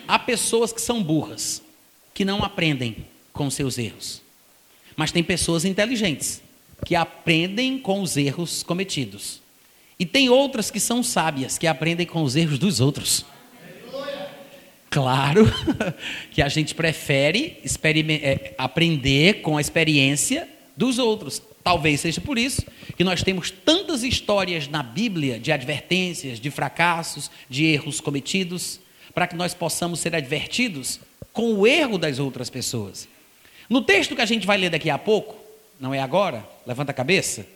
há 0.07 0.19
pessoas 0.19 0.73
que 0.73 0.81
são 0.81 1.03
burras, 1.03 1.63
que 2.13 2.25
não 2.25 2.45
aprendem 2.45 3.07
com 3.33 3.51
seus 3.51 3.79
erros. 3.79 4.21
Mas 4.95 5.11
tem 5.11 5.23
pessoas 5.23 5.65
inteligentes 5.65 6.43
que 6.85 6.95
aprendem 6.95 7.79
com 7.79 8.01
os 8.01 8.17
erros 8.17 8.63
cometidos. 8.63 9.41
E 9.99 10.05
tem 10.05 10.29
outras 10.29 10.71
que 10.71 10.79
são 10.79 11.03
sábias, 11.03 11.57
que 11.57 11.67
aprendem 11.67 12.07
com 12.07 12.23
os 12.23 12.37
erros 12.37 12.59
dos 12.59 12.81
outros. 12.81 13.25
Claro 14.91 15.47
que 16.31 16.41
a 16.41 16.49
gente 16.49 16.75
prefere 16.75 17.59
é, 18.23 18.55
aprender 18.57 19.43
com 19.43 19.57
a 19.57 19.61
experiência 19.61 20.49
dos 20.77 20.99
outros. 20.99 21.43
Talvez 21.63 22.01
seja 22.01 22.21
por 22.21 22.39
isso 22.39 22.63
que 22.97 23.03
nós 23.03 23.23
temos 23.23 23.51
tantas 23.51 24.03
histórias 24.03 24.69
na 24.69 24.83
Bíblia 24.83 25.39
de 25.39 25.51
advertências, 25.51 26.39
de 26.39 26.51
fracassos, 26.51 27.31
de 27.49 27.65
erros 27.65 28.01
cometidos, 28.01 28.81
para 29.13 29.27
que 29.27 29.35
nós 29.35 29.53
possamos 29.53 30.01
ser 30.01 30.15
advertidos 30.15 31.01
com 31.33 31.55
o 31.55 31.67
erro 31.67 31.99
das 31.99 32.19
outras 32.19 32.49
pessoas. 32.49 33.09
No 33.69 33.83
texto 33.83 34.15
que 34.15 34.23
a 34.23 34.27
gente 34.27 34.47
vai 34.47 34.57
ler 34.57 34.71
daqui 34.71 34.89
a 34.89 34.99
pouco, 34.99 35.46
não 35.79 35.93
é 35.93 36.01
agora? 36.01 36.47
Levanta 36.67 36.91
a 36.91 36.95
cabeça. 36.95 37.47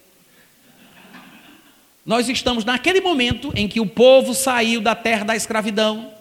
Nós 2.05 2.29
estamos 2.29 2.65
naquele 2.65 3.01
momento 3.01 3.53
em 3.55 3.69
que 3.69 3.81
o 3.81 3.87
povo 3.87 4.35
saiu 4.35 4.81
da 4.81 4.95
terra 4.95 5.25
da 5.25 5.37
escravidão, 5.37 6.13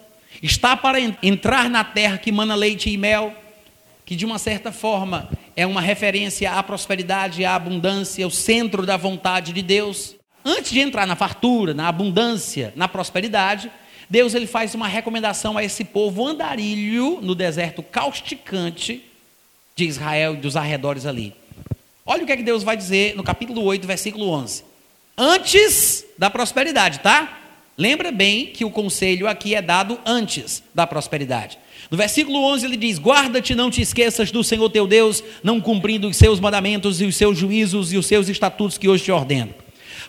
está 0.41 0.75
para 0.75 0.99
entrar 1.23 1.69
na 1.69 1.83
terra 1.83 2.17
que 2.17 2.31
mana 2.31 2.53
leite 2.55 2.89
e 2.89 2.97
mel, 2.97 3.33
que 4.05 4.15
de 4.15 4.25
uma 4.25 4.37
certa 4.37 4.71
forma 4.71 5.29
é 5.55 5.65
uma 5.65 5.81
referência 5.81 6.51
à 6.51 6.61
prosperidade, 6.61 7.45
à 7.45 7.55
abundância, 7.55 8.27
o 8.27 8.31
centro 8.31 8.85
da 8.85 8.97
vontade 8.97 9.53
de 9.53 9.61
Deus. 9.61 10.15
Antes 10.43 10.71
de 10.71 10.79
entrar 10.79 11.05
na 11.05 11.15
fartura, 11.15 11.73
na 11.73 11.87
abundância, 11.87 12.73
na 12.75 12.87
prosperidade, 12.87 13.71
Deus 14.09 14.33
ele 14.33 14.47
faz 14.47 14.73
uma 14.73 14.87
recomendação 14.87 15.57
a 15.57 15.63
esse 15.63 15.83
povo 15.83 16.27
andarilho 16.27 17.19
no 17.21 17.35
deserto 17.35 17.83
causticante 17.83 19.05
de 19.75 19.85
Israel 19.85 20.33
e 20.33 20.37
dos 20.37 20.55
arredores 20.55 21.05
ali. 21.05 21.38
Olha 22.11 22.23
o 22.23 22.25
que 22.25 22.31
é 22.31 22.37
que 22.37 22.41
Deus 22.41 22.63
vai 22.63 22.75
dizer 22.75 23.15
no 23.15 23.21
capítulo 23.21 23.63
8, 23.63 23.85
versículo 23.85 24.31
11. 24.31 24.63
Antes 25.15 26.03
da 26.17 26.27
prosperidade, 26.27 27.01
tá? 27.01 27.37
Lembra 27.77 28.11
bem 28.11 28.47
que 28.47 28.65
o 28.65 28.71
conselho 28.71 29.27
aqui 29.27 29.53
é 29.53 29.61
dado 29.61 29.99
antes 30.03 30.63
da 30.73 30.87
prosperidade. 30.87 31.59
No 31.91 31.95
versículo 31.95 32.43
11 32.45 32.65
ele 32.65 32.77
diz: 32.77 32.97
Guarda-te, 32.97 33.53
não 33.53 33.69
te 33.69 33.83
esqueças 33.83 34.31
do 34.31 34.43
Senhor 34.43 34.67
teu 34.71 34.87
Deus, 34.87 35.23
não 35.43 35.61
cumprindo 35.61 36.09
os 36.09 36.17
seus 36.17 36.39
mandamentos 36.39 36.99
e 36.99 37.05
os 37.05 37.15
seus 37.15 37.37
juízos 37.37 37.93
e 37.93 37.97
os 37.97 38.07
seus 38.07 38.27
estatutos 38.27 38.75
que 38.75 38.89
hoje 38.89 39.03
te 39.03 39.11
ordeno. 39.11 39.53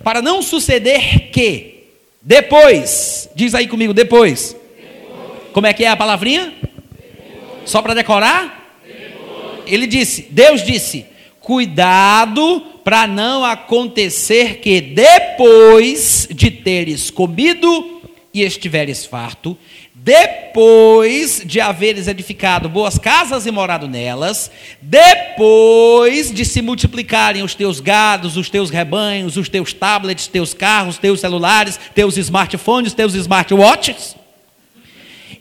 Para 0.03 0.23
não 0.23 0.41
suceder 0.41 1.31
que, 1.31 1.85
depois, 2.23 3.29
diz 3.35 3.55
aí 3.55 3.69
comigo, 3.69 3.93
depois. 3.93 4.57
depois. 4.75 5.53
Como 5.53 5.67
é 5.67 5.75
que 5.75 5.85
é 5.85 5.89
a 5.89 5.97
palavrinha? 5.99 6.55
Depois. 6.63 7.69
Só 7.71 7.83
para 7.83 7.93
decorar? 7.93 8.81
Depois. 8.87 9.65
Ele 9.67 9.87
disse: 9.87 10.29
Deus 10.31 10.65
disse: 10.65 11.10
Cuidado 11.51 12.61
para 12.85 13.09
não 13.09 13.45
acontecer 13.45 14.61
que 14.61 14.81
depois 14.81 16.29
de 16.31 16.49
teres 16.49 17.11
comido 17.11 18.01
e 18.33 18.43
estiveres 18.43 19.05
farto, 19.05 19.59
depois 19.93 21.43
de 21.45 21.61
haveres 21.61 22.07
edificado 22.07 22.69
boas 22.69 23.01
casas 23.01 23.47
e 23.47 23.51
morado 23.51 23.89
nelas, 23.89 24.49
depois 24.81 26.33
de 26.33 26.45
se 26.45 26.63
multiplicarem 26.63 27.43
os 27.43 27.57
teus 27.57 27.81
gados, 27.81 28.37
os 28.37 28.49
teus 28.49 28.71
rebanhos, 28.71 29.37
os 29.37 29.49
teus 29.49 29.73
tablets, 29.73 30.29
teus 30.29 30.55
carros, 30.55 30.99
teus 30.99 31.19
celulares, 31.19 31.81
teus 31.93 32.17
smartphones, 32.17 32.95
teus 32.95 33.15
smartwatches, 33.15 34.15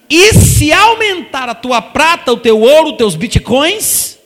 e 0.10 0.34
se 0.34 0.74
aumentar 0.74 1.48
a 1.48 1.54
tua 1.54 1.84
prata, 1.84 2.34
o 2.34 2.38
teu 2.38 2.60
ouro, 2.60 2.94
os 2.94 2.98
teus 2.98 3.14
bitcoins, 3.14 4.18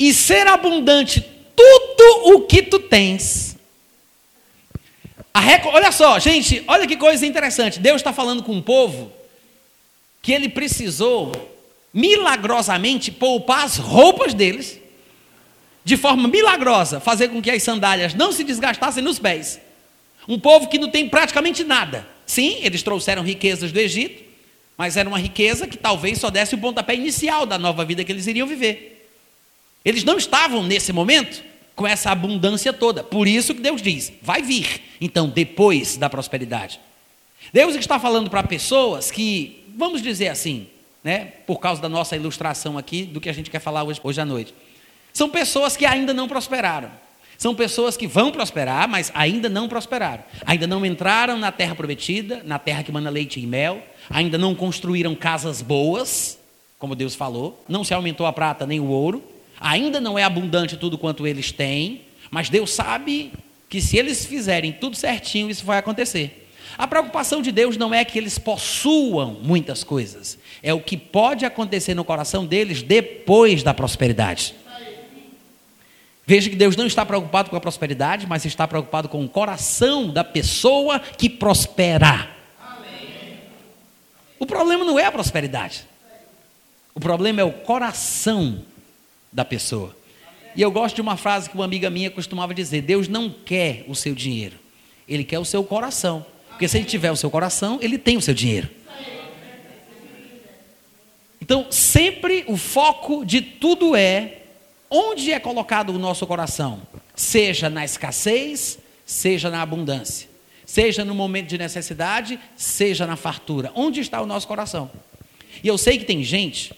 e 0.00 0.14
ser 0.14 0.46
abundante 0.46 1.20
tudo 1.54 2.34
o 2.34 2.40
que 2.46 2.62
tu 2.62 2.78
tens. 2.78 3.54
Olha 5.72 5.92
só, 5.92 6.18
gente, 6.18 6.64
olha 6.66 6.86
que 6.86 6.96
coisa 6.96 7.26
interessante. 7.26 7.78
Deus 7.78 7.96
está 7.96 8.10
falando 8.10 8.42
com 8.42 8.52
um 8.52 8.62
povo 8.62 9.12
que 10.22 10.32
ele 10.32 10.48
precisou 10.48 11.32
milagrosamente 11.92 13.10
poupar 13.10 13.64
as 13.64 13.76
roupas 13.76 14.32
deles, 14.32 14.80
de 15.84 15.96
forma 15.96 16.28
milagrosa, 16.28 16.98
fazer 16.98 17.28
com 17.28 17.42
que 17.42 17.50
as 17.50 17.62
sandálias 17.62 18.14
não 18.14 18.32
se 18.32 18.42
desgastassem 18.42 19.02
nos 19.02 19.18
pés. 19.18 19.60
Um 20.26 20.38
povo 20.38 20.68
que 20.68 20.78
não 20.78 20.90
tem 20.90 21.08
praticamente 21.08 21.62
nada. 21.62 22.06
Sim, 22.24 22.58
eles 22.62 22.82
trouxeram 22.82 23.22
riquezas 23.22 23.72
do 23.72 23.78
Egito, 23.78 24.22
mas 24.78 24.96
era 24.96 25.08
uma 25.08 25.18
riqueza 25.18 25.66
que 25.66 25.76
talvez 25.76 26.18
só 26.18 26.30
desse 26.30 26.54
o 26.54 26.58
pontapé 26.58 26.94
inicial 26.94 27.44
da 27.44 27.58
nova 27.58 27.84
vida 27.84 28.04
que 28.04 28.12
eles 28.12 28.26
iriam 28.26 28.46
viver. 28.46 28.99
Eles 29.84 30.04
não 30.04 30.18
estavam 30.18 30.62
nesse 30.62 30.92
momento 30.92 31.42
com 31.74 31.86
essa 31.86 32.10
abundância 32.10 32.72
toda. 32.72 33.02
Por 33.02 33.26
isso 33.26 33.54
que 33.54 33.60
Deus 33.60 33.80
diz: 33.80 34.12
vai 34.22 34.42
vir, 34.42 34.82
então, 35.00 35.28
depois 35.28 35.96
da 35.96 36.10
prosperidade. 36.10 36.80
Deus 37.52 37.74
está 37.74 37.98
falando 37.98 38.28
para 38.28 38.42
pessoas 38.42 39.10
que, 39.10 39.64
vamos 39.76 40.02
dizer 40.02 40.28
assim, 40.28 40.66
né, 41.02 41.32
por 41.46 41.58
causa 41.58 41.80
da 41.80 41.88
nossa 41.88 42.14
ilustração 42.14 42.76
aqui, 42.76 43.04
do 43.04 43.20
que 43.20 43.28
a 43.30 43.32
gente 43.32 43.50
quer 43.50 43.60
falar 43.60 43.82
hoje, 43.82 44.00
hoje 44.02 44.20
à 44.20 44.24
noite. 44.24 44.54
São 45.12 45.28
pessoas 45.28 45.76
que 45.76 45.86
ainda 45.86 46.12
não 46.12 46.28
prosperaram. 46.28 46.90
São 47.38 47.54
pessoas 47.54 47.96
que 47.96 48.06
vão 48.06 48.30
prosperar, 48.30 48.86
mas 48.86 49.10
ainda 49.14 49.48
não 49.48 49.66
prosperaram. 49.66 50.22
Ainda 50.44 50.66
não 50.66 50.84
entraram 50.84 51.38
na 51.38 51.50
terra 51.50 51.74
prometida, 51.74 52.42
na 52.44 52.58
terra 52.58 52.82
que 52.82 52.92
manda 52.92 53.08
leite 53.08 53.40
e 53.40 53.46
mel. 53.46 53.82
Ainda 54.10 54.36
não 54.36 54.54
construíram 54.54 55.14
casas 55.14 55.62
boas, 55.62 56.38
como 56.78 56.94
Deus 56.94 57.14
falou. 57.14 57.64
Não 57.66 57.82
se 57.82 57.94
aumentou 57.94 58.26
a 58.26 58.32
prata 58.32 58.66
nem 58.66 58.78
o 58.78 58.88
ouro. 58.88 59.24
Ainda 59.60 60.00
não 60.00 60.18
é 60.18 60.24
abundante 60.24 60.76
tudo 60.76 60.96
quanto 60.96 61.26
eles 61.26 61.52
têm, 61.52 62.00
mas 62.30 62.48
Deus 62.48 62.70
sabe 62.70 63.32
que 63.68 63.80
se 63.80 63.98
eles 63.98 64.24
fizerem 64.24 64.72
tudo 64.72 64.96
certinho, 64.96 65.50
isso 65.50 65.64
vai 65.64 65.78
acontecer. 65.78 66.48
A 66.78 66.86
preocupação 66.86 67.42
de 67.42 67.52
Deus 67.52 67.76
não 67.76 67.92
é 67.92 68.04
que 68.04 68.18
eles 68.18 68.38
possuam 68.38 69.36
muitas 69.42 69.84
coisas, 69.84 70.38
é 70.62 70.72
o 70.72 70.80
que 70.80 70.96
pode 70.96 71.44
acontecer 71.44 71.94
no 71.94 72.04
coração 72.04 72.46
deles 72.46 72.82
depois 72.82 73.62
da 73.62 73.74
prosperidade. 73.74 74.54
Veja 76.26 76.48
que 76.48 76.56
Deus 76.56 76.76
não 76.76 76.86
está 76.86 77.04
preocupado 77.04 77.50
com 77.50 77.56
a 77.56 77.60
prosperidade, 77.60 78.26
mas 78.26 78.44
está 78.44 78.66
preocupado 78.66 79.08
com 79.08 79.24
o 79.24 79.28
coração 79.28 80.08
da 80.08 80.22
pessoa 80.22 81.00
que 81.00 81.28
prospera. 81.28 82.30
O 84.38 84.46
problema 84.46 84.84
não 84.84 84.98
é 84.98 85.04
a 85.04 85.12
prosperidade, 85.12 85.84
o 86.94 87.00
problema 87.00 87.40
é 87.40 87.44
o 87.44 87.52
coração 87.52 88.64
da 89.32 89.44
pessoa. 89.44 89.96
E 90.56 90.62
eu 90.62 90.70
gosto 90.70 90.96
de 90.96 91.00
uma 91.00 91.16
frase 91.16 91.48
que 91.48 91.54
uma 91.54 91.64
amiga 91.64 91.88
minha 91.90 92.10
costumava 92.10 92.52
dizer: 92.52 92.82
Deus 92.82 93.08
não 93.08 93.30
quer 93.30 93.84
o 93.86 93.94
seu 93.94 94.14
dinheiro, 94.14 94.56
Ele 95.08 95.24
quer 95.24 95.38
o 95.38 95.44
seu 95.44 95.62
coração. 95.62 96.24
Porque 96.48 96.68
se 96.68 96.76
Ele 96.76 96.84
tiver 96.84 97.10
o 97.10 97.16
seu 97.16 97.30
coração, 97.30 97.78
Ele 97.80 97.96
tem 97.96 98.16
o 98.16 98.20
seu 98.20 98.34
dinheiro. 98.34 98.68
Então, 101.40 101.66
sempre 101.70 102.44
o 102.46 102.56
foco 102.56 103.24
de 103.24 103.40
tudo 103.40 103.96
é 103.96 104.42
onde 104.90 105.32
é 105.32 105.40
colocado 105.40 105.90
o 105.90 105.98
nosso 105.98 106.26
coração, 106.26 106.82
seja 107.14 107.70
na 107.70 107.84
escassez, 107.84 108.78
seja 109.06 109.50
na 109.50 109.62
abundância, 109.62 110.28
seja 110.66 111.04
no 111.04 111.14
momento 111.14 111.48
de 111.48 111.58
necessidade, 111.58 112.38
seja 112.56 113.06
na 113.06 113.16
fartura. 113.16 113.72
Onde 113.74 114.00
está 114.00 114.20
o 114.20 114.26
nosso 114.26 114.46
coração? 114.46 114.90
E 115.62 115.66
eu 115.66 115.78
sei 115.78 115.98
que 115.98 116.04
tem 116.04 116.22
gente 116.22 116.72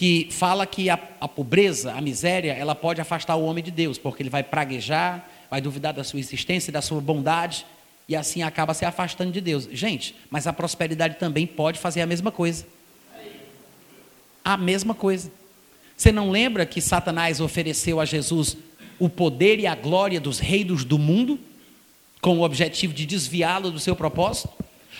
que 0.00 0.28
fala 0.30 0.64
que 0.64 0.88
a, 0.88 0.98
a, 1.20 1.28
pobreza, 1.28 1.92
a 1.92 2.00
miséria, 2.00 2.54
ela 2.54 2.74
pode 2.74 3.02
afastar 3.02 3.36
o 3.36 3.44
homem 3.44 3.62
de 3.62 3.70
Deus, 3.70 3.98
porque 3.98 4.22
ele 4.22 4.30
vai 4.30 4.42
praguejar, 4.42 5.28
vai 5.50 5.60
duvidar 5.60 5.92
da 5.92 6.02
sua 6.02 6.18
existência, 6.18 6.72
da 6.72 6.80
sua 6.80 7.02
bondade, 7.02 7.66
e 8.08 8.16
assim 8.16 8.40
acaba 8.40 8.72
se 8.72 8.86
afastando 8.86 9.30
de 9.30 9.42
Deus. 9.42 9.68
Gente, 9.70 10.14
mas 10.30 10.46
a 10.46 10.54
prosperidade 10.54 11.16
também 11.16 11.46
pode 11.46 11.78
fazer 11.78 12.00
a 12.00 12.06
mesma 12.06 12.32
coisa. 12.32 12.66
A 14.42 14.56
mesma 14.56 14.94
coisa. 14.94 15.30
Você 15.94 16.10
não 16.10 16.30
lembra 16.30 16.64
que 16.64 16.80
Satanás 16.80 17.38
ofereceu 17.38 18.00
a 18.00 18.06
Jesus 18.06 18.56
o 18.98 19.06
poder 19.06 19.60
e 19.60 19.66
a 19.66 19.74
glória 19.74 20.18
dos 20.18 20.38
reinos 20.38 20.82
do 20.82 20.98
mundo, 20.98 21.38
com 22.22 22.38
o 22.38 22.42
objetivo 22.42 22.94
de 22.94 23.04
desviá-lo 23.04 23.70
do 23.70 23.78
seu 23.78 23.94
propósito? 23.94 24.48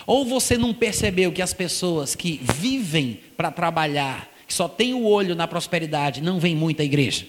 Ou 0.07 0.27
você 0.27 0.59
não 0.59 0.75
percebeu 0.75 1.33
que 1.33 1.41
as 1.41 1.55
pessoas 1.55 2.15
que 2.15 2.39
vivem 2.43 3.21
para 3.35 3.51
trabalhar, 3.51 4.30
que 4.51 4.55
só 4.55 4.67
têm 4.67 4.95
o 4.95 5.05
olho 5.05 5.37
na 5.37 5.47
prosperidade, 5.47 6.21
não 6.21 6.41
vêm 6.41 6.57
muito 6.57 6.83
à 6.83 6.85
igreja? 6.85 7.25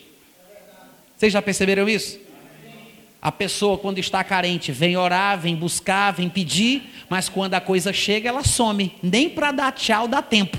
Vocês 1.16 1.32
já 1.32 1.40
perceberam 1.40 1.88
isso? 1.88 2.20
A 3.22 3.32
pessoa, 3.32 3.78
quando 3.78 4.00
está 4.00 4.24
carente, 4.24 4.72
vem 4.72 4.98
orar, 4.98 5.38
vem 5.38 5.56
buscar, 5.56 6.10
vem 6.14 6.28
pedir, 6.28 6.82
mas 7.08 7.30
quando 7.30 7.54
a 7.54 7.62
coisa 7.62 7.94
chega, 7.94 8.28
ela 8.28 8.44
some. 8.44 8.98
Nem 9.04 9.30
para 9.30 9.52
dar 9.52 9.72
tchau 9.72 10.08
dá 10.08 10.20
tempo. 10.24 10.58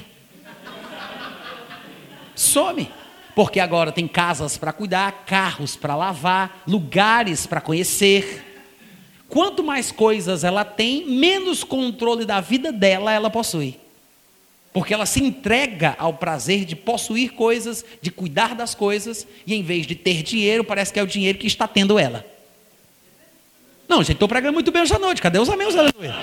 Some. 2.36 2.88
Porque 3.34 3.58
agora 3.58 3.90
tem 3.90 4.06
casas 4.06 4.56
para 4.56 4.72
cuidar, 4.72 5.24
carros 5.26 5.74
para 5.74 5.96
lavar, 5.96 6.62
lugares 6.64 7.44
para 7.44 7.60
conhecer. 7.60 8.54
Quanto 9.28 9.64
mais 9.64 9.90
coisas 9.90 10.44
ela 10.44 10.64
tem, 10.64 11.10
menos 11.10 11.64
controle 11.64 12.24
da 12.24 12.40
vida 12.40 12.70
dela 12.70 13.10
ela 13.10 13.28
possui. 13.28 13.81
Porque 14.72 14.94
ela 14.94 15.04
se 15.04 15.22
entrega 15.22 15.94
ao 15.98 16.14
prazer 16.14 16.64
de 16.64 16.74
possuir 16.74 17.32
coisas, 17.32 17.84
de 18.00 18.10
cuidar 18.10 18.54
das 18.54 18.74
coisas, 18.74 19.26
e 19.46 19.54
em 19.54 19.62
vez 19.62 19.86
de 19.86 19.94
ter 19.94 20.22
dinheiro, 20.22 20.64
parece 20.64 20.92
que 20.92 20.98
é 20.98 21.02
o 21.02 21.06
dinheiro 21.06 21.38
que 21.38 21.46
está 21.46 21.68
tendo 21.68 21.98
ela. 21.98 22.24
Não, 23.86 23.98
gente, 23.98 24.12
estou 24.12 24.28
pregando 24.28 24.54
muito 24.54 24.72
bem 24.72 24.80
hoje 24.80 24.94
à 24.94 24.98
noite. 24.98 25.20
Cadê 25.20 25.38
os 25.38 25.50
amigos? 25.50 25.76
Aleluia. 25.76 26.14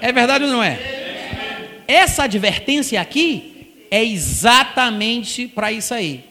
É 0.00 0.10
verdade 0.10 0.44
ou 0.44 0.50
não 0.50 0.60
é? 0.60 1.84
Essa 1.86 2.24
advertência 2.24 3.00
aqui 3.00 3.86
é 3.88 4.02
exatamente 4.02 5.46
para 5.46 5.70
isso 5.70 5.94
aí. 5.94 6.24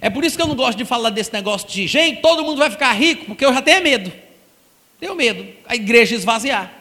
É 0.00 0.10
por 0.10 0.24
isso 0.24 0.36
que 0.36 0.42
eu 0.42 0.48
não 0.48 0.56
gosto 0.56 0.78
de 0.78 0.84
falar 0.84 1.10
desse 1.10 1.32
negócio 1.32 1.68
de 1.68 1.86
gente, 1.86 2.20
todo 2.20 2.42
mundo 2.42 2.58
vai 2.58 2.70
ficar 2.70 2.92
rico, 2.92 3.26
porque 3.26 3.44
eu 3.44 3.54
já 3.54 3.62
tenho 3.62 3.82
medo. 3.82 4.12
Tenho 4.98 5.14
medo. 5.14 5.46
A 5.66 5.76
igreja 5.76 6.16
esvaziar. 6.16 6.79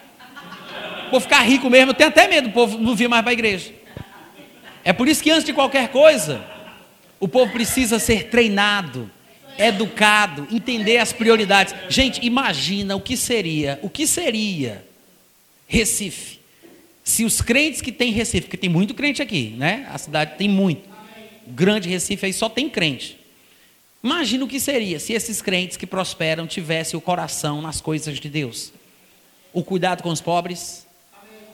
Vou 1.12 1.20
ficar 1.20 1.42
rico 1.42 1.70
mesmo, 1.70 1.92
eu 1.92 1.96
tenho 1.96 2.10
até 2.10 2.28
medo, 2.28 2.50
o 2.50 2.52
povo 2.52 2.78
não 2.78 2.96
vir 2.96 3.08
mais 3.08 3.22
para 3.22 3.32
a 3.32 3.34
igreja. 3.34 3.74
É 4.84 4.94
por 4.94 5.08
isso 5.08 5.22
que 5.22 5.32
antes 5.32 5.44
de 5.44 5.54
qualquer 5.54 5.90
coisa, 5.90 6.44
o 7.20 7.28
povo 7.28 7.52
precisa 7.52 8.00
ser 8.00 8.30
treinado, 8.30 9.10
educado, 9.58 10.48
entender 10.52 10.98
as 10.98 11.12
prioridades. 11.12 11.76
Gente, 11.90 12.26
imagina 12.26 12.96
o 12.96 13.02
que 13.02 13.18
seria, 13.18 13.80
o 13.82 13.90
que 13.90 14.08
seria 14.08 14.86
Recife 15.68 16.40
se 17.10 17.26
os 17.26 17.42
crentes 17.42 17.82
que 17.82 17.92
tem 17.92 18.12
Recife, 18.12 18.42
porque 18.42 18.56
tem 18.56 18.70
muito 18.70 18.94
crente 18.94 19.20
aqui, 19.20 19.56
né? 19.58 19.88
A 19.92 19.98
cidade 19.98 20.38
tem 20.38 20.48
muito. 20.48 20.88
O 21.48 21.52
grande 21.52 21.90
Recife 21.90 22.28
aí 22.28 22.32
só 22.32 22.48
tem 22.48 22.70
crente. 22.70 23.18
Imagina 24.04 24.46
o 24.46 24.48
que 24.48 24.60
seria 24.60 25.00
se 25.00 25.14
esses 25.14 25.42
crentes 25.42 25.76
que 25.76 25.88
prosperam 25.88 26.46
tivessem 26.46 26.96
o 26.96 27.02
coração 27.02 27.64
nas 27.64 27.82
coisas 27.82 28.20
de 28.20 28.30
Deus. 28.30 28.72
O 29.52 29.64
cuidado 29.64 30.04
com 30.04 30.10
os 30.10 30.22
pobres, 30.22 30.86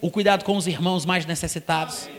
o 0.02 0.10
cuidado 0.10 0.44
com 0.44 0.58
os 0.58 0.68
irmãos 0.68 1.06
mais 1.06 1.26
necessitados. 1.26 2.10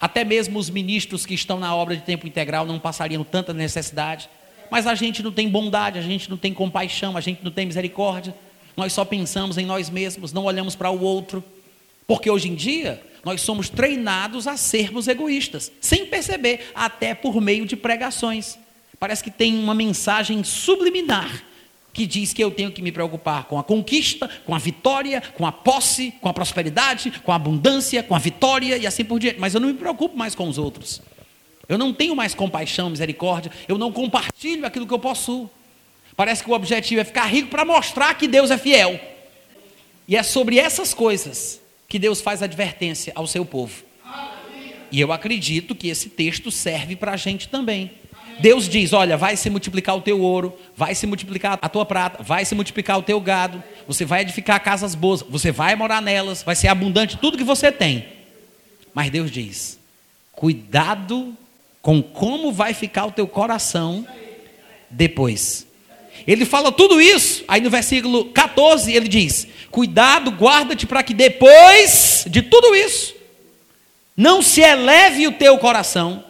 Até 0.00 0.24
mesmo 0.24 0.58
os 0.58 0.68
ministros 0.68 1.24
que 1.24 1.34
estão 1.34 1.58
na 1.58 1.74
obra 1.74 1.96
de 1.96 2.02
tempo 2.02 2.26
integral 2.26 2.66
não 2.66 2.78
passariam 2.78 3.24
tanta 3.24 3.54
necessidade. 3.54 4.28
Mas 4.70 4.86
a 4.86 4.94
gente 4.94 5.22
não 5.22 5.32
tem 5.32 5.48
bondade, 5.48 5.98
a 5.98 6.02
gente 6.02 6.28
não 6.28 6.36
tem 6.36 6.52
compaixão, 6.52 7.16
a 7.16 7.20
gente 7.20 7.42
não 7.42 7.50
tem 7.50 7.66
misericórdia. 7.66 8.34
Nós 8.76 8.92
só 8.92 9.04
pensamos 9.04 9.56
em 9.56 9.64
nós 9.64 9.88
mesmos, 9.88 10.32
não 10.32 10.44
olhamos 10.44 10.74
para 10.74 10.90
o 10.90 11.00
outro. 11.00 11.42
Porque 12.06 12.28
hoje 12.28 12.48
em 12.48 12.54
dia 12.54 13.02
nós 13.24 13.40
somos 13.40 13.70
treinados 13.70 14.46
a 14.46 14.56
sermos 14.56 15.08
egoístas, 15.08 15.72
sem 15.80 16.06
perceber, 16.06 16.70
até 16.74 17.14
por 17.14 17.40
meio 17.40 17.64
de 17.64 17.76
pregações. 17.76 18.58
Parece 18.98 19.24
que 19.24 19.30
tem 19.30 19.58
uma 19.58 19.74
mensagem 19.74 20.44
subliminar 20.44 21.42
que 21.94 22.06
diz 22.06 22.32
que 22.32 22.42
eu 22.42 22.50
tenho 22.50 22.72
que 22.72 22.82
me 22.82 22.90
preocupar 22.90 23.44
com 23.44 23.56
a 23.56 23.62
conquista, 23.62 24.28
com 24.44 24.52
a 24.52 24.58
vitória, 24.58 25.22
com 25.34 25.46
a 25.46 25.52
posse, 25.52 26.12
com 26.20 26.28
a 26.28 26.34
prosperidade, 26.34 27.12
com 27.24 27.30
a 27.30 27.36
abundância, 27.36 28.02
com 28.02 28.16
a 28.16 28.18
vitória 28.18 28.76
e 28.76 28.84
assim 28.84 29.04
por 29.04 29.20
diante. 29.20 29.38
Mas 29.38 29.54
eu 29.54 29.60
não 29.60 29.68
me 29.68 29.74
preocupo 29.74 30.18
mais 30.18 30.34
com 30.34 30.48
os 30.48 30.58
outros. 30.58 31.00
Eu 31.68 31.78
não 31.78 31.94
tenho 31.94 32.14
mais 32.16 32.34
compaixão, 32.34 32.90
misericórdia, 32.90 33.52
eu 33.68 33.78
não 33.78 33.92
compartilho 33.92 34.66
aquilo 34.66 34.86
que 34.86 34.92
eu 34.92 34.98
possuo. 34.98 35.48
Parece 36.16 36.42
que 36.42 36.50
o 36.50 36.52
objetivo 36.52 37.00
é 37.00 37.04
ficar 37.04 37.26
rico 37.26 37.48
para 37.48 37.64
mostrar 37.64 38.12
que 38.14 38.26
Deus 38.26 38.50
é 38.50 38.58
fiel. 38.58 39.00
E 40.06 40.16
é 40.16 40.22
sobre 40.22 40.58
essas 40.58 40.92
coisas 40.92 41.60
que 41.88 41.98
Deus 41.98 42.20
faz 42.20 42.42
advertência 42.42 43.12
ao 43.14 43.26
seu 43.26 43.46
povo. 43.46 43.84
E 44.90 45.00
eu 45.00 45.12
acredito 45.12 45.74
que 45.74 45.88
esse 45.88 46.08
texto 46.08 46.50
serve 46.50 46.96
para 46.96 47.12
a 47.12 47.16
gente 47.16 47.48
também. 47.48 47.92
Deus 48.40 48.68
diz: 48.68 48.92
Olha, 48.92 49.16
vai 49.16 49.36
se 49.36 49.48
multiplicar 49.50 49.96
o 49.96 50.00
teu 50.00 50.20
ouro, 50.20 50.56
vai 50.76 50.94
se 50.94 51.06
multiplicar 51.06 51.58
a 51.60 51.68
tua 51.68 51.84
prata, 51.84 52.22
vai 52.22 52.44
se 52.44 52.54
multiplicar 52.54 52.98
o 52.98 53.02
teu 53.02 53.20
gado, 53.20 53.62
você 53.86 54.04
vai 54.04 54.22
edificar 54.22 54.62
casas 54.62 54.94
boas, 54.94 55.22
você 55.22 55.50
vai 55.50 55.74
morar 55.76 56.00
nelas, 56.00 56.42
vai 56.42 56.54
ser 56.54 56.68
abundante 56.68 57.16
tudo 57.18 57.38
que 57.38 57.44
você 57.44 57.70
tem. 57.70 58.06
Mas 58.92 59.10
Deus 59.10 59.30
diz: 59.30 59.78
Cuidado 60.32 61.36
com 61.82 62.02
como 62.02 62.52
vai 62.52 62.74
ficar 62.74 63.06
o 63.06 63.12
teu 63.12 63.26
coração 63.26 64.06
depois. 64.90 65.66
Ele 66.26 66.44
fala 66.44 66.70
tudo 66.72 67.00
isso, 67.00 67.44
aí 67.48 67.60
no 67.60 67.70
versículo 67.70 68.26
14 68.26 68.92
ele 68.92 69.08
diz: 69.08 69.46
Cuidado, 69.70 70.30
guarda-te 70.30 70.86
para 70.86 71.02
que 71.02 71.12
depois 71.12 72.24
de 72.28 72.42
tudo 72.42 72.74
isso, 72.74 73.14
não 74.16 74.42
se 74.42 74.60
eleve 74.60 75.26
o 75.26 75.32
teu 75.32 75.58
coração 75.58 76.24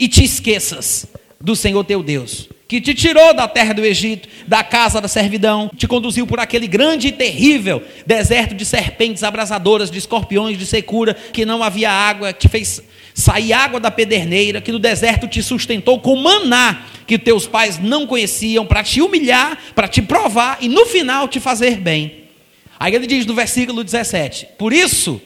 e 0.00 0.08
te 0.08 0.24
esqueças 0.24 1.06
do 1.38 1.54
Senhor 1.54 1.84
teu 1.84 2.02
Deus, 2.02 2.48
que 2.66 2.80
te 2.80 2.94
tirou 2.94 3.34
da 3.34 3.46
terra 3.46 3.74
do 3.74 3.84
Egito, 3.84 4.28
da 4.46 4.64
casa 4.64 4.98
da 4.98 5.08
servidão, 5.08 5.70
te 5.76 5.86
conduziu 5.86 6.26
por 6.26 6.40
aquele 6.40 6.66
grande 6.66 7.08
e 7.08 7.12
terrível 7.12 7.82
deserto 8.06 8.54
de 8.54 8.64
serpentes 8.64 9.22
abrasadoras, 9.22 9.90
de 9.90 9.98
escorpiões, 9.98 10.58
de 10.58 10.64
secura, 10.64 11.12
que 11.12 11.44
não 11.44 11.62
havia 11.62 11.90
água, 11.90 12.32
te 12.32 12.48
fez 12.48 12.82
sair 13.12 13.52
água 13.52 13.78
da 13.78 13.90
pederneira, 13.90 14.60
que 14.60 14.72
no 14.72 14.78
deserto 14.78 15.28
te 15.28 15.42
sustentou 15.42 16.00
com 16.00 16.16
maná, 16.16 16.86
que 17.06 17.18
teus 17.18 17.46
pais 17.46 17.78
não 17.78 18.06
conheciam, 18.06 18.64
para 18.64 18.82
te 18.82 19.02
humilhar, 19.02 19.58
para 19.74 19.88
te 19.88 20.00
provar 20.00 20.58
e 20.60 20.68
no 20.68 20.86
final 20.86 21.28
te 21.28 21.38
fazer 21.40 21.76
bem. 21.76 22.24
Aí 22.78 22.94
ele 22.94 23.06
diz 23.06 23.26
no 23.26 23.34
versículo 23.34 23.84
17: 23.84 24.46
Por 24.56 24.72
isso, 24.72 25.20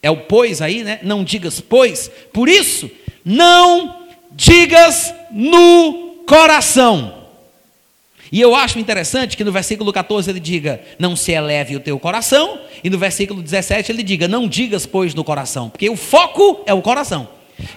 é 0.00 0.10
o 0.10 0.18
pois 0.18 0.62
aí, 0.62 0.84
né? 0.84 1.00
Não 1.02 1.24
digas 1.24 1.60
pois, 1.60 2.10
por 2.32 2.48
isso, 2.48 2.88
não 3.28 4.06
digas 4.30 5.14
no 5.30 6.24
coração. 6.26 7.26
E 8.32 8.40
eu 8.40 8.54
acho 8.54 8.78
interessante 8.78 9.36
que 9.36 9.44
no 9.44 9.52
versículo 9.52 9.92
14 9.92 10.30
ele 10.30 10.40
diga: 10.40 10.80
Não 10.98 11.14
se 11.14 11.32
eleve 11.32 11.76
o 11.76 11.80
teu 11.80 11.98
coração, 11.98 12.58
e 12.82 12.88
no 12.88 12.98
versículo 12.98 13.42
17 13.42 13.92
ele 13.92 14.02
diga: 14.02 14.26
Não 14.26 14.48
digas, 14.48 14.86
pois, 14.86 15.14
no 15.14 15.22
coração, 15.22 15.68
porque 15.68 15.90
o 15.90 15.96
foco 15.96 16.62
é 16.64 16.72
o 16.72 16.80
coração, 16.80 17.28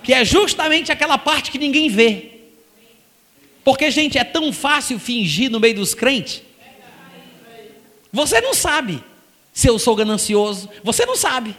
que 0.01 0.13
é 0.13 0.23
justamente 0.23 0.89
aquela 0.89 1.17
parte 1.17 1.51
que 1.51 1.57
ninguém 1.57 1.89
vê. 1.89 2.31
Porque, 3.61 3.91
gente, 3.91 4.17
é 4.17 4.23
tão 4.23 4.53
fácil 4.53 4.97
fingir 4.99 5.51
no 5.51 5.59
meio 5.59 5.75
dos 5.75 5.93
crentes. 5.93 6.41
Você 8.11 8.39
não 8.41 8.53
sabe 8.53 9.03
se 9.53 9.67
eu 9.67 9.77
sou 9.77 9.95
ganancioso, 9.95 10.69
você 10.81 11.05
não 11.05 11.15
sabe. 11.15 11.55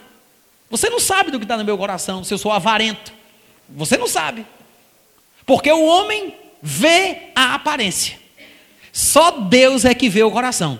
Você 0.69 0.89
não 0.89 0.99
sabe 0.99 1.29
do 1.29 1.37
que 1.37 1.45
está 1.45 1.57
no 1.57 1.63
meu 1.63 1.77
coração, 1.77 2.23
se 2.23 2.33
eu 2.33 2.37
sou 2.39 2.51
avarento. 2.51 3.22
Você 3.69 3.97
não 3.97 4.07
sabe. 4.07 4.45
Porque 5.45 5.71
o 5.71 5.83
homem 5.83 6.35
vê 6.61 7.29
a 7.35 7.55
aparência. 7.55 8.17
Só 8.91 9.31
Deus 9.31 9.85
é 9.85 9.93
que 9.93 10.09
vê 10.09 10.23
o 10.23 10.31
coração. 10.31 10.79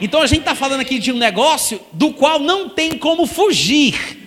Então 0.00 0.22
a 0.22 0.26
gente 0.26 0.40
está 0.40 0.54
falando 0.54 0.80
aqui 0.80 0.98
de 0.98 1.12
um 1.12 1.16
negócio 1.16 1.80
do 1.92 2.12
qual 2.12 2.38
não 2.38 2.68
tem 2.68 2.96
como 2.96 3.26
fugir. 3.26 4.18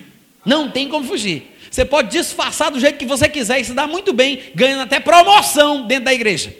Não 0.44 0.70
tem 0.70 0.88
como 0.88 1.06
fugir. 1.06 1.50
Você 1.70 1.84
pode 1.84 2.10
disfarçar 2.10 2.70
do 2.70 2.78
jeito 2.78 2.98
que 2.98 3.06
você 3.06 3.28
quiser 3.28 3.60
e 3.60 3.64
se 3.64 3.72
dá 3.72 3.86
muito 3.86 4.12
bem, 4.12 4.40
ganhando 4.54 4.82
até 4.82 5.00
promoção 5.00 5.86
dentro 5.86 6.04
da 6.04 6.14
igreja. 6.14 6.54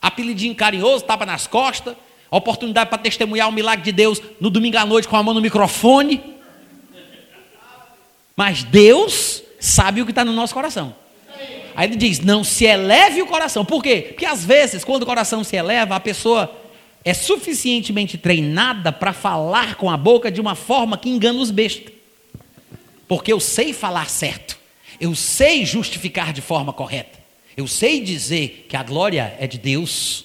Apelidinho 0.00 0.54
carinhoso, 0.54 1.02
tapa 1.02 1.26
nas 1.26 1.48
costas, 1.48 1.96
oportunidade 2.30 2.88
para 2.88 2.98
testemunhar 2.98 3.48
o 3.48 3.52
milagre 3.52 3.84
de 3.84 3.90
Deus 3.90 4.22
no 4.40 4.50
domingo 4.50 4.78
à 4.78 4.86
noite 4.86 5.08
com 5.08 5.16
a 5.16 5.22
mão 5.22 5.34
no 5.34 5.40
microfone. 5.40 6.22
Mas 8.36 8.62
Deus 8.62 9.42
sabe 9.58 10.02
o 10.02 10.04
que 10.04 10.12
está 10.12 10.24
no 10.24 10.32
nosso 10.32 10.54
coração. 10.54 10.94
Aí 11.76 11.88
ele 11.88 11.96
diz: 11.96 12.20
não 12.20 12.42
se 12.42 12.64
eleve 12.64 13.20
o 13.20 13.26
coração. 13.26 13.64
Por 13.64 13.82
quê? 13.82 14.06
Porque 14.08 14.24
às 14.24 14.44
vezes, 14.44 14.82
quando 14.82 15.02
o 15.02 15.06
coração 15.06 15.44
se 15.44 15.56
eleva, 15.56 15.94
a 15.94 16.00
pessoa 16.00 16.50
é 17.04 17.12
suficientemente 17.14 18.16
treinada 18.16 18.90
para 18.90 19.12
falar 19.12 19.76
com 19.76 19.90
a 19.90 19.96
boca 19.96 20.30
de 20.30 20.40
uma 20.40 20.54
forma 20.54 20.96
que 20.96 21.10
engana 21.10 21.38
os 21.38 21.50
bestas. 21.50 21.92
Porque 23.06 23.32
eu 23.32 23.38
sei 23.38 23.72
falar 23.72 24.08
certo, 24.08 24.58
eu 24.98 25.14
sei 25.14 25.64
justificar 25.64 26.32
de 26.32 26.40
forma 26.40 26.72
correta, 26.72 27.18
eu 27.56 27.66
sei 27.68 28.00
dizer 28.00 28.66
que 28.68 28.76
a 28.76 28.82
glória 28.82 29.36
é 29.38 29.46
de 29.46 29.58
Deus. 29.58 30.24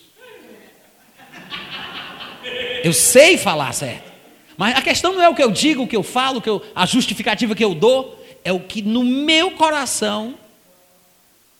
Eu 2.83 2.93
sei 2.93 3.37
falar 3.37 3.71
certo. 3.73 4.11
Mas 4.57 4.75
a 4.75 4.81
questão 4.81 5.13
não 5.13 5.21
é 5.21 5.29
o 5.29 5.35
que 5.35 5.43
eu 5.43 5.51
digo, 5.51 5.83
o 5.83 5.87
que 5.87 5.95
eu 5.95 6.01
falo, 6.01 6.39
o 6.39 6.41
que 6.41 6.49
eu, 6.49 6.63
a 6.73 6.85
justificativa 6.85 7.53
que 7.53 7.63
eu 7.63 7.75
dou, 7.75 8.20
é 8.43 8.51
o 8.51 8.59
que 8.59 8.81
no 8.81 9.03
meu 9.03 9.51
coração 9.51 10.35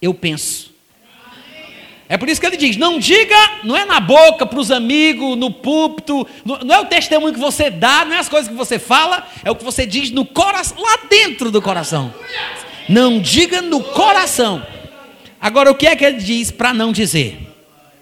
eu 0.01 0.13
penso. 0.13 0.71
É 2.11 2.17
por 2.17 2.27
isso 2.27 2.41
que 2.41 2.47
ele 2.47 2.57
diz: 2.57 2.75
não 2.75 2.99
diga, 2.99 3.37
não 3.63 3.77
é 3.77 3.85
na 3.85 3.99
boca, 3.99 4.45
para 4.45 4.59
os 4.59 4.69
amigos, 4.69 5.37
no 5.37 5.49
púlpito, 5.49 6.27
não 6.43 6.75
é 6.75 6.79
o 6.81 6.85
testemunho 6.85 7.33
que 7.33 7.39
você 7.39 7.69
dá, 7.69 8.03
não 8.03 8.13
é 8.13 8.19
as 8.19 8.27
coisas 8.27 8.49
que 8.49 8.57
você 8.57 8.77
fala, 8.77 9.25
é 9.45 9.49
o 9.49 9.55
que 9.55 9.63
você 9.63 9.85
diz 9.85 10.11
no 10.11 10.25
coração, 10.25 10.77
lá 10.81 10.99
dentro 11.09 11.49
do 11.49 11.61
coração. 11.61 12.13
Não 12.89 13.17
diga 13.17 13.61
no 13.61 13.81
coração. 13.81 14.61
Agora, 15.39 15.71
o 15.71 15.75
que 15.75 15.87
é 15.87 15.95
que 15.95 16.03
ele 16.03 16.17
diz 16.17 16.51
para 16.51 16.73
não 16.73 16.91
dizer? 16.91 17.47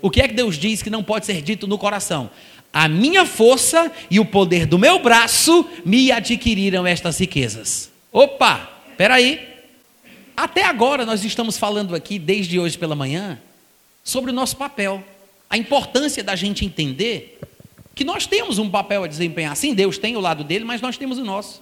O 0.01 0.09
que 0.09 0.21
é 0.21 0.27
que 0.27 0.33
Deus 0.33 0.57
diz 0.57 0.81
que 0.81 0.89
não 0.89 1.03
pode 1.03 1.27
ser 1.27 1.41
dito 1.43 1.67
no 1.67 1.77
coração? 1.77 2.31
A 2.73 2.87
minha 2.87 3.25
força 3.25 3.91
e 4.09 4.19
o 4.19 4.25
poder 4.25 4.65
do 4.65 4.79
meu 4.79 4.97
braço 4.99 5.67
me 5.85 6.11
adquiriram 6.11 6.87
estas 6.87 7.19
riquezas. 7.19 7.88
Opa, 8.11 8.69
peraí. 8.97 9.47
Até 10.35 10.63
agora 10.63 11.05
nós 11.05 11.23
estamos 11.23 11.57
falando 11.57 11.93
aqui, 11.93 12.17
desde 12.17 12.59
hoje 12.59 12.77
pela 12.77 12.95
manhã, 12.95 13.39
sobre 14.03 14.31
o 14.31 14.33
nosso 14.33 14.57
papel. 14.57 15.03
A 15.49 15.57
importância 15.57 16.23
da 16.23 16.35
gente 16.35 16.65
entender 16.65 17.39
que 17.93 18.03
nós 18.03 18.25
temos 18.25 18.57
um 18.57 18.69
papel 18.69 19.03
a 19.03 19.07
desempenhar. 19.07 19.55
Sim, 19.55 19.73
Deus 19.73 19.97
tem 19.97 20.15
o 20.15 20.19
lado 20.19 20.43
dele, 20.43 20.63
mas 20.63 20.81
nós 20.81 20.97
temos 20.97 21.17
o 21.17 21.25
nosso. 21.25 21.61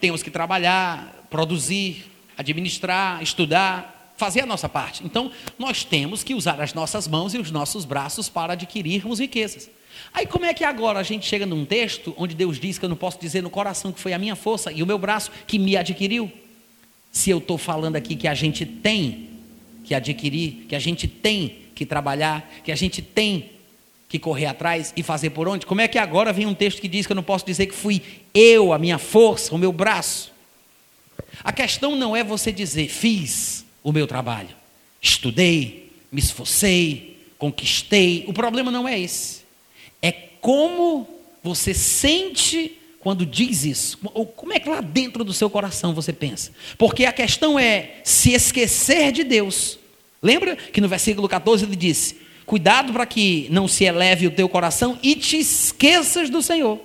Temos 0.00 0.22
que 0.22 0.30
trabalhar, 0.30 1.26
produzir, 1.28 2.06
administrar, 2.36 3.22
estudar, 3.22 4.14
fazer 4.16 4.40
a 4.40 4.46
nossa 4.46 4.68
parte. 4.68 5.04
Então, 5.04 5.30
nós 5.58 5.84
temos 5.84 6.24
que 6.24 6.34
usar 6.34 6.60
as 6.60 6.72
nossas 6.74 7.06
mãos 7.06 7.34
e 7.34 7.38
os 7.38 7.50
nossos 7.50 7.84
braços 7.84 8.28
para 8.28 8.54
adquirirmos 8.54 9.20
riquezas. 9.20 9.70
Aí, 10.12 10.26
como 10.26 10.44
é 10.44 10.54
que 10.54 10.64
agora 10.64 10.98
a 10.98 11.02
gente 11.02 11.26
chega 11.26 11.46
num 11.46 11.64
texto 11.64 12.14
onde 12.16 12.34
Deus 12.34 12.58
diz 12.58 12.78
que 12.78 12.84
eu 12.84 12.88
não 12.88 12.96
posso 12.96 13.20
dizer 13.20 13.42
no 13.42 13.50
coração 13.50 13.92
que 13.92 14.00
foi 14.00 14.12
a 14.12 14.18
minha 14.18 14.36
força 14.36 14.72
e 14.72 14.82
o 14.82 14.86
meu 14.86 14.98
braço 14.98 15.30
que 15.46 15.58
me 15.58 15.76
adquiriu? 15.76 16.30
Se 17.12 17.30
eu 17.30 17.38
estou 17.38 17.58
falando 17.58 17.96
aqui 17.96 18.16
que 18.16 18.28
a 18.28 18.34
gente 18.34 18.64
tem 18.64 19.28
que 19.84 19.94
adquirir, 19.94 20.66
que 20.68 20.76
a 20.76 20.78
gente 20.78 21.08
tem 21.08 21.58
que 21.74 21.86
trabalhar, 21.86 22.48
que 22.62 22.72
a 22.72 22.76
gente 22.76 23.00
tem 23.00 23.50
que 24.08 24.18
correr 24.18 24.46
atrás 24.46 24.92
e 24.96 25.02
fazer 25.02 25.30
por 25.30 25.46
onde? 25.48 25.66
Como 25.66 25.80
é 25.80 25.88
que 25.88 25.98
agora 25.98 26.32
vem 26.32 26.46
um 26.46 26.54
texto 26.54 26.80
que 26.80 26.88
diz 26.88 27.06
que 27.06 27.12
eu 27.12 27.16
não 27.16 27.22
posso 27.22 27.44
dizer 27.44 27.66
que 27.66 27.74
fui 27.74 28.02
eu, 28.34 28.72
a 28.72 28.78
minha 28.78 28.98
força, 28.98 29.54
o 29.54 29.58
meu 29.58 29.72
braço? 29.72 30.32
A 31.44 31.52
questão 31.52 31.94
não 31.94 32.16
é 32.16 32.24
você 32.24 32.50
dizer, 32.50 32.88
fiz 32.88 33.64
o 33.82 33.92
meu 33.92 34.06
trabalho, 34.06 34.54
estudei, 35.00 35.92
me 36.10 36.20
esforcei, 36.20 37.18
conquistei. 37.38 38.24
O 38.26 38.32
problema 38.32 38.70
não 38.70 38.88
é 38.88 38.98
esse. 38.98 39.37
É 40.02 40.12
como 40.12 41.08
você 41.42 41.74
sente 41.74 42.78
quando 43.00 43.24
diz 43.24 43.64
isso? 43.64 43.98
Ou 44.12 44.26
como 44.26 44.52
é 44.52 44.60
que 44.60 44.68
lá 44.68 44.80
dentro 44.80 45.24
do 45.24 45.32
seu 45.32 45.48
coração 45.48 45.94
você 45.94 46.12
pensa? 46.12 46.52
Porque 46.76 47.04
a 47.04 47.12
questão 47.12 47.58
é 47.58 48.00
se 48.04 48.32
esquecer 48.32 49.12
de 49.12 49.24
Deus. 49.24 49.78
Lembra 50.22 50.56
que 50.56 50.80
no 50.80 50.88
versículo 50.88 51.28
14 51.28 51.64
ele 51.64 51.76
disse: 51.76 52.18
Cuidado 52.44 52.92
para 52.92 53.06
que 53.06 53.46
não 53.50 53.68
se 53.68 53.84
eleve 53.84 54.26
o 54.26 54.30
teu 54.30 54.48
coração 54.48 54.98
e 55.02 55.14
te 55.14 55.38
esqueças 55.38 56.28
do 56.28 56.42
Senhor. 56.42 56.80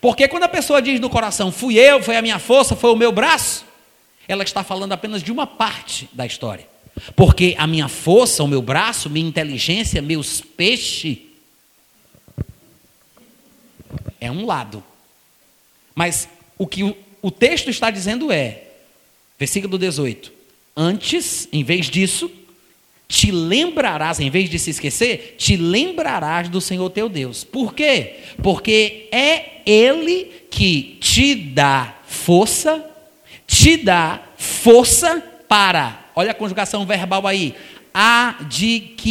Porque 0.00 0.28
quando 0.28 0.44
a 0.44 0.48
pessoa 0.48 0.82
diz 0.82 1.00
no 1.00 1.10
coração, 1.10 1.50
fui 1.50 1.78
eu, 1.78 2.02
foi 2.02 2.16
a 2.16 2.22
minha 2.22 2.38
força, 2.38 2.76
foi 2.76 2.90
o 2.90 2.96
meu 2.96 3.10
braço, 3.10 3.64
ela 4.26 4.42
está 4.42 4.62
falando 4.62 4.92
apenas 4.92 5.22
de 5.22 5.32
uma 5.32 5.46
parte 5.46 6.08
da 6.12 6.26
história. 6.26 6.66
Porque 7.16 7.54
a 7.58 7.66
minha 7.66 7.88
força, 7.88 8.42
o 8.42 8.48
meu 8.48 8.60
braço, 8.60 9.08
minha 9.08 9.28
inteligência, 9.28 10.02
meus 10.02 10.40
peixes, 10.40 11.18
é 14.20 14.30
um 14.30 14.46
lado. 14.46 14.82
Mas 15.94 16.28
o 16.56 16.66
que 16.66 16.94
o, 17.22 17.30
texto 17.30 17.70
está 17.70 17.90
dizendo 17.90 18.30
é, 18.32 18.62
versículo 19.38 19.78
18: 19.78 20.32
Antes, 20.76 21.48
em 21.52 21.64
vez 21.64 21.86
disso, 21.86 22.30
te 23.08 23.30
lembrarás, 23.30 24.20
em 24.20 24.30
vez 24.30 24.50
de 24.50 24.58
se 24.58 24.70
esquecer, 24.70 25.36
te 25.38 25.56
lembrarás 25.56 26.48
do 26.48 26.60
Senhor 26.60 26.90
teu 26.90 27.08
Deus. 27.08 27.42
Por 27.42 27.74
quê? 27.74 28.16
Porque 28.42 29.08
é 29.10 29.62
Ele 29.64 30.30
que 30.50 30.98
te 31.00 31.34
dá 31.34 31.96
força, 32.06 32.84
te 33.46 33.76
dá 33.76 34.22
força 34.36 35.22
para, 35.48 36.10
olha 36.14 36.32
a 36.32 36.34
conjugação 36.34 36.84
verbal 36.84 37.26
aí, 37.26 37.54
adquirires. 37.92 39.08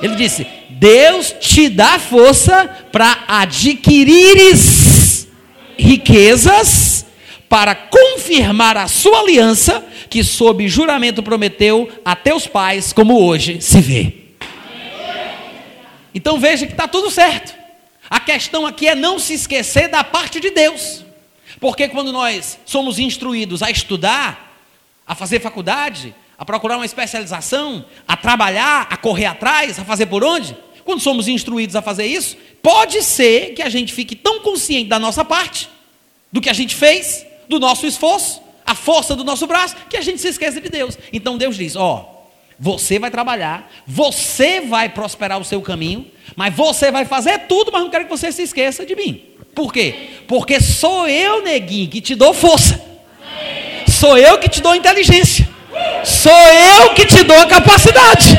Ele 0.00 0.14
disse: 0.14 0.46
Deus 0.78 1.34
te 1.40 1.68
dá 1.68 1.98
força 1.98 2.66
para 2.92 3.24
adquirires 3.26 4.78
riquezas, 5.76 7.04
para 7.48 7.74
confirmar 7.74 8.76
a 8.76 8.86
sua 8.86 9.20
aliança, 9.20 9.84
que 10.08 10.22
sob 10.22 10.68
juramento 10.68 11.22
prometeu 11.22 11.90
a 12.04 12.14
teus 12.14 12.46
pais, 12.46 12.92
como 12.92 13.20
hoje 13.20 13.60
se 13.60 13.80
vê. 13.80 14.14
Então 16.14 16.38
veja 16.38 16.66
que 16.66 16.72
está 16.72 16.86
tudo 16.86 17.10
certo. 17.10 17.56
A 18.08 18.20
questão 18.20 18.66
aqui 18.66 18.88
é 18.88 18.94
não 18.94 19.18
se 19.18 19.34
esquecer 19.34 19.88
da 19.88 20.04
parte 20.04 20.40
de 20.40 20.50
Deus. 20.50 21.04
Porque 21.60 21.88
quando 21.88 22.12
nós 22.12 22.58
somos 22.64 22.98
instruídos 22.98 23.62
a 23.62 23.70
estudar, 23.70 24.56
a 25.06 25.14
fazer 25.14 25.40
faculdade, 25.40 26.14
a 26.38 26.44
procurar 26.44 26.76
uma 26.76 26.86
especialização, 26.86 27.84
a 28.06 28.16
trabalhar, 28.16 28.86
a 28.88 28.96
correr 28.96 29.26
atrás, 29.26 29.78
a 29.78 29.84
fazer 29.84 30.06
por 30.06 30.22
onde? 30.22 30.56
Quando 30.88 31.02
somos 31.02 31.28
instruídos 31.28 31.76
a 31.76 31.82
fazer 31.82 32.06
isso, 32.06 32.34
pode 32.62 33.02
ser 33.02 33.52
que 33.52 33.60
a 33.60 33.68
gente 33.68 33.92
fique 33.92 34.16
tão 34.16 34.40
consciente 34.40 34.88
da 34.88 34.98
nossa 34.98 35.22
parte, 35.22 35.68
do 36.32 36.40
que 36.40 36.48
a 36.48 36.54
gente 36.54 36.74
fez, 36.74 37.26
do 37.46 37.60
nosso 37.60 37.86
esforço, 37.86 38.40
a 38.64 38.74
força 38.74 39.14
do 39.14 39.22
nosso 39.22 39.46
braço, 39.46 39.76
que 39.90 39.98
a 39.98 40.00
gente 40.00 40.18
se 40.18 40.28
esqueça 40.28 40.58
de 40.62 40.70
Deus. 40.70 40.96
Então 41.12 41.36
Deus 41.36 41.58
diz: 41.58 41.76
Ó, 41.76 42.24
você 42.58 42.98
vai 42.98 43.10
trabalhar, 43.10 43.70
você 43.86 44.62
vai 44.62 44.88
prosperar 44.88 45.38
o 45.38 45.44
seu 45.44 45.60
caminho, 45.60 46.06
mas 46.34 46.54
você 46.54 46.90
vai 46.90 47.04
fazer 47.04 47.40
tudo, 47.40 47.70
mas 47.70 47.82
não 47.82 47.90
quero 47.90 48.04
que 48.04 48.10
você 48.10 48.32
se 48.32 48.40
esqueça 48.40 48.86
de 48.86 48.96
mim. 48.96 49.22
Por 49.54 49.70
quê? 49.70 49.94
Porque 50.26 50.58
sou 50.58 51.06
eu, 51.06 51.42
neguinho, 51.42 51.90
que 51.90 52.00
te 52.00 52.14
dou 52.14 52.32
força. 52.32 52.82
Sou 53.86 54.16
eu 54.16 54.38
que 54.38 54.48
te 54.48 54.62
dou 54.62 54.74
inteligência. 54.74 55.46
Sou 56.02 56.32
eu 56.32 56.94
que 56.94 57.04
te 57.04 57.22
dou 57.24 57.36
a 57.36 57.44
capacidade. 57.44 58.38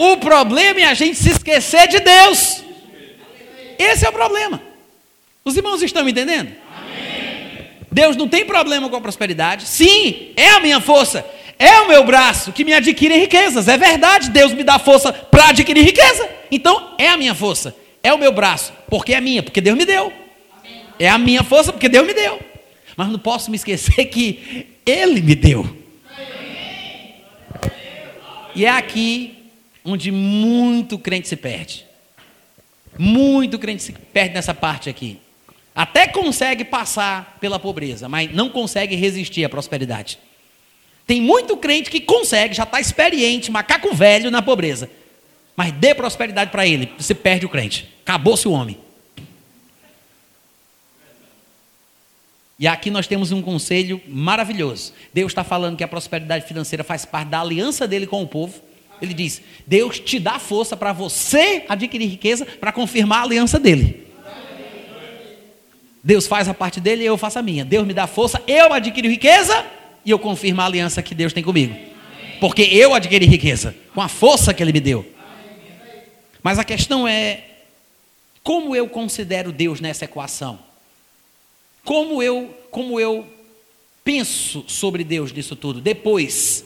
O 0.00 0.16
problema 0.16 0.80
é 0.80 0.84
a 0.84 0.94
gente 0.94 1.18
se 1.18 1.28
esquecer 1.28 1.86
de 1.86 2.00
Deus. 2.00 2.64
Esse 3.78 4.06
é 4.06 4.08
o 4.08 4.12
problema. 4.14 4.58
Os 5.44 5.54
irmãos 5.54 5.82
estão 5.82 6.02
me 6.02 6.10
entendendo? 6.10 6.50
Amém. 6.74 7.68
Deus 7.92 8.16
não 8.16 8.26
tem 8.26 8.46
problema 8.46 8.88
com 8.88 8.96
a 8.96 9.00
prosperidade. 9.02 9.68
Sim, 9.68 10.32
é 10.38 10.52
a 10.52 10.60
minha 10.60 10.80
força. 10.80 11.22
É 11.58 11.82
o 11.82 11.88
meu 11.88 12.02
braço 12.02 12.50
que 12.50 12.64
me 12.64 12.72
adquire 12.72 13.14
riquezas. 13.18 13.68
É 13.68 13.76
verdade, 13.76 14.30
Deus 14.30 14.54
me 14.54 14.64
dá 14.64 14.78
força 14.78 15.12
para 15.12 15.50
adquirir 15.50 15.84
riqueza. 15.84 16.26
Então, 16.50 16.94
é 16.96 17.10
a 17.10 17.18
minha 17.18 17.34
força. 17.34 17.76
É 18.02 18.10
o 18.10 18.18
meu 18.18 18.32
braço. 18.32 18.72
Porque 18.88 19.12
é 19.12 19.20
minha, 19.20 19.42
porque 19.42 19.60
Deus 19.60 19.76
me 19.76 19.84
deu. 19.84 20.10
É 20.98 21.10
a 21.10 21.18
minha 21.18 21.44
força, 21.44 21.74
porque 21.74 21.90
Deus 21.90 22.06
me 22.06 22.14
deu. 22.14 22.40
Mas 22.96 23.08
não 23.08 23.18
posso 23.18 23.50
me 23.50 23.56
esquecer 23.58 24.06
que 24.06 24.66
Ele 24.86 25.20
me 25.20 25.34
deu. 25.34 25.76
E 28.54 28.64
é 28.64 28.70
aqui 28.70 29.39
onde 29.84 30.10
muito 30.10 30.98
crente 30.98 31.28
se 31.28 31.36
perde. 31.36 31.86
Muito 32.98 33.58
crente 33.58 33.82
se 33.82 33.92
perde 33.92 34.34
nessa 34.34 34.54
parte 34.54 34.88
aqui. 34.88 35.18
Até 35.74 36.06
consegue 36.06 36.64
passar 36.64 37.38
pela 37.40 37.58
pobreza, 37.58 38.08
mas 38.08 38.32
não 38.34 38.50
consegue 38.50 38.96
resistir 38.96 39.44
à 39.44 39.48
prosperidade. 39.48 40.18
Tem 41.06 41.20
muito 41.20 41.56
crente 41.56 41.90
que 41.90 42.00
consegue, 42.00 42.54
já 42.54 42.64
está 42.64 42.80
experiente, 42.80 43.50
macaco 43.50 43.94
velho 43.94 44.30
na 44.30 44.42
pobreza. 44.42 44.90
Mas 45.56 45.72
dê 45.72 45.94
prosperidade 45.94 46.50
para 46.50 46.66
ele, 46.66 46.92
você 46.98 47.14
perde 47.14 47.46
o 47.46 47.48
crente. 47.48 47.88
Acabou-se 48.02 48.46
o 48.46 48.52
homem. 48.52 48.78
E 52.58 52.66
aqui 52.66 52.90
nós 52.90 53.06
temos 53.06 53.32
um 53.32 53.40
conselho 53.40 54.02
maravilhoso. 54.06 54.92
Deus 55.14 55.32
está 55.32 55.42
falando 55.42 55.78
que 55.78 55.84
a 55.84 55.88
prosperidade 55.88 56.46
financeira 56.46 56.84
faz 56.84 57.06
parte 57.06 57.28
da 57.28 57.40
aliança 57.40 57.88
dele 57.88 58.06
com 58.06 58.22
o 58.22 58.28
povo. 58.28 58.60
Ele 59.00 59.14
diz: 59.14 59.40
Deus 59.66 59.98
te 59.98 60.18
dá 60.18 60.38
força 60.38 60.76
para 60.76 60.92
você 60.92 61.64
adquirir 61.68 62.08
riqueza 62.08 62.44
para 62.44 62.72
confirmar 62.72 63.20
a 63.20 63.22
aliança 63.22 63.58
dele. 63.58 64.06
Deus 66.02 66.26
faz 66.26 66.48
a 66.48 66.54
parte 66.54 66.80
dele 66.80 67.02
e 67.02 67.06
eu 67.06 67.18
faço 67.18 67.38
a 67.38 67.42
minha. 67.42 67.64
Deus 67.64 67.86
me 67.86 67.92
dá 67.92 68.06
força, 68.06 68.42
eu 68.46 68.72
adquiro 68.72 69.08
riqueza 69.08 69.66
e 70.04 70.10
eu 70.10 70.18
confirmo 70.18 70.60
a 70.60 70.64
aliança 70.64 71.02
que 71.02 71.14
Deus 71.14 71.32
tem 71.32 71.42
comigo. 71.42 71.76
Porque 72.40 72.62
eu 72.62 72.94
adquiri 72.94 73.26
riqueza 73.26 73.74
com 73.94 74.00
a 74.00 74.08
força 74.08 74.54
que 74.54 74.62
ele 74.62 74.72
me 74.72 74.80
deu. 74.80 75.06
Mas 76.42 76.58
a 76.58 76.64
questão 76.64 77.06
é 77.06 77.44
como 78.42 78.74
eu 78.74 78.88
considero 78.88 79.52
Deus 79.52 79.80
nessa 79.80 80.06
equação? 80.06 80.58
Como 81.84 82.22
eu, 82.22 82.54
como 82.70 82.98
eu 82.98 83.26
penso 84.02 84.64
sobre 84.66 85.04
Deus 85.04 85.32
nisso 85.32 85.54
tudo? 85.54 85.80
Depois, 85.80 86.64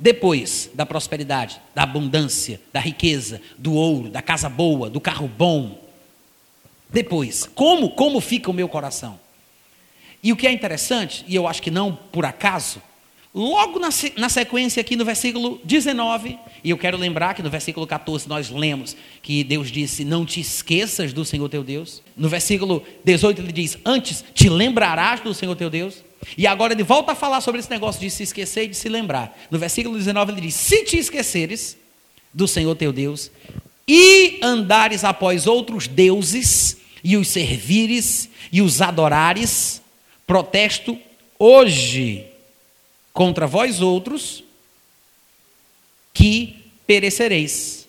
depois 0.00 0.70
da 0.72 0.86
prosperidade, 0.86 1.60
da 1.74 1.82
abundância, 1.82 2.58
da 2.72 2.80
riqueza, 2.80 3.40
do 3.58 3.74
ouro, 3.74 4.08
da 4.08 4.22
casa 4.22 4.48
boa, 4.48 4.88
do 4.88 5.00
carro 5.00 5.28
bom. 5.28 5.78
Depois, 6.88 7.48
como 7.54 7.90
como 7.90 8.20
fica 8.20 8.50
o 8.50 8.54
meu 8.54 8.68
coração? 8.68 9.20
E 10.22 10.32
o 10.32 10.36
que 10.36 10.46
é 10.46 10.52
interessante, 10.52 11.24
e 11.28 11.34
eu 11.34 11.46
acho 11.46 11.62
que 11.62 11.70
não 11.70 11.94
por 11.94 12.24
acaso, 12.24 12.82
Logo 13.32 13.78
na, 13.78 13.90
na, 14.16 14.28
sequência, 14.28 14.80
aqui 14.80 14.96
no 14.96 15.04
versículo 15.04 15.60
19, 15.62 16.36
e 16.64 16.70
eu 16.70 16.76
quero 16.76 16.98
lembrar 16.98 17.32
que 17.32 17.42
no 17.44 17.48
versículo 17.48 17.86
14 17.86 18.28
nós 18.28 18.50
lemos 18.50 18.96
que 19.22 19.44
Deus 19.44 19.70
disse: 19.70 20.04
Não 20.04 20.26
te 20.26 20.40
esqueças 20.40 21.12
do 21.12 21.24
Senhor 21.24 21.48
teu 21.48 21.62
Deus. 21.62 22.02
No 22.16 22.28
versículo 22.28 22.82
18 23.04 23.40
ele 23.40 23.52
diz: 23.52 23.78
Antes 23.84 24.24
te 24.34 24.48
lembrarás 24.48 25.20
do 25.20 25.32
Senhor 25.32 25.54
teu 25.54 25.70
Deus. 25.70 26.02
E 26.36 26.44
agora 26.44 26.72
ele 26.72 26.82
volta 26.82 27.12
a 27.12 27.14
falar 27.14 27.40
sobre 27.40 27.60
esse 27.60 27.70
negócio 27.70 28.00
de 28.00 28.10
se 28.10 28.24
esquecer 28.24 28.64
e 28.64 28.68
de 28.68 28.76
se 28.76 28.88
lembrar. 28.88 29.38
No 29.48 29.60
versículo 29.60 29.96
19 29.96 30.32
ele 30.32 30.40
diz: 30.40 30.54
Se 30.54 30.84
te 30.84 30.98
esqueceres 30.98 31.76
do 32.34 32.48
Senhor 32.48 32.74
teu 32.74 32.92
Deus 32.92 33.30
e 33.86 34.40
andares 34.42 35.04
após 35.04 35.46
outros 35.46 35.86
deuses 35.86 36.78
e 37.02 37.16
os 37.16 37.28
servires 37.28 38.28
e 38.50 38.60
os 38.60 38.82
adorares, 38.82 39.80
protesto 40.26 40.98
hoje 41.38 42.29
contra 43.12 43.46
vós 43.46 43.80
outros, 43.80 44.44
que 46.12 46.56
perecereis. 46.86 47.88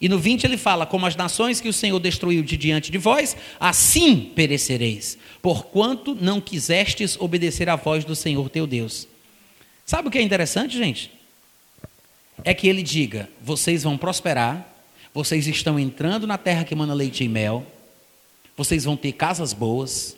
E 0.00 0.08
no 0.08 0.18
20 0.18 0.44
ele 0.44 0.56
fala: 0.56 0.86
Como 0.86 1.06
as 1.06 1.16
nações 1.16 1.60
que 1.60 1.68
o 1.68 1.72
Senhor 1.72 1.98
destruiu 1.98 2.42
de 2.42 2.56
diante 2.56 2.90
de 2.90 2.98
vós, 2.98 3.36
assim 3.58 4.32
perecereis, 4.34 5.18
porquanto 5.40 6.14
não 6.14 6.40
quisestes 6.40 7.16
obedecer 7.18 7.68
à 7.68 7.76
voz 7.76 8.04
do 8.04 8.14
Senhor 8.14 8.48
teu 8.50 8.66
Deus. 8.66 9.08
Sabe 9.84 10.08
o 10.08 10.10
que 10.10 10.18
é 10.18 10.22
interessante, 10.22 10.76
gente? 10.76 11.10
É 12.44 12.52
que 12.52 12.68
ele 12.68 12.82
diga: 12.82 13.28
Vocês 13.42 13.84
vão 13.84 13.96
prosperar, 13.96 14.74
vocês 15.14 15.46
estão 15.46 15.78
entrando 15.78 16.26
na 16.26 16.36
terra 16.36 16.64
que 16.64 16.74
manda 16.74 16.92
leite 16.92 17.24
e 17.24 17.28
mel, 17.28 17.64
vocês 18.56 18.84
vão 18.84 18.96
ter 18.96 19.12
casas 19.12 19.52
boas, 19.52 20.16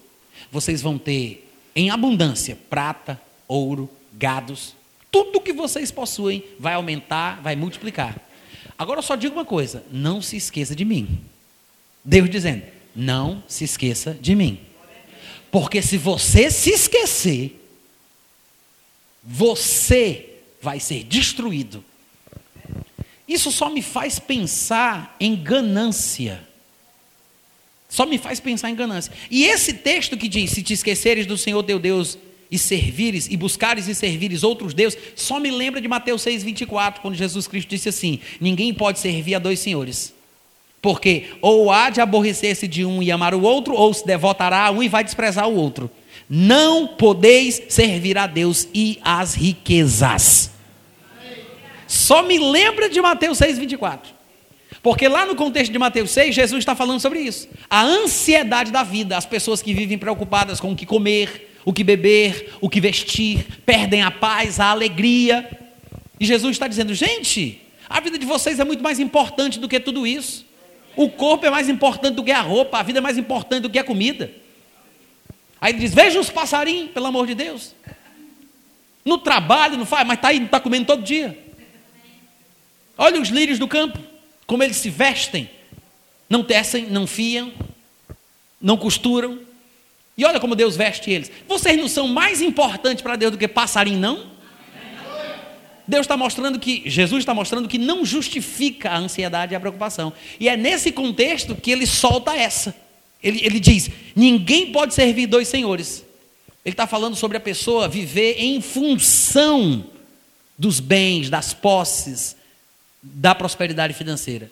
vocês 0.51 0.83
vão 0.83 0.99
ter 0.99 1.49
em 1.75 1.91
abundância 1.91 2.59
prata, 2.69 3.21
ouro, 3.47 3.89
gados, 4.13 4.75
tudo 5.11 5.41
que 5.41 5.53
vocês 5.53 5.91
possuem 5.91 6.45
vai 6.59 6.75
aumentar, 6.75 7.41
vai 7.43 7.57
multiplicar. 7.57 8.17
Agora 8.79 8.99
eu 8.99 9.03
só 9.03 9.17
digo 9.17 9.35
uma 9.35 9.45
coisa: 9.45 9.85
não 9.91 10.23
se 10.23 10.37
esqueça 10.37 10.75
de 10.75 10.85
mim. 10.85 11.21
Deus 12.05 12.31
dizendo: 12.31 12.63
não 12.95 13.43
se 13.49 13.65
esqueça 13.65 14.15
de 14.15 14.35
mim. 14.35 14.61
Porque 15.51 15.81
se 15.81 15.97
você 15.97 16.51
se 16.51 16.71
esquecer, 16.71 17.59
você 19.23 20.41
vai 20.61 20.79
ser 20.79 21.05
destruído. 21.05 21.85
Isso 23.27 23.51
só 23.51 23.69
me 23.69 23.83
faz 23.83 24.19
pensar 24.19 25.17
em 25.21 25.35
ganância. 25.37 26.47
Só 27.89 28.05
me 28.05 28.19
faz 28.19 28.39
pensar 28.41 28.71
em 28.71 28.75
ganância. 28.75 29.13
E 29.31 29.45
esse 29.45 29.73
texto 29.75 30.17
que 30.17 30.29
diz: 30.29 30.51
Se 30.51 30.63
te 30.63 30.75
esqueceres 30.75 31.27
do 31.27 31.37
Senhor 31.37 31.63
teu 31.63 31.79
Deus 31.79 32.19
e 32.51 32.59
servires 32.59 33.29
e 33.31 33.37
buscares 33.37 33.89
e 33.89 33.95
servires 33.95 34.43
outros 34.43 34.73
deuses, 34.73 34.99
só 35.15 35.39
me 35.39 35.51
lembra 35.51 35.81
de 35.81 35.89
Mateus 35.89 36.23
6:24, 36.23 37.01
quando 37.01 37.15
Jesus 37.15 37.47
Cristo 37.47 37.69
disse 37.69 37.89
assim: 37.89 38.21
ninguém 38.41 38.73
pode 38.73 38.99
servir 38.99 39.35
a 39.35 39.39
dois 39.39 39.59
senhores. 39.59 40.15
Porque 40.81 41.27
ou 41.43 41.71
há 41.73 41.91
de 41.91 42.01
aborrecer-se 42.01 42.69
de 42.69 42.85
um 42.85 43.03
e 43.03 43.11
amar 43.11 43.35
o 43.35 43.43
outro, 43.43 43.75
ou 43.75 43.93
se 43.93 44.07
devotará 44.07 44.67
a 44.67 44.71
um 44.71 44.83
e 44.83 44.89
vai 44.89 45.03
desprezar 45.03 45.49
o 45.49 45.57
outro. 45.57 45.91
Não 46.29 46.89
podeis 46.89 47.63
servir 47.69 48.17
a 48.17 48.27
Deus 48.27 48.69
e 48.73 48.99
as 49.03 49.35
riquezas. 49.35 50.51
Só 51.87 52.23
me 52.23 52.39
lembra 52.39 52.89
de 52.89 53.01
Mateus 53.01 53.39
6:24. 53.39 54.19
Porque 54.83 55.09
lá 55.09 55.27
no 55.27 55.35
contexto 55.35 55.73
de 55.73 55.79
Mateus 55.79 56.11
6, 56.13 56.35
Jesus 56.35 56.61
está 56.61 56.75
falando 56.75 57.01
sobre 57.01 57.21
isso. 57.21 57.49
A 57.69 57.83
ansiedade 57.83 58.71
da 58.71 58.83
vida, 58.83 59.17
as 59.17 59.27
pessoas 59.27 59.61
que 59.61 59.75
vivem 59.75 59.99
preocupadas 59.99 60.61
com 60.61 60.73
o 60.73 60.77
que 60.77 60.87
comer, 60.87 61.48
o 61.65 61.73
que 61.73 61.85
beber, 61.85 62.55
o 62.61 62.69
que 62.69 62.81
vestir, 62.81 63.47
perdem 63.65 64.03
a 64.03 64.11
paz, 64.11 64.59
a 64.61 64.67
alegria. 64.67 65.49
E 66.19 66.25
Jesus 66.25 66.53
está 66.53 66.67
dizendo: 66.67 66.95
gente, 66.95 67.61
a 67.89 68.01
vida 68.01 68.19
de 68.19 68.27
vocês 68.27 68.59
é 68.59 68.65
muito 68.65 68.83
mais 68.83 68.99
importante 68.99 69.59
do 69.59 69.69
que 69.69 69.81
tudo 69.81 70.07
isso. 70.07 70.47
O 70.97 71.09
corpo 71.09 71.47
é 71.47 71.51
mais 71.51 71.69
importante 71.69 72.15
do 72.17 72.25
que 72.25 72.33
a 72.33 72.41
roupa, 72.41 72.79
a 72.79 72.83
vida 72.83 72.99
é 72.99 73.03
mais 73.03 73.17
importante 73.17 73.63
do 73.63 73.71
que 73.71 73.79
a 73.79 73.85
comida. 73.85 74.33
Aí 75.61 75.73
ele 75.73 75.81
diz: 75.81 75.95
veja 75.95 76.19
os 76.19 76.31
passarinhos, 76.31 76.91
pelo 76.91 77.07
amor 77.07 77.27
de 77.27 77.35
Deus. 77.35 77.75
No 79.05 79.19
trabalho, 79.19 79.79
não 79.79 79.87
faz, 79.87 80.07
mas 80.07 80.19
está 80.19 80.29
aí, 80.29 80.43
está 80.43 80.61
comendo 80.61 80.87
todo 80.87 81.03
dia. 81.03 81.39
Olha 82.97 83.21
os 83.21 83.29
lírios 83.29 83.59
do 83.59 83.69
campo, 83.69 83.99
como 84.47 84.63
eles 84.63 84.77
se 84.77 84.91
vestem. 84.91 85.49
Não 86.29 86.45
tecem, 86.45 86.87
não 86.87 87.07
fiam, 87.07 87.53
não 88.61 88.77
costuram. 88.77 89.48
E 90.19 90.25
olha 90.25 90.41
como 90.41 90.57
Deus 90.57 90.77
veste 90.77 91.13
eles. 91.13 91.31
Vocês 91.47 91.79
não 91.79 91.87
são 91.87 92.09
mais 92.09 92.43
importantes 92.43 93.01
para 93.01 93.15
Deus 93.15 93.31
do 93.31 93.39
que 93.39 93.47
passarinho, 93.47 94.01
não? 94.01 94.27
Deus 95.87 96.03
está 96.03 96.17
mostrando 96.17 96.59
que, 96.59 96.83
Jesus 96.85 97.23
está 97.23 97.33
mostrando 97.33 97.69
que 97.69 97.79
não 97.79 98.05
justifica 98.05 98.91
a 98.91 98.99
ansiedade 98.99 99.55
e 99.55 99.57
a 99.57 99.61
preocupação. 99.61 100.13
E 100.41 100.49
é 100.49 100.57
nesse 100.57 100.91
contexto 100.91 101.55
que 101.55 101.71
ele 101.71 101.87
solta 101.87 102.35
essa. 102.35 102.75
Ele, 103.23 103.41
ele 103.45 103.61
diz: 103.61 103.89
ninguém 104.15 104.73
pode 104.73 104.93
servir 104.93 105.29
dois 105.29 105.47
senhores. 105.47 106.05
Ele 106.65 106.75
está 106.75 106.87
falando 106.87 107.15
sobre 107.15 107.37
a 107.37 107.41
pessoa 107.41 107.89
viver 107.89 108.35
em 108.39 108.61
função 108.61 109.87
dos 110.59 110.81
bens, 110.81 111.31
das 111.31 111.55
posses, 111.55 112.37
da 113.01 113.35
prosperidade 113.37 113.95
financeira. 113.95 114.51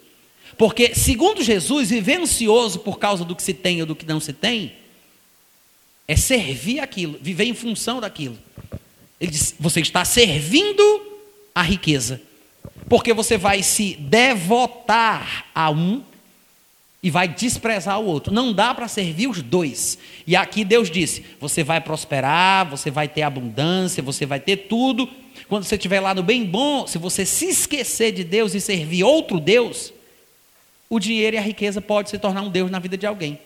Porque, 0.57 0.95
segundo 0.95 1.43
Jesus, 1.43 1.91
viver 1.91 2.21
ansioso 2.21 2.79
por 2.79 2.99
causa 2.99 3.25
do 3.25 3.35
que 3.35 3.43
se 3.43 3.53
tem 3.53 3.81
ou 3.81 3.87
do 3.87 3.97
que 3.97 4.07
não 4.07 4.21
se 4.21 4.33
tem, 4.33 4.73
é 6.09 6.17
servir 6.17 6.81
aquilo, 6.81 7.19
viver 7.21 7.45
em 7.45 7.55
função 7.55 8.01
daquilo. 8.01 8.39
Ele 9.21 9.31
diz: 9.31 9.55
você 9.59 9.81
está 9.81 10.05
servindo 10.05 10.83
a 11.55 11.63
riqueza, 11.63 12.21
porque 12.89 13.13
você 13.13 13.37
vai 13.37 13.63
se 13.63 13.95
devotar 13.95 15.47
a 15.55 15.71
um 15.71 16.03
e 17.03 17.11
vai 17.11 17.29
desprezar 17.29 18.01
o 18.01 18.07
outro. 18.07 18.33
Não 18.33 18.53
dá 18.53 18.75
para 18.75 18.89
servir 18.89 19.29
os 19.29 19.43
dois. 19.43 19.99
E 20.27 20.37
aqui 20.37 20.65
Deus 20.65 20.91
disse: 20.91 21.25
você 21.41 21.63
vai 21.63 21.81
prosperar, 21.81 22.69
você 22.69 22.91
vai 22.91 23.09
ter 23.09 23.23
abundância, 23.23 24.03
você 24.03 24.27
vai 24.27 24.41
ter 24.41 24.57
tudo. 24.69 25.09
Quando 25.49 25.65
você 25.65 25.77
estiver 25.77 26.01
lá 26.01 26.15
no 26.15 26.23
bem 26.23 26.45
bom, 26.45 26.87
se 26.87 26.99
você 26.99 27.25
se 27.25 27.47
esquecer 27.47 28.13
de 28.13 28.25
Deus 28.25 28.55
e 28.55 28.61
servir 28.61 29.05
outro 29.05 29.39
Deus, 29.39 29.93
o 30.89 30.99
dinheiro 30.99 31.37
e 31.37 31.39
a 31.39 31.43
riqueza 31.43 31.81
pode 31.81 32.11
se 32.11 32.19
tornar 32.19 32.43
um 32.43 32.51
Deus 32.51 32.71
na 32.71 32.79
vida 32.79 32.97
de 32.97 33.07
alguém. 33.07 33.39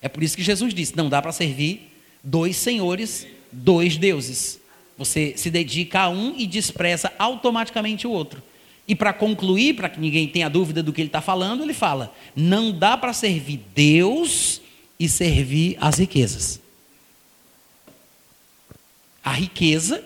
É 0.00 0.08
por 0.08 0.22
isso 0.22 0.36
que 0.36 0.42
Jesus 0.42 0.72
disse: 0.72 0.96
não 0.96 1.08
dá 1.08 1.20
para 1.20 1.32
servir 1.32 1.92
dois 2.22 2.56
senhores, 2.56 3.26
dois 3.50 3.96
deuses. 3.96 4.60
Você 4.96 5.34
se 5.36 5.50
dedica 5.50 6.00
a 6.00 6.08
um 6.08 6.34
e 6.36 6.46
despreza 6.46 7.12
automaticamente 7.18 8.06
o 8.06 8.10
outro. 8.10 8.42
E 8.86 8.94
para 8.94 9.12
concluir, 9.12 9.74
para 9.74 9.88
que 9.88 10.00
ninguém 10.00 10.26
tenha 10.26 10.48
dúvida 10.48 10.82
do 10.82 10.92
que 10.92 11.00
ele 11.00 11.08
está 11.08 11.20
falando, 11.20 11.62
ele 11.62 11.74
fala: 11.74 12.14
não 12.34 12.72
dá 12.72 12.96
para 12.96 13.12
servir 13.12 13.60
Deus 13.74 14.60
e 14.98 15.08
servir 15.08 15.76
as 15.80 15.98
riquezas. 15.98 16.60
A 19.22 19.32
riqueza, 19.32 20.02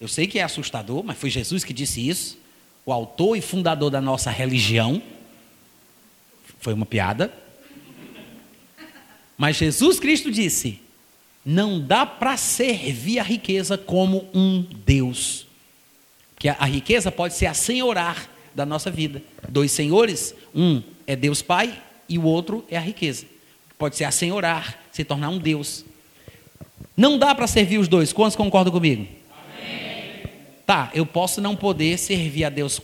eu 0.00 0.08
sei 0.08 0.26
que 0.26 0.38
é 0.38 0.42
assustador, 0.42 1.04
mas 1.04 1.16
foi 1.16 1.30
Jesus 1.30 1.62
que 1.62 1.72
disse 1.72 2.06
isso, 2.06 2.36
o 2.84 2.92
autor 2.92 3.36
e 3.36 3.40
fundador 3.40 3.90
da 3.90 4.00
nossa 4.00 4.30
religião. 4.30 5.00
Foi 6.60 6.74
uma 6.74 6.84
piada, 6.84 7.32
mas 9.38 9.56
Jesus 9.56 10.00
Cristo 10.00 10.30
disse: 10.30 10.80
não 11.50 11.80
dá 11.80 12.04
para 12.04 12.36
servir 12.36 13.18
a 13.18 13.22
riqueza 13.22 13.78
como 13.78 14.28
um 14.34 14.66
Deus. 14.84 15.46
Que 16.38 16.46
a, 16.46 16.64
riqueza 16.66 17.10
pode 17.10 17.32
ser 17.32 17.46
a 17.46 17.54
senhorar 17.54 18.28
da 18.54 18.66
nossa 18.66 18.90
vida. 18.90 19.22
Dois 19.48 19.72
senhores, 19.72 20.34
um 20.54 20.82
é 21.06 21.16
Deus 21.16 21.40
Pai 21.40 21.82
e 22.06 22.18
o 22.18 22.24
outro 22.24 22.66
é 22.70 22.76
a 22.76 22.80
riqueza. 22.80 23.24
Pode 23.78 23.96
ser 23.96 24.04
a 24.04 24.10
senhorar, 24.10 24.78
se 24.92 25.04
tornar 25.04 25.30
um 25.30 25.38
Deus. 25.38 25.86
Não 26.94 27.18
dá 27.18 27.34
para 27.34 27.46
servir 27.46 27.78
os 27.78 27.88
dois. 27.88 28.12
Quantos 28.12 28.36
concordam 28.36 28.70
comigo? 28.70 29.08
Amém. 29.30 30.24
Tá, 30.66 30.90
eu 30.92 31.06
posso 31.06 31.40
não 31.40 31.56
poder 31.56 31.98
servir 31.98 32.44
a 32.44 32.50
Deus 32.50 32.78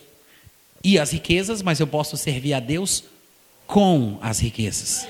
e 0.83 0.99
as 0.99 1.13
riquezas, 1.13 1.61
mas 1.61 1.81
eu 1.81 1.87
posso 1.87 2.17
servir 2.17 2.55
a 2.55 2.61
Deus 2.61 3.05
com 3.67 4.19
as 4.23 4.39
riquezas. 4.39 5.07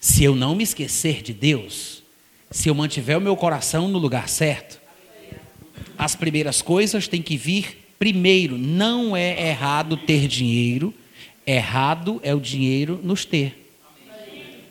Se 0.00 0.24
eu 0.24 0.34
não 0.34 0.54
me 0.54 0.64
esquecer 0.64 1.22
de 1.22 1.34
Deus, 1.34 2.02
se 2.50 2.70
eu 2.70 2.74
mantiver 2.74 3.18
o 3.18 3.20
meu 3.20 3.36
coração 3.36 3.86
no 3.86 3.98
lugar 3.98 4.30
certo, 4.30 4.80
as 5.98 6.16
primeiras 6.16 6.62
coisas 6.62 7.06
têm 7.06 7.20
que 7.20 7.36
vir 7.36 7.92
primeiro. 7.98 8.56
Não 8.56 9.14
é 9.14 9.50
errado 9.50 9.98
ter 9.98 10.26
dinheiro, 10.26 10.94
errado 11.46 12.18
é 12.24 12.34
o 12.34 12.40
dinheiro 12.40 12.98
nos 13.04 13.26
ter. 13.26 13.70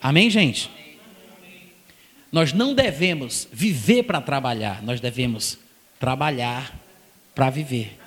Amém, 0.01 0.32
gente? 0.32 0.71
Nós 2.32 2.51
não 2.51 2.73
devemos 2.73 3.47
viver 3.53 4.03
para 4.03 4.19
trabalhar, 4.19 4.82
nós 4.82 4.99
devemos 4.99 5.59
trabalhar 5.99 6.75
para 7.36 7.51
viver. 7.51 7.99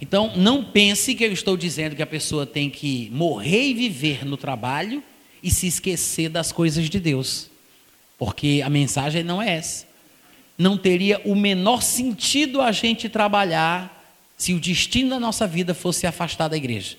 Então, 0.00 0.32
não 0.36 0.64
pense 0.64 1.14
que 1.14 1.24
eu 1.24 1.32
estou 1.32 1.56
dizendo 1.56 1.94
que 1.94 2.02
a 2.02 2.06
pessoa 2.06 2.46
tem 2.46 2.70
que 2.70 3.10
morrer 3.12 3.68
e 3.68 3.74
viver 3.74 4.24
no 4.24 4.38
trabalho 4.38 5.02
e 5.42 5.50
se 5.50 5.66
esquecer 5.66 6.28
das 6.28 6.52
coisas 6.52 6.88
de 6.88 7.00
Deus, 7.00 7.50
porque 8.18 8.62
a 8.64 8.70
mensagem 8.70 9.22
não 9.22 9.40
é 9.40 9.56
essa. 9.56 9.86
Não 10.56 10.76
teria 10.76 11.20
o 11.24 11.34
menor 11.36 11.82
sentido 11.82 12.60
a 12.60 12.72
gente 12.72 13.08
trabalhar 13.08 13.94
se 14.36 14.52
o 14.52 14.60
destino 14.60 15.10
da 15.10 15.20
nossa 15.20 15.46
vida 15.46 15.74
fosse 15.74 16.06
afastar 16.06 16.48
da 16.48 16.56
igreja, 16.56 16.96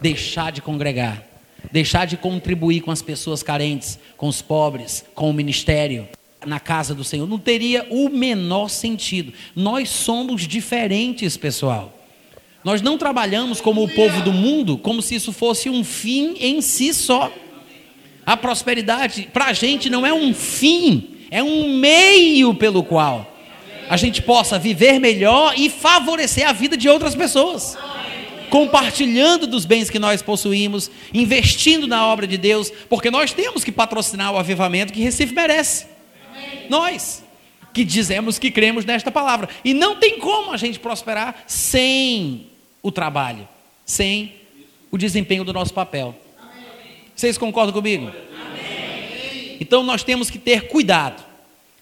deixar 0.00 0.52
de 0.52 0.60
congregar 0.60 1.32
deixar 1.70 2.06
de 2.06 2.16
contribuir 2.16 2.80
com 2.80 2.90
as 2.90 3.02
pessoas 3.02 3.42
carentes, 3.42 3.98
com 4.16 4.26
os 4.26 4.42
pobres, 4.42 5.04
com 5.14 5.28
o 5.28 5.32
ministério, 5.32 6.08
na 6.44 6.58
casa 6.58 6.94
do 6.94 7.04
Senhor. 7.04 7.28
Não 7.28 7.38
teria 7.38 7.86
o 7.90 8.08
menor 8.08 8.68
sentido. 8.68 9.32
Nós 9.54 9.88
somos 9.90 10.48
diferentes, 10.48 11.36
pessoal. 11.36 11.98
Nós 12.64 12.80
não 12.80 12.96
trabalhamos 12.96 13.60
como 13.60 13.82
o 13.82 13.88
povo 13.88 14.22
do 14.22 14.32
mundo, 14.32 14.78
como 14.78 15.02
se 15.02 15.16
isso 15.16 15.32
fosse 15.32 15.68
um 15.68 15.84
fim 15.84 16.36
em 16.40 16.60
si 16.60 16.94
só. 16.94 17.32
A 18.24 18.36
prosperidade, 18.36 19.28
para 19.32 19.46
a 19.46 19.52
gente, 19.52 19.90
não 19.90 20.06
é 20.06 20.12
um 20.12 20.32
fim, 20.32 21.16
é 21.30 21.42
um 21.42 21.76
meio 21.76 22.54
pelo 22.54 22.82
qual 22.84 23.28
a 23.88 23.96
gente 23.96 24.22
possa 24.22 24.58
viver 24.58 24.98
melhor 24.98 25.54
e 25.56 25.68
favorecer 25.68 26.48
a 26.48 26.52
vida 26.52 26.76
de 26.76 26.88
outras 26.88 27.14
pessoas 27.14 27.76
compartilhando 28.48 29.46
dos 29.46 29.64
bens 29.64 29.88
que 29.88 29.98
nós 29.98 30.20
possuímos, 30.20 30.90
investindo 31.14 31.86
na 31.86 32.06
obra 32.06 32.26
de 32.26 32.36
Deus, 32.36 32.70
porque 32.86 33.10
nós 33.10 33.32
temos 33.32 33.64
que 33.64 33.72
patrocinar 33.72 34.30
o 34.30 34.36
avivamento 34.36 34.92
que 34.92 35.00
Recife 35.00 35.34
merece. 35.34 35.86
Nós 36.68 37.24
que 37.72 37.84
dizemos 37.84 38.38
que 38.38 38.50
cremos 38.50 38.84
nesta 38.84 39.10
palavra. 39.10 39.48
E 39.64 39.72
não 39.72 39.96
tem 39.96 40.18
como 40.18 40.52
a 40.52 40.56
gente 40.56 40.78
prosperar 40.78 41.44
sem 41.46 42.48
o 42.82 42.92
trabalho, 42.92 43.48
sem 43.84 44.34
o 44.90 44.98
desempenho 44.98 45.44
do 45.44 45.52
nosso 45.52 45.72
papel. 45.72 46.14
Vocês 47.22 47.38
concordam 47.38 47.72
comigo? 47.72 48.10
Então 49.60 49.84
nós 49.84 50.02
temos 50.02 50.28
que 50.28 50.40
ter 50.40 50.66
cuidado. 50.66 51.22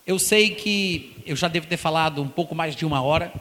Eu 0.07 0.19
sei 0.19 0.51
que 0.51 1.17
eu 1.25 1.35
já 1.35 1.49
devo 1.49 1.67
ter 1.67 1.79
falado 1.79 2.21
um 2.21 2.29
pouco 2.29 2.55
mais 2.55 2.77
de 2.77 2.85
uma 2.85 3.01
hora. 3.01 3.33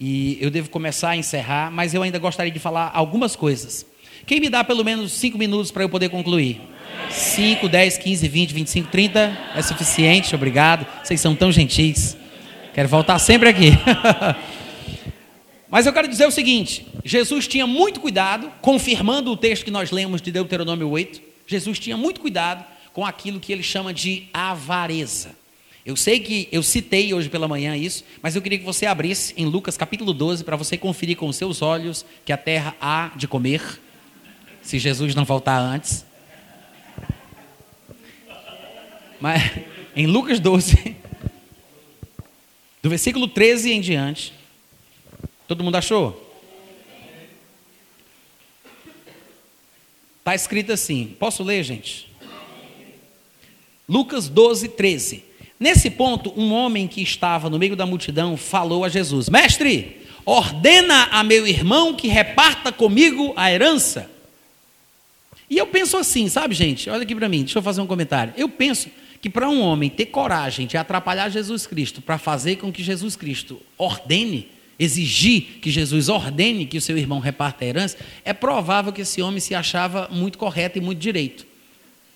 E 0.00 0.38
eu 0.40 0.50
devo 0.50 0.70
começar 0.70 1.10
a 1.10 1.16
encerrar, 1.18 1.70
mas 1.70 1.92
eu 1.92 2.02
ainda 2.02 2.18
gostaria 2.18 2.50
de 2.50 2.58
falar 2.58 2.90
algumas 2.94 3.36
coisas. 3.36 3.84
Quem 4.24 4.40
me 4.40 4.48
dá 4.48 4.64
pelo 4.64 4.82
menos 4.82 5.12
cinco 5.12 5.36
minutos 5.36 5.70
para 5.70 5.82
eu 5.82 5.90
poder 5.90 6.08
concluir? 6.08 6.58
5, 7.10 7.68
10, 7.68 7.98
15, 7.98 8.28
20, 8.28 8.54
25, 8.54 8.88
30 8.90 9.38
é 9.56 9.60
suficiente, 9.60 10.34
obrigado. 10.34 10.86
Vocês 11.04 11.20
são 11.20 11.36
tão 11.36 11.52
gentis. 11.52 12.16
Quero 12.72 12.88
voltar 12.88 13.18
sempre 13.18 13.50
aqui. 13.50 13.72
Mas 15.68 15.84
eu 15.84 15.92
quero 15.92 16.08
dizer 16.08 16.26
o 16.26 16.30
seguinte: 16.30 16.86
Jesus 17.04 17.46
tinha 17.46 17.66
muito 17.66 18.00
cuidado, 18.00 18.50
confirmando 18.62 19.30
o 19.30 19.36
texto 19.36 19.66
que 19.66 19.70
nós 19.70 19.90
lemos 19.90 20.22
de 20.22 20.32
Deuteronômio 20.32 20.88
8. 20.88 21.25
Jesus 21.46 21.78
tinha 21.78 21.96
muito 21.96 22.20
cuidado 22.20 22.64
com 22.92 23.04
aquilo 23.04 23.38
que 23.38 23.52
ele 23.52 23.62
chama 23.62 23.92
de 23.92 24.28
avareza. 24.32 25.36
Eu 25.84 25.94
sei 25.94 26.18
que 26.18 26.48
eu 26.50 26.64
citei 26.64 27.14
hoje 27.14 27.28
pela 27.28 27.46
manhã 27.46 27.76
isso, 27.76 28.02
mas 28.20 28.34
eu 28.34 28.42
queria 28.42 28.58
que 28.58 28.64
você 28.64 28.86
abrisse 28.86 29.32
em 29.36 29.46
Lucas 29.46 29.76
capítulo 29.76 30.12
12 30.12 30.42
para 30.42 30.56
você 30.56 30.76
conferir 30.76 31.16
com 31.16 31.28
os 31.28 31.36
seus 31.36 31.62
olhos 31.62 32.04
que 32.24 32.32
a 32.32 32.36
terra 32.36 32.74
há 32.80 33.12
de 33.14 33.28
comer, 33.28 33.62
se 34.62 34.80
Jesus 34.80 35.14
não 35.14 35.24
voltar 35.24 35.58
antes. 35.58 36.04
Mas 39.20 39.42
em 39.94 40.06
Lucas 40.06 40.40
12, 40.40 40.96
do 42.82 42.90
versículo 42.90 43.28
13 43.28 43.72
em 43.72 43.80
diante, 43.80 44.32
todo 45.46 45.62
mundo 45.62 45.76
achou? 45.76 46.25
Está 50.26 50.34
escrito 50.34 50.72
assim, 50.72 51.14
posso 51.20 51.44
ler, 51.44 51.62
gente? 51.62 52.10
Lucas 53.88 54.28
12, 54.28 54.70
13. 54.70 55.22
Nesse 55.58 55.88
ponto, 55.88 56.32
um 56.36 56.52
homem 56.52 56.88
que 56.88 57.00
estava 57.00 57.48
no 57.48 57.60
meio 57.60 57.76
da 57.76 57.86
multidão 57.86 58.36
falou 58.36 58.84
a 58.84 58.88
Jesus: 58.88 59.28
Mestre, 59.28 60.04
ordena 60.24 61.04
a 61.12 61.22
meu 61.22 61.46
irmão 61.46 61.94
que 61.94 62.08
reparta 62.08 62.72
comigo 62.72 63.32
a 63.36 63.52
herança. 63.52 64.10
E 65.48 65.56
eu 65.58 65.68
penso 65.68 65.96
assim, 65.96 66.28
sabe, 66.28 66.56
gente? 66.56 66.90
Olha 66.90 67.04
aqui 67.04 67.14
para 67.14 67.28
mim, 67.28 67.44
deixa 67.44 67.60
eu 67.60 67.62
fazer 67.62 67.80
um 67.80 67.86
comentário. 67.86 68.34
Eu 68.36 68.48
penso 68.48 68.90
que 69.22 69.30
para 69.30 69.48
um 69.48 69.60
homem 69.60 69.88
ter 69.88 70.06
coragem 70.06 70.66
de 70.66 70.76
atrapalhar 70.76 71.28
Jesus 71.28 71.68
Cristo 71.68 72.02
para 72.02 72.18
fazer 72.18 72.56
com 72.56 72.72
que 72.72 72.82
Jesus 72.82 73.14
Cristo 73.14 73.62
ordene, 73.78 74.48
exigir 74.78 75.58
que 75.60 75.70
Jesus 75.70 76.08
ordene 76.08 76.66
que 76.66 76.78
o 76.78 76.80
seu 76.80 76.96
irmão 76.98 77.18
reparta 77.18 77.64
a 77.64 77.68
herança, 77.68 77.96
é 78.24 78.32
provável 78.32 78.92
que 78.92 79.02
esse 79.02 79.22
homem 79.22 79.40
se 79.40 79.54
achava 79.54 80.08
muito 80.10 80.38
correto 80.38 80.78
e 80.78 80.80
muito 80.80 80.98
direito. 80.98 81.46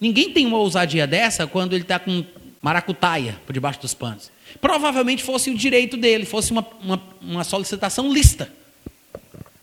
Ninguém 0.01 0.33
tem 0.33 0.47
uma 0.47 0.59
ousadia 0.59 1.07
dessa 1.07 1.47
quando 1.47 1.75
ele 1.75 1.83
está 1.83 1.99
com 1.99 2.25
maracutaia 2.63 3.41
por 3.47 3.53
debaixo 3.53 3.81
dos 3.81 3.95
panos. 3.95 4.31
Provavelmente 4.61 5.23
fosse 5.23 5.51
o 5.51 5.55
direito 5.57 5.97
dele, 5.97 6.25
fosse 6.25 6.53
uma, 6.53 6.67
uma, 6.83 7.03
uma 7.21 7.45
solicitação 7.45 8.13
lista. 8.13 8.53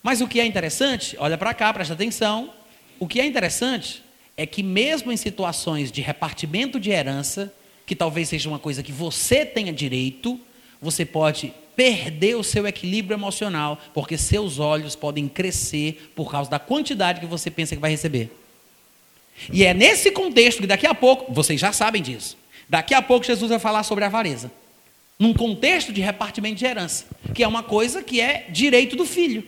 Mas 0.02 0.22
o 0.22 0.28
que 0.28 0.40
é 0.40 0.46
interessante, 0.46 1.16
olha 1.20 1.38
para 1.38 1.54
cá, 1.54 1.74
presta 1.74 1.94
atenção. 1.94 2.54
O 3.00 3.08
que 3.08 3.20
é 3.20 3.26
interessante 3.26 4.02
é 4.36 4.46
que, 4.46 4.64
mesmo 4.64 5.12
em 5.12 5.18
situações 5.18 5.92
de 5.92 6.02
repartimento 6.02 6.80
de 6.80 6.92
herança, 6.92 7.54
que 7.86 7.96
talvez 7.96 8.30
seja 8.30 8.48
uma 8.48 8.60
coisa 8.60 8.82
que 8.82 8.92
você 8.92 9.46
tenha 9.46 9.74
direito, 9.74 10.40
você 10.82 11.06
pode 11.06 11.54
perder 11.78 12.36
o 12.36 12.44
seu 12.44 12.68
equilíbrio 12.68 13.16
emocional, 13.16 13.80
porque 13.94 14.18
seus 14.18 14.60
olhos 14.60 14.98
podem 14.98 15.30
crescer 15.30 16.12
por 16.14 16.30
causa 16.30 16.50
da 16.50 16.60
quantidade 16.60 17.22
que 17.22 17.26
você 17.26 17.50
pensa 17.50 17.74
que 17.74 17.82
vai 17.82 17.92
receber. 17.92 18.30
E 19.54 19.64
é 19.64 19.74
nesse 19.74 20.12
contexto 20.12 20.60
que 20.60 20.68
daqui 20.68 20.88
a 20.88 20.94
pouco, 20.94 21.32
vocês 21.32 21.58
já 21.58 21.72
sabem 21.72 22.02
disso, 22.02 22.36
Daqui 22.70 22.94
a 22.94 23.02
pouco 23.02 23.26
Jesus 23.26 23.50
vai 23.50 23.60
falar 23.60 23.84
sobre 23.84 24.04
a 24.04 24.08
avareza. 24.08 24.52
Num 25.18 25.34
contexto 25.34 25.94
de 25.94 26.02
repartimento 26.02 26.56
de 26.56 26.66
herança, 26.66 27.06
que 27.34 27.44
é 27.44 27.48
uma 27.48 27.64
coisa 27.64 28.04
que 28.04 28.20
é 28.20 28.46
direito 28.50 28.96
do 28.96 29.06
filho. 29.06 29.44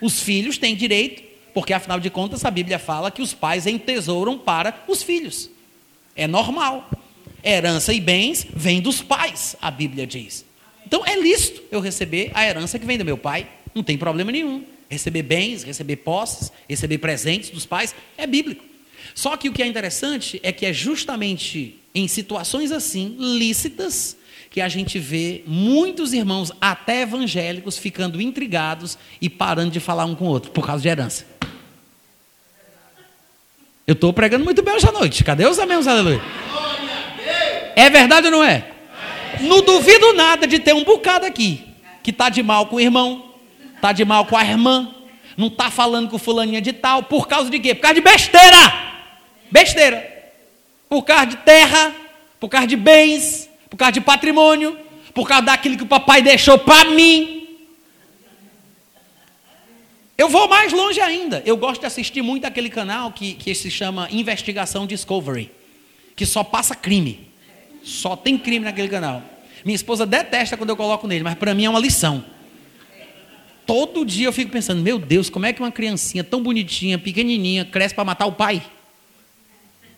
Os 0.00 0.20
filhos 0.20 0.58
têm 0.58 0.74
direito, 0.74 1.22
porque 1.54 1.72
afinal 1.72 2.00
de 2.00 2.10
contas 2.10 2.44
a 2.44 2.50
Bíblia 2.50 2.78
fala 2.78 3.10
que 3.10 3.22
os 3.22 3.34
pais 3.34 3.66
entesouram 3.66 4.38
para 4.38 4.82
os 4.88 5.02
filhos. 5.02 5.50
É 6.16 6.26
normal. 6.26 6.90
Herança 7.44 7.92
e 7.92 8.00
bens 8.00 8.46
vêm 8.54 8.80
dos 8.80 9.02
pais, 9.02 9.54
a 9.60 9.70
Bíblia 9.70 10.06
diz. 10.06 10.44
Então 10.92 11.06
é 11.06 11.18
lícito 11.18 11.62
eu 11.70 11.80
receber 11.80 12.30
a 12.34 12.46
herança 12.46 12.78
que 12.78 12.84
vem 12.84 12.98
do 12.98 13.04
meu 13.04 13.16
pai, 13.16 13.48
não 13.74 13.82
tem 13.82 13.96
problema 13.96 14.30
nenhum. 14.30 14.62
Receber 14.90 15.22
bens, 15.22 15.62
receber 15.62 15.96
posses, 15.96 16.52
receber 16.68 16.98
presentes 16.98 17.48
dos 17.48 17.64
pais, 17.64 17.94
é 18.18 18.26
bíblico. 18.26 18.62
Só 19.14 19.34
que 19.38 19.48
o 19.48 19.54
que 19.54 19.62
é 19.62 19.66
interessante 19.66 20.38
é 20.42 20.52
que 20.52 20.66
é 20.66 20.72
justamente 20.72 21.80
em 21.94 22.06
situações 22.06 22.70
assim, 22.70 23.16
lícitas, 23.18 24.18
que 24.50 24.60
a 24.60 24.68
gente 24.68 24.98
vê 24.98 25.42
muitos 25.46 26.12
irmãos, 26.12 26.52
até 26.60 27.00
evangélicos, 27.00 27.78
ficando 27.78 28.20
intrigados 28.20 28.98
e 29.18 29.30
parando 29.30 29.70
de 29.70 29.80
falar 29.80 30.04
um 30.04 30.14
com 30.14 30.26
o 30.26 30.28
outro 30.28 30.50
por 30.50 30.66
causa 30.66 30.82
de 30.82 30.90
herança. 30.90 31.24
Eu 33.86 33.94
estou 33.94 34.12
pregando 34.12 34.44
muito 34.44 34.62
bem 34.62 34.74
hoje 34.74 34.86
à 34.86 34.92
noite. 34.92 35.24
Cadê 35.24 35.46
os 35.46 35.58
amém, 35.58 35.78
aleluia? 35.78 36.20
É 37.74 37.88
verdade 37.88 38.26
ou 38.26 38.30
não 38.30 38.44
é? 38.44 38.71
Não 39.42 39.62
duvido 39.62 40.12
nada 40.14 40.46
de 40.46 40.58
ter 40.58 40.74
um 40.74 40.84
bocado 40.84 41.26
aqui 41.26 41.64
que 42.02 42.10
está 42.10 42.28
de 42.28 42.42
mal 42.42 42.66
com 42.66 42.76
o 42.76 42.80
irmão, 42.80 43.32
está 43.76 43.92
de 43.92 44.04
mal 44.04 44.26
com 44.26 44.36
a 44.36 44.44
irmã, 44.44 44.94
não 45.36 45.46
está 45.48 45.70
falando 45.70 46.08
com 46.10 46.18
fulaninha 46.18 46.60
de 46.60 46.72
tal, 46.72 47.02
por 47.04 47.28
causa 47.28 47.50
de 47.50 47.58
quê? 47.58 47.74
Por 47.74 47.82
causa 47.82 47.94
de 47.94 48.00
besteira. 48.00 48.92
Besteira 49.50 50.12
por 50.92 51.04
causa 51.04 51.24
de 51.24 51.36
terra, 51.38 51.96
por 52.38 52.50
causa 52.50 52.66
de 52.66 52.76
bens, 52.76 53.48
por 53.70 53.78
causa 53.78 53.92
de 53.92 54.00
patrimônio, 54.02 54.78
por 55.14 55.26
causa 55.26 55.46
daquilo 55.46 55.74
que 55.74 55.84
o 55.84 55.86
papai 55.86 56.20
deixou 56.20 56.58
para 56.58 56.90
mim. 56.90 57.48
Eu 60.18 60.28
vou 60.28 60.46
mais 60.46 60.70
longe 60.70 61.00
ainda. 61.00 61.42
Eu 61.46 61.56
gosto 61.56 61.80
de 61.80 61.86
assistir 61.86 62.20
muito 62.20 62.44
aquele 62.44 62.68
canal 62.68 63.10
que, 63.10 63.32
que 63.32 63.54
se 63.54 63.70
chama 63.70 64.06
Investigação 64.10 64.86
Discovery, 64.86 65.50
que 66.14 66.26
só 66.26 66.44
passa 66.44 66.74
crime. 66.74 67.26
Só 67.82 68.14
tem 68.14 68.36
crime 68.36 68.66
naquele 68.66 68.88
canal. 68.88 69.22
Minha 69.64 69.76
esposa 69.76 70.04
detesta 70.04 70.56
quando 70.56 70.70
eu 70.70 70.76
coloco 70.76 71.06
nele, 71.06 71.24
mas 71.24 71.34
para 71.34 71.54
mim 71.54 71.64
é 71.64 71.70
uma 71.70 71.78
lição. 71.78 72.24
Todo 73.66 74.04
dia 74.04 74.26
eu 74.26 74.32
fico 74.32 74.50
pensando, 74.50 74.82
meu 74.82 74.98
Deus, 74.98 75.30
como 75.30 75.46
é 75.46 75.52
que 75.52 75.60
uma 75.60 75.70
criancinha 75.70 76.24
tão 76.24 76.42
bonitinha, 76.42 76.98
pequenininha, 76.98 77.64
cresce 77.64 77.94
para 77.94 78.04
matar 78.04 78.26
o 78.26 78.32
pai? 78.32 78.62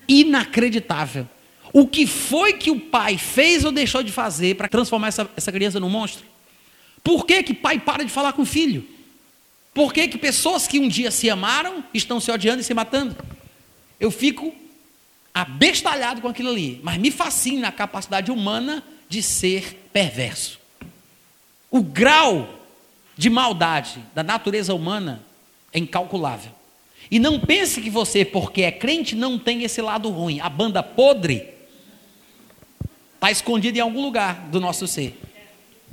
Inacreditável. 0.06 1.26
O 1.72 1.88
que 1.88 2.06
foi 2.06 2.52
que 2.52 2.70
o 2.70 2.78
pai 2.78 3.16
fez 3.16 3.64
ou 3.64 3.72
deixou 3.72 4.02
de 4.02 4.12
fazer 4.12 4.54
para 4.56 4.68
transformar 4.68 5.08
essa, 5.08 5.28
essa 5.36 5.50
criança 5.50 5.80
num 5.80 5.88
monstro? 5.88 6.24
Por 7.02 7.26
que, 7.26 7.42
que 7.42 7.54
pai 7.54 7.80
para 7.80 8.04
de 8.04 8.10
falar 8.10 8.32
com 8.32 8.42
o 8.42 8.46
filho? 8.46 8.86
Por 9.72 9.92
que, 9.92 10.06
que 10.06 10.16
pessoas 10.16 10.68
que 10.68 10.78
um 10.78 10.86
dia 10.86 11.10
se 11.10 11.28
amaram 11.28 11.82
estão 11.92 12.20
se 12.20 12.30
odiando 12.30 12.60
e 12.60 12.64
se 12.64 12.72
matando? 12.72 13.16
Eu 13.98 14.10
fico 14.10 14.54
abestalhado 15.34 16.20
com 16.20 16.28
aquilo 16.28 16.50
ali, 16.50 16.80
mas 16.82 16.96
me 16.96 17.10
fascina 17.10 17.68
a 17.68 17.72
capacidade 17.72 18.30
humana 18.30 18.84
de 19.14 19.22
ser 19.22 19.88
perverso. 19.92 20.58
O 21.70 21.80
grau 21.80 22.48
de 23.16 23.30
maldade 23.30 24.00
da 24.12 24.24
natureza 24.24 24.74
humana 24.74 25.22
é 25.72 25.78
incalculável. 25.78 26.50
E 27.08 27.20
não 27.20 27.38
pense 27.38 27.80
que 27.80 27.88
você, 27.88 28.24
porque 28.24 28.62
é 28.62 28.72
crente, 28.72 29.14
não 29.14 29.38
tem 29.38 29.62
esse 29.62 29.80
lado 29.80 30.10
ruim. 30.10 30.40
A 30.40 30.48
banda 30.48 30.82
podre 30.82 31.48
está 33.14 33.30
escondida 33.30 33.78
em 33.78 33.80
algum 33.80 34.02
lugar 34.02 34.48
do 34.48 34.58
nosso 34.58 34.88
ser. 34.88 35.16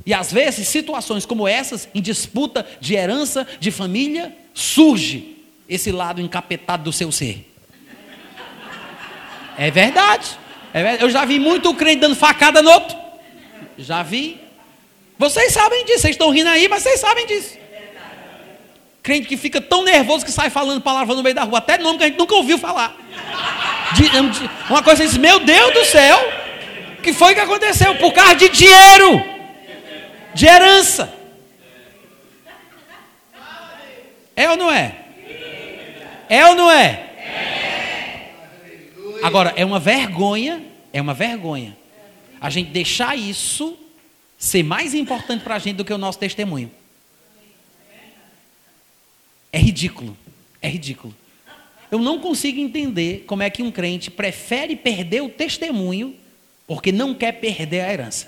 E 0.04 0.16
às 0.16 0.34
vezes, 0.34 0.68
situações 0.68 1.24
como 1.24 1.48
essas, 1.48 1.88
em 1.94 2.02
disputa 2.02 2.66
de 2.80 2.96
herança, 2.96 3.48
de 3.60 3.70
família, 3.70 4.36
surge 4.52 5.38
esse 5.70 5.92
lado 5.92 6.20
encapetado 6.20 6.86
do 6.86 6.92
seu 6.92 7.12
ser. 7.12 7.54
É 9.60 9.70
verdade. 9.70 10.40
É 10.74 10.82
verdade. 10.82 11.04
Eu 11.04 11.10
já 11.12 11.24
vi 11.24 11.38
muito 11.38 11.72
crente 11.76 12.02
dando 12.02 12.16
facada 12.16 12.64
no 12.64 12.72
outro. 12.72 13.01
Já 13.82 14.04
vi. 14.04 14.40
Vocês 15.18 15.54
sabem 15.54 15.86
disso, 15.86 16.02
vocês 16.02 16.16
estão 16.16 16.30
rindo 16.30 16.50
aí, 16.50 16.68
mas 16.68 16.84
vocês 16.84 17.00
sabem 17.00 17.26
disso. 17.26 17.58
Crente 19.04 19.28
que 19.28 19.38
fica 19.38 19.60
tão 19.60 19.84
nervoso 19.84 20.24
que 20.26 20.32
sai 20.32 20.50
falando 20.50 20.82
palavra 20.82 21.16
no 21.16 21.24
meio 21.24 21.36
da 21.36 21.44
rua, 21.44 21.58
até 21.58 21.78
nome 21.78 21.98
que 21.98 22.04
a 22.04 22.08
gente 22.08 22.18
nunca 22.18 22.36
ouviu 22.36 22.58
falar. 22.58 22.96
De, 23.94 24.10
uma 24.70 24.84
coisa 24.84 25.04
diz, 25.04 25.18
meu 25.18 25.40
Deus 25.40 25.74
do 25.74 25.86
céu, 25.86 26.18
que 27.02 27.12
foi 27.14 27.34
que 27.34 27.40
aconteceu? 27.40 27.96
Por 27.96 28.14
causa 28.14 28.36
de 28.36 28.50
dinheiro, 28.50 29.24
de 30.34 30.46
herança. 30.46 31.14
É 34.36 34.50
ou 34.50 34.58
não 34.58 34.72
é? 34.72 34.96
É 36.30 36.46
ou 36.46 36.56
não 36.56 36.72
é? 36.72 37.08
Agora, 39.24 39.54
é 39.56 39.66
uma 39.66 39.80
vergonha, 39.80 40.64
é 40.94 41.02
uma 41.02 41.14
vergonha 41.14 41.81
a 42.42 42.50
gente 42.50 42.72
deixar 42.72 43.16
isso 43.16 43.78
ser 44.36 44.64
mais 44.64 44.96
importante 44.96 45.44
para 45.44 45.56
a 45.56 45.60
gente 45.60 45.76
do 45.76 45.86
que 45.86 45.94
o 45.94 45.98
nosso 46.00 46.18
testemunho. 46.18 46.72
É 49.54 49.60
ridículo, 49.60 50.18
é 50.60 50.68
ridículo. 50.68 51.16
Eu 51.92 52.00
não 52.00 52.20
consigo 52.20 52.60
entender 52.60 53.26
como 53.28 53.44
é 53.44 53.50
que 53.50 53.62
um 53.62 53.70
crente 53.70 54.10
prefere 54.10 54.76
perder 54.76 55.22
o 55.22 55.30
testemunho 55.30 56.16
porque 56.66 56.92
não 56.92 57.14
quer 57.14 57.34
perder 57.34 57.82
a 57.82 57.94
herança. 57.94 58.28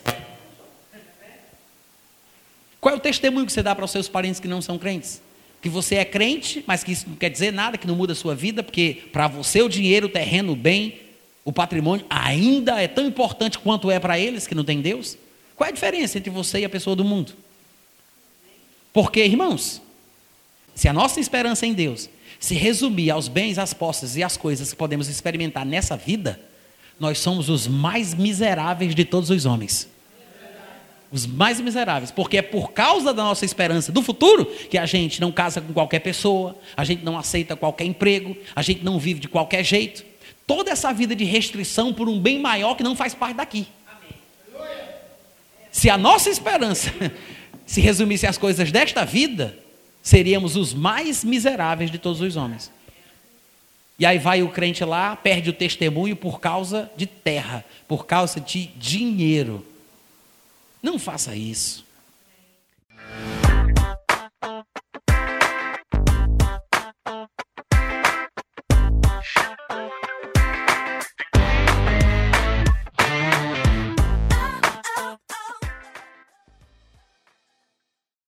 Qual 2.80 2.93
é 2.93 2.97
o 2.97 3.01
testemunho 3.01 3.45
que 3.45 3.53
você 3.53 3.64
dá 3.64 3.74
para 3.74 3.86
os 3.86 3.91
seus 3.91 4.09
parentes 4.09 4.39
que 4.39 4.47
não 4.47 4.61
são 4.61 4.78
crentes? 4.78 5.22
Que 5.61 5.70
você 5.70 5.95
é 5.95 6.05
crente, 6.05 6.64
mas 6.68 6.84
que 6.84 6.91
isso 6.91 7.09
não 7.09 7.16
quer 7.16 7.30
dizer 7.30 7.51
nada, 7.51 7.78
que 7.78 7.88
não 7.88 7.95
muda 7.95 8.11
a 8.11 8.16
sua 8.16 8.36
vida, 8.36 8.61
porque 8.61 9.03
para 9.11 9.28
você 9.28 9.61
o 9.61 9.70
dinheiro, 9.70 10.07
o 10.07 10.09
terreno, 10.09 10.51
o 10.51 10.55
bem, 10.57 10.99
o 11.46 11.52
patrimônio 11.52 12.06
ainda 12.10 12.82
é 12.82 12.88
tão 12.88 13.06
importante 13.06 13.60
quanto 13.60 13.91
é 13.91 14.00
para 14.00 14.18
eles 14.18 14.48
que 14.48 14.56
não 14.56 14.64
têm 14.64 14.82
Deus? 14.82 15.18
Qual 15.56 15.68
é 15.68 15.72
a 15.72 15.74
diferença 15.74 16.18
entre 16.18 16.30
você 16.30 16.60
e 16.60 16.66
a 16.66 16.70
pessoa 16.70 16.96
do 16.96 17.04
mundo? 17.04 17.34
Porque, 18.91 19.24
irmãos, 19.24 19.82
se 20.74 20.88
a 20.88 20.94
nossa 20.94 21.20
esperança 21.20 21.66
em 21.66 21.74
Deus 21.74 22.10
se 22.39 22.56
resumir 22.56 23.10
aos 23.10 23.28
bens, 23.28 23.58
às 23.58 23.74
posses 23.74 24.16
e 24.16 24.24
às 24.24 24.36
coisas 24.36 24.72
que 24.72 24.78
podemos 24.78 25.08
experimentar 25.08 25.66
nessa 25.66 25.96
vida, 25.96 26.39
nós 27.00 27.20
somos 27.20 27.50
os 27.50 27.68
mais 27.68 28.14
miseráveis 28.14 28.94
de 28.94 29.06
todos 29.06 29.30
os 29.30 29.46
homens. 29.46 29.88
Os 31.12 31.28
mais 31.28 31.62
miseráveis, 31.62 32.10
porque 32.10 32.38
é 32.38 32.41
por 32.41 32.72
causa 32.72 33.14
da 33.14 33.24
nossa 33.24 33.46
esperança 33.46 33.91
do 33.91 34.02
futuro 34.02 34.46
que 34.46 34.78
a 34.78 34.86
gente 34.86 35.22
não 35.22 35.32
casa 35.32 35.62
com 35.62 35.72
qualquer 35.72 36.00
pessoa, 36.00 36.56
a 36.76 36.84
gente 36.84 37.04
não 37.06 37.18
aceita 37.18 37.56
qualquer 37.56 37.86
emprego, 37.86 38.36
a 38.56 38.62
gente 38.62 38.84
não 38.84 38.98
vive 38.98 39.20
de 39.20 39.28
qualquer 39.28 39.64
jeito 39.64 40.04
toda 40.46 40.72
essa 40.72 40.94
vida 40.94 41.16
de 41.16 41.24
restrição 41.24 41.94
por 41.94 42.08
um 42.10 42.20
bem 42.20 42.39
maior 42.39 42.76
que 42.76 42.84
não 42.84 42.96
faz 42.96 43.14
parte 43.14 43.38
daqui. 43.38 43.68
Se 45.72 45.89
a 45.89 45.98
nossa 45.98 46.30
esperança 46.30 46.91
se 47.66 47.82
resumisse 47.82 48.28
às 48.28 48.38
coisas 48.38 48.72
desta 48.72 49.04
vida, 49.04 49.58
seríamos 50.02 50.56
os 50.56 50.74
mais 50.74 51.24
miseráveis 51.24 51.89
de 51.89 51.98
todos 51.98 52.22
os 52.22 52.36
homens. 52.36 52.72
E 53.98 54.06
aí 54.06 54.18
vai 54.18 54.41
o 54.44 54.50
crente 54.50 54.84
lá, 54.84 55.16
perde 55.16 55.50
o 55.50 55.54
testemunho 55.54 56.16
por 56.16 56.39
causa 56.39 56.91
de 56.96 57.06
terra, 57.06 57.64
por 57.88 58.06
causa 58.06 58.39
de 58.39 58.68
dinheiro. 58.68 59.66
Não 60.82 61.00
faça 61.00 61.36
isso. 61.36 61.86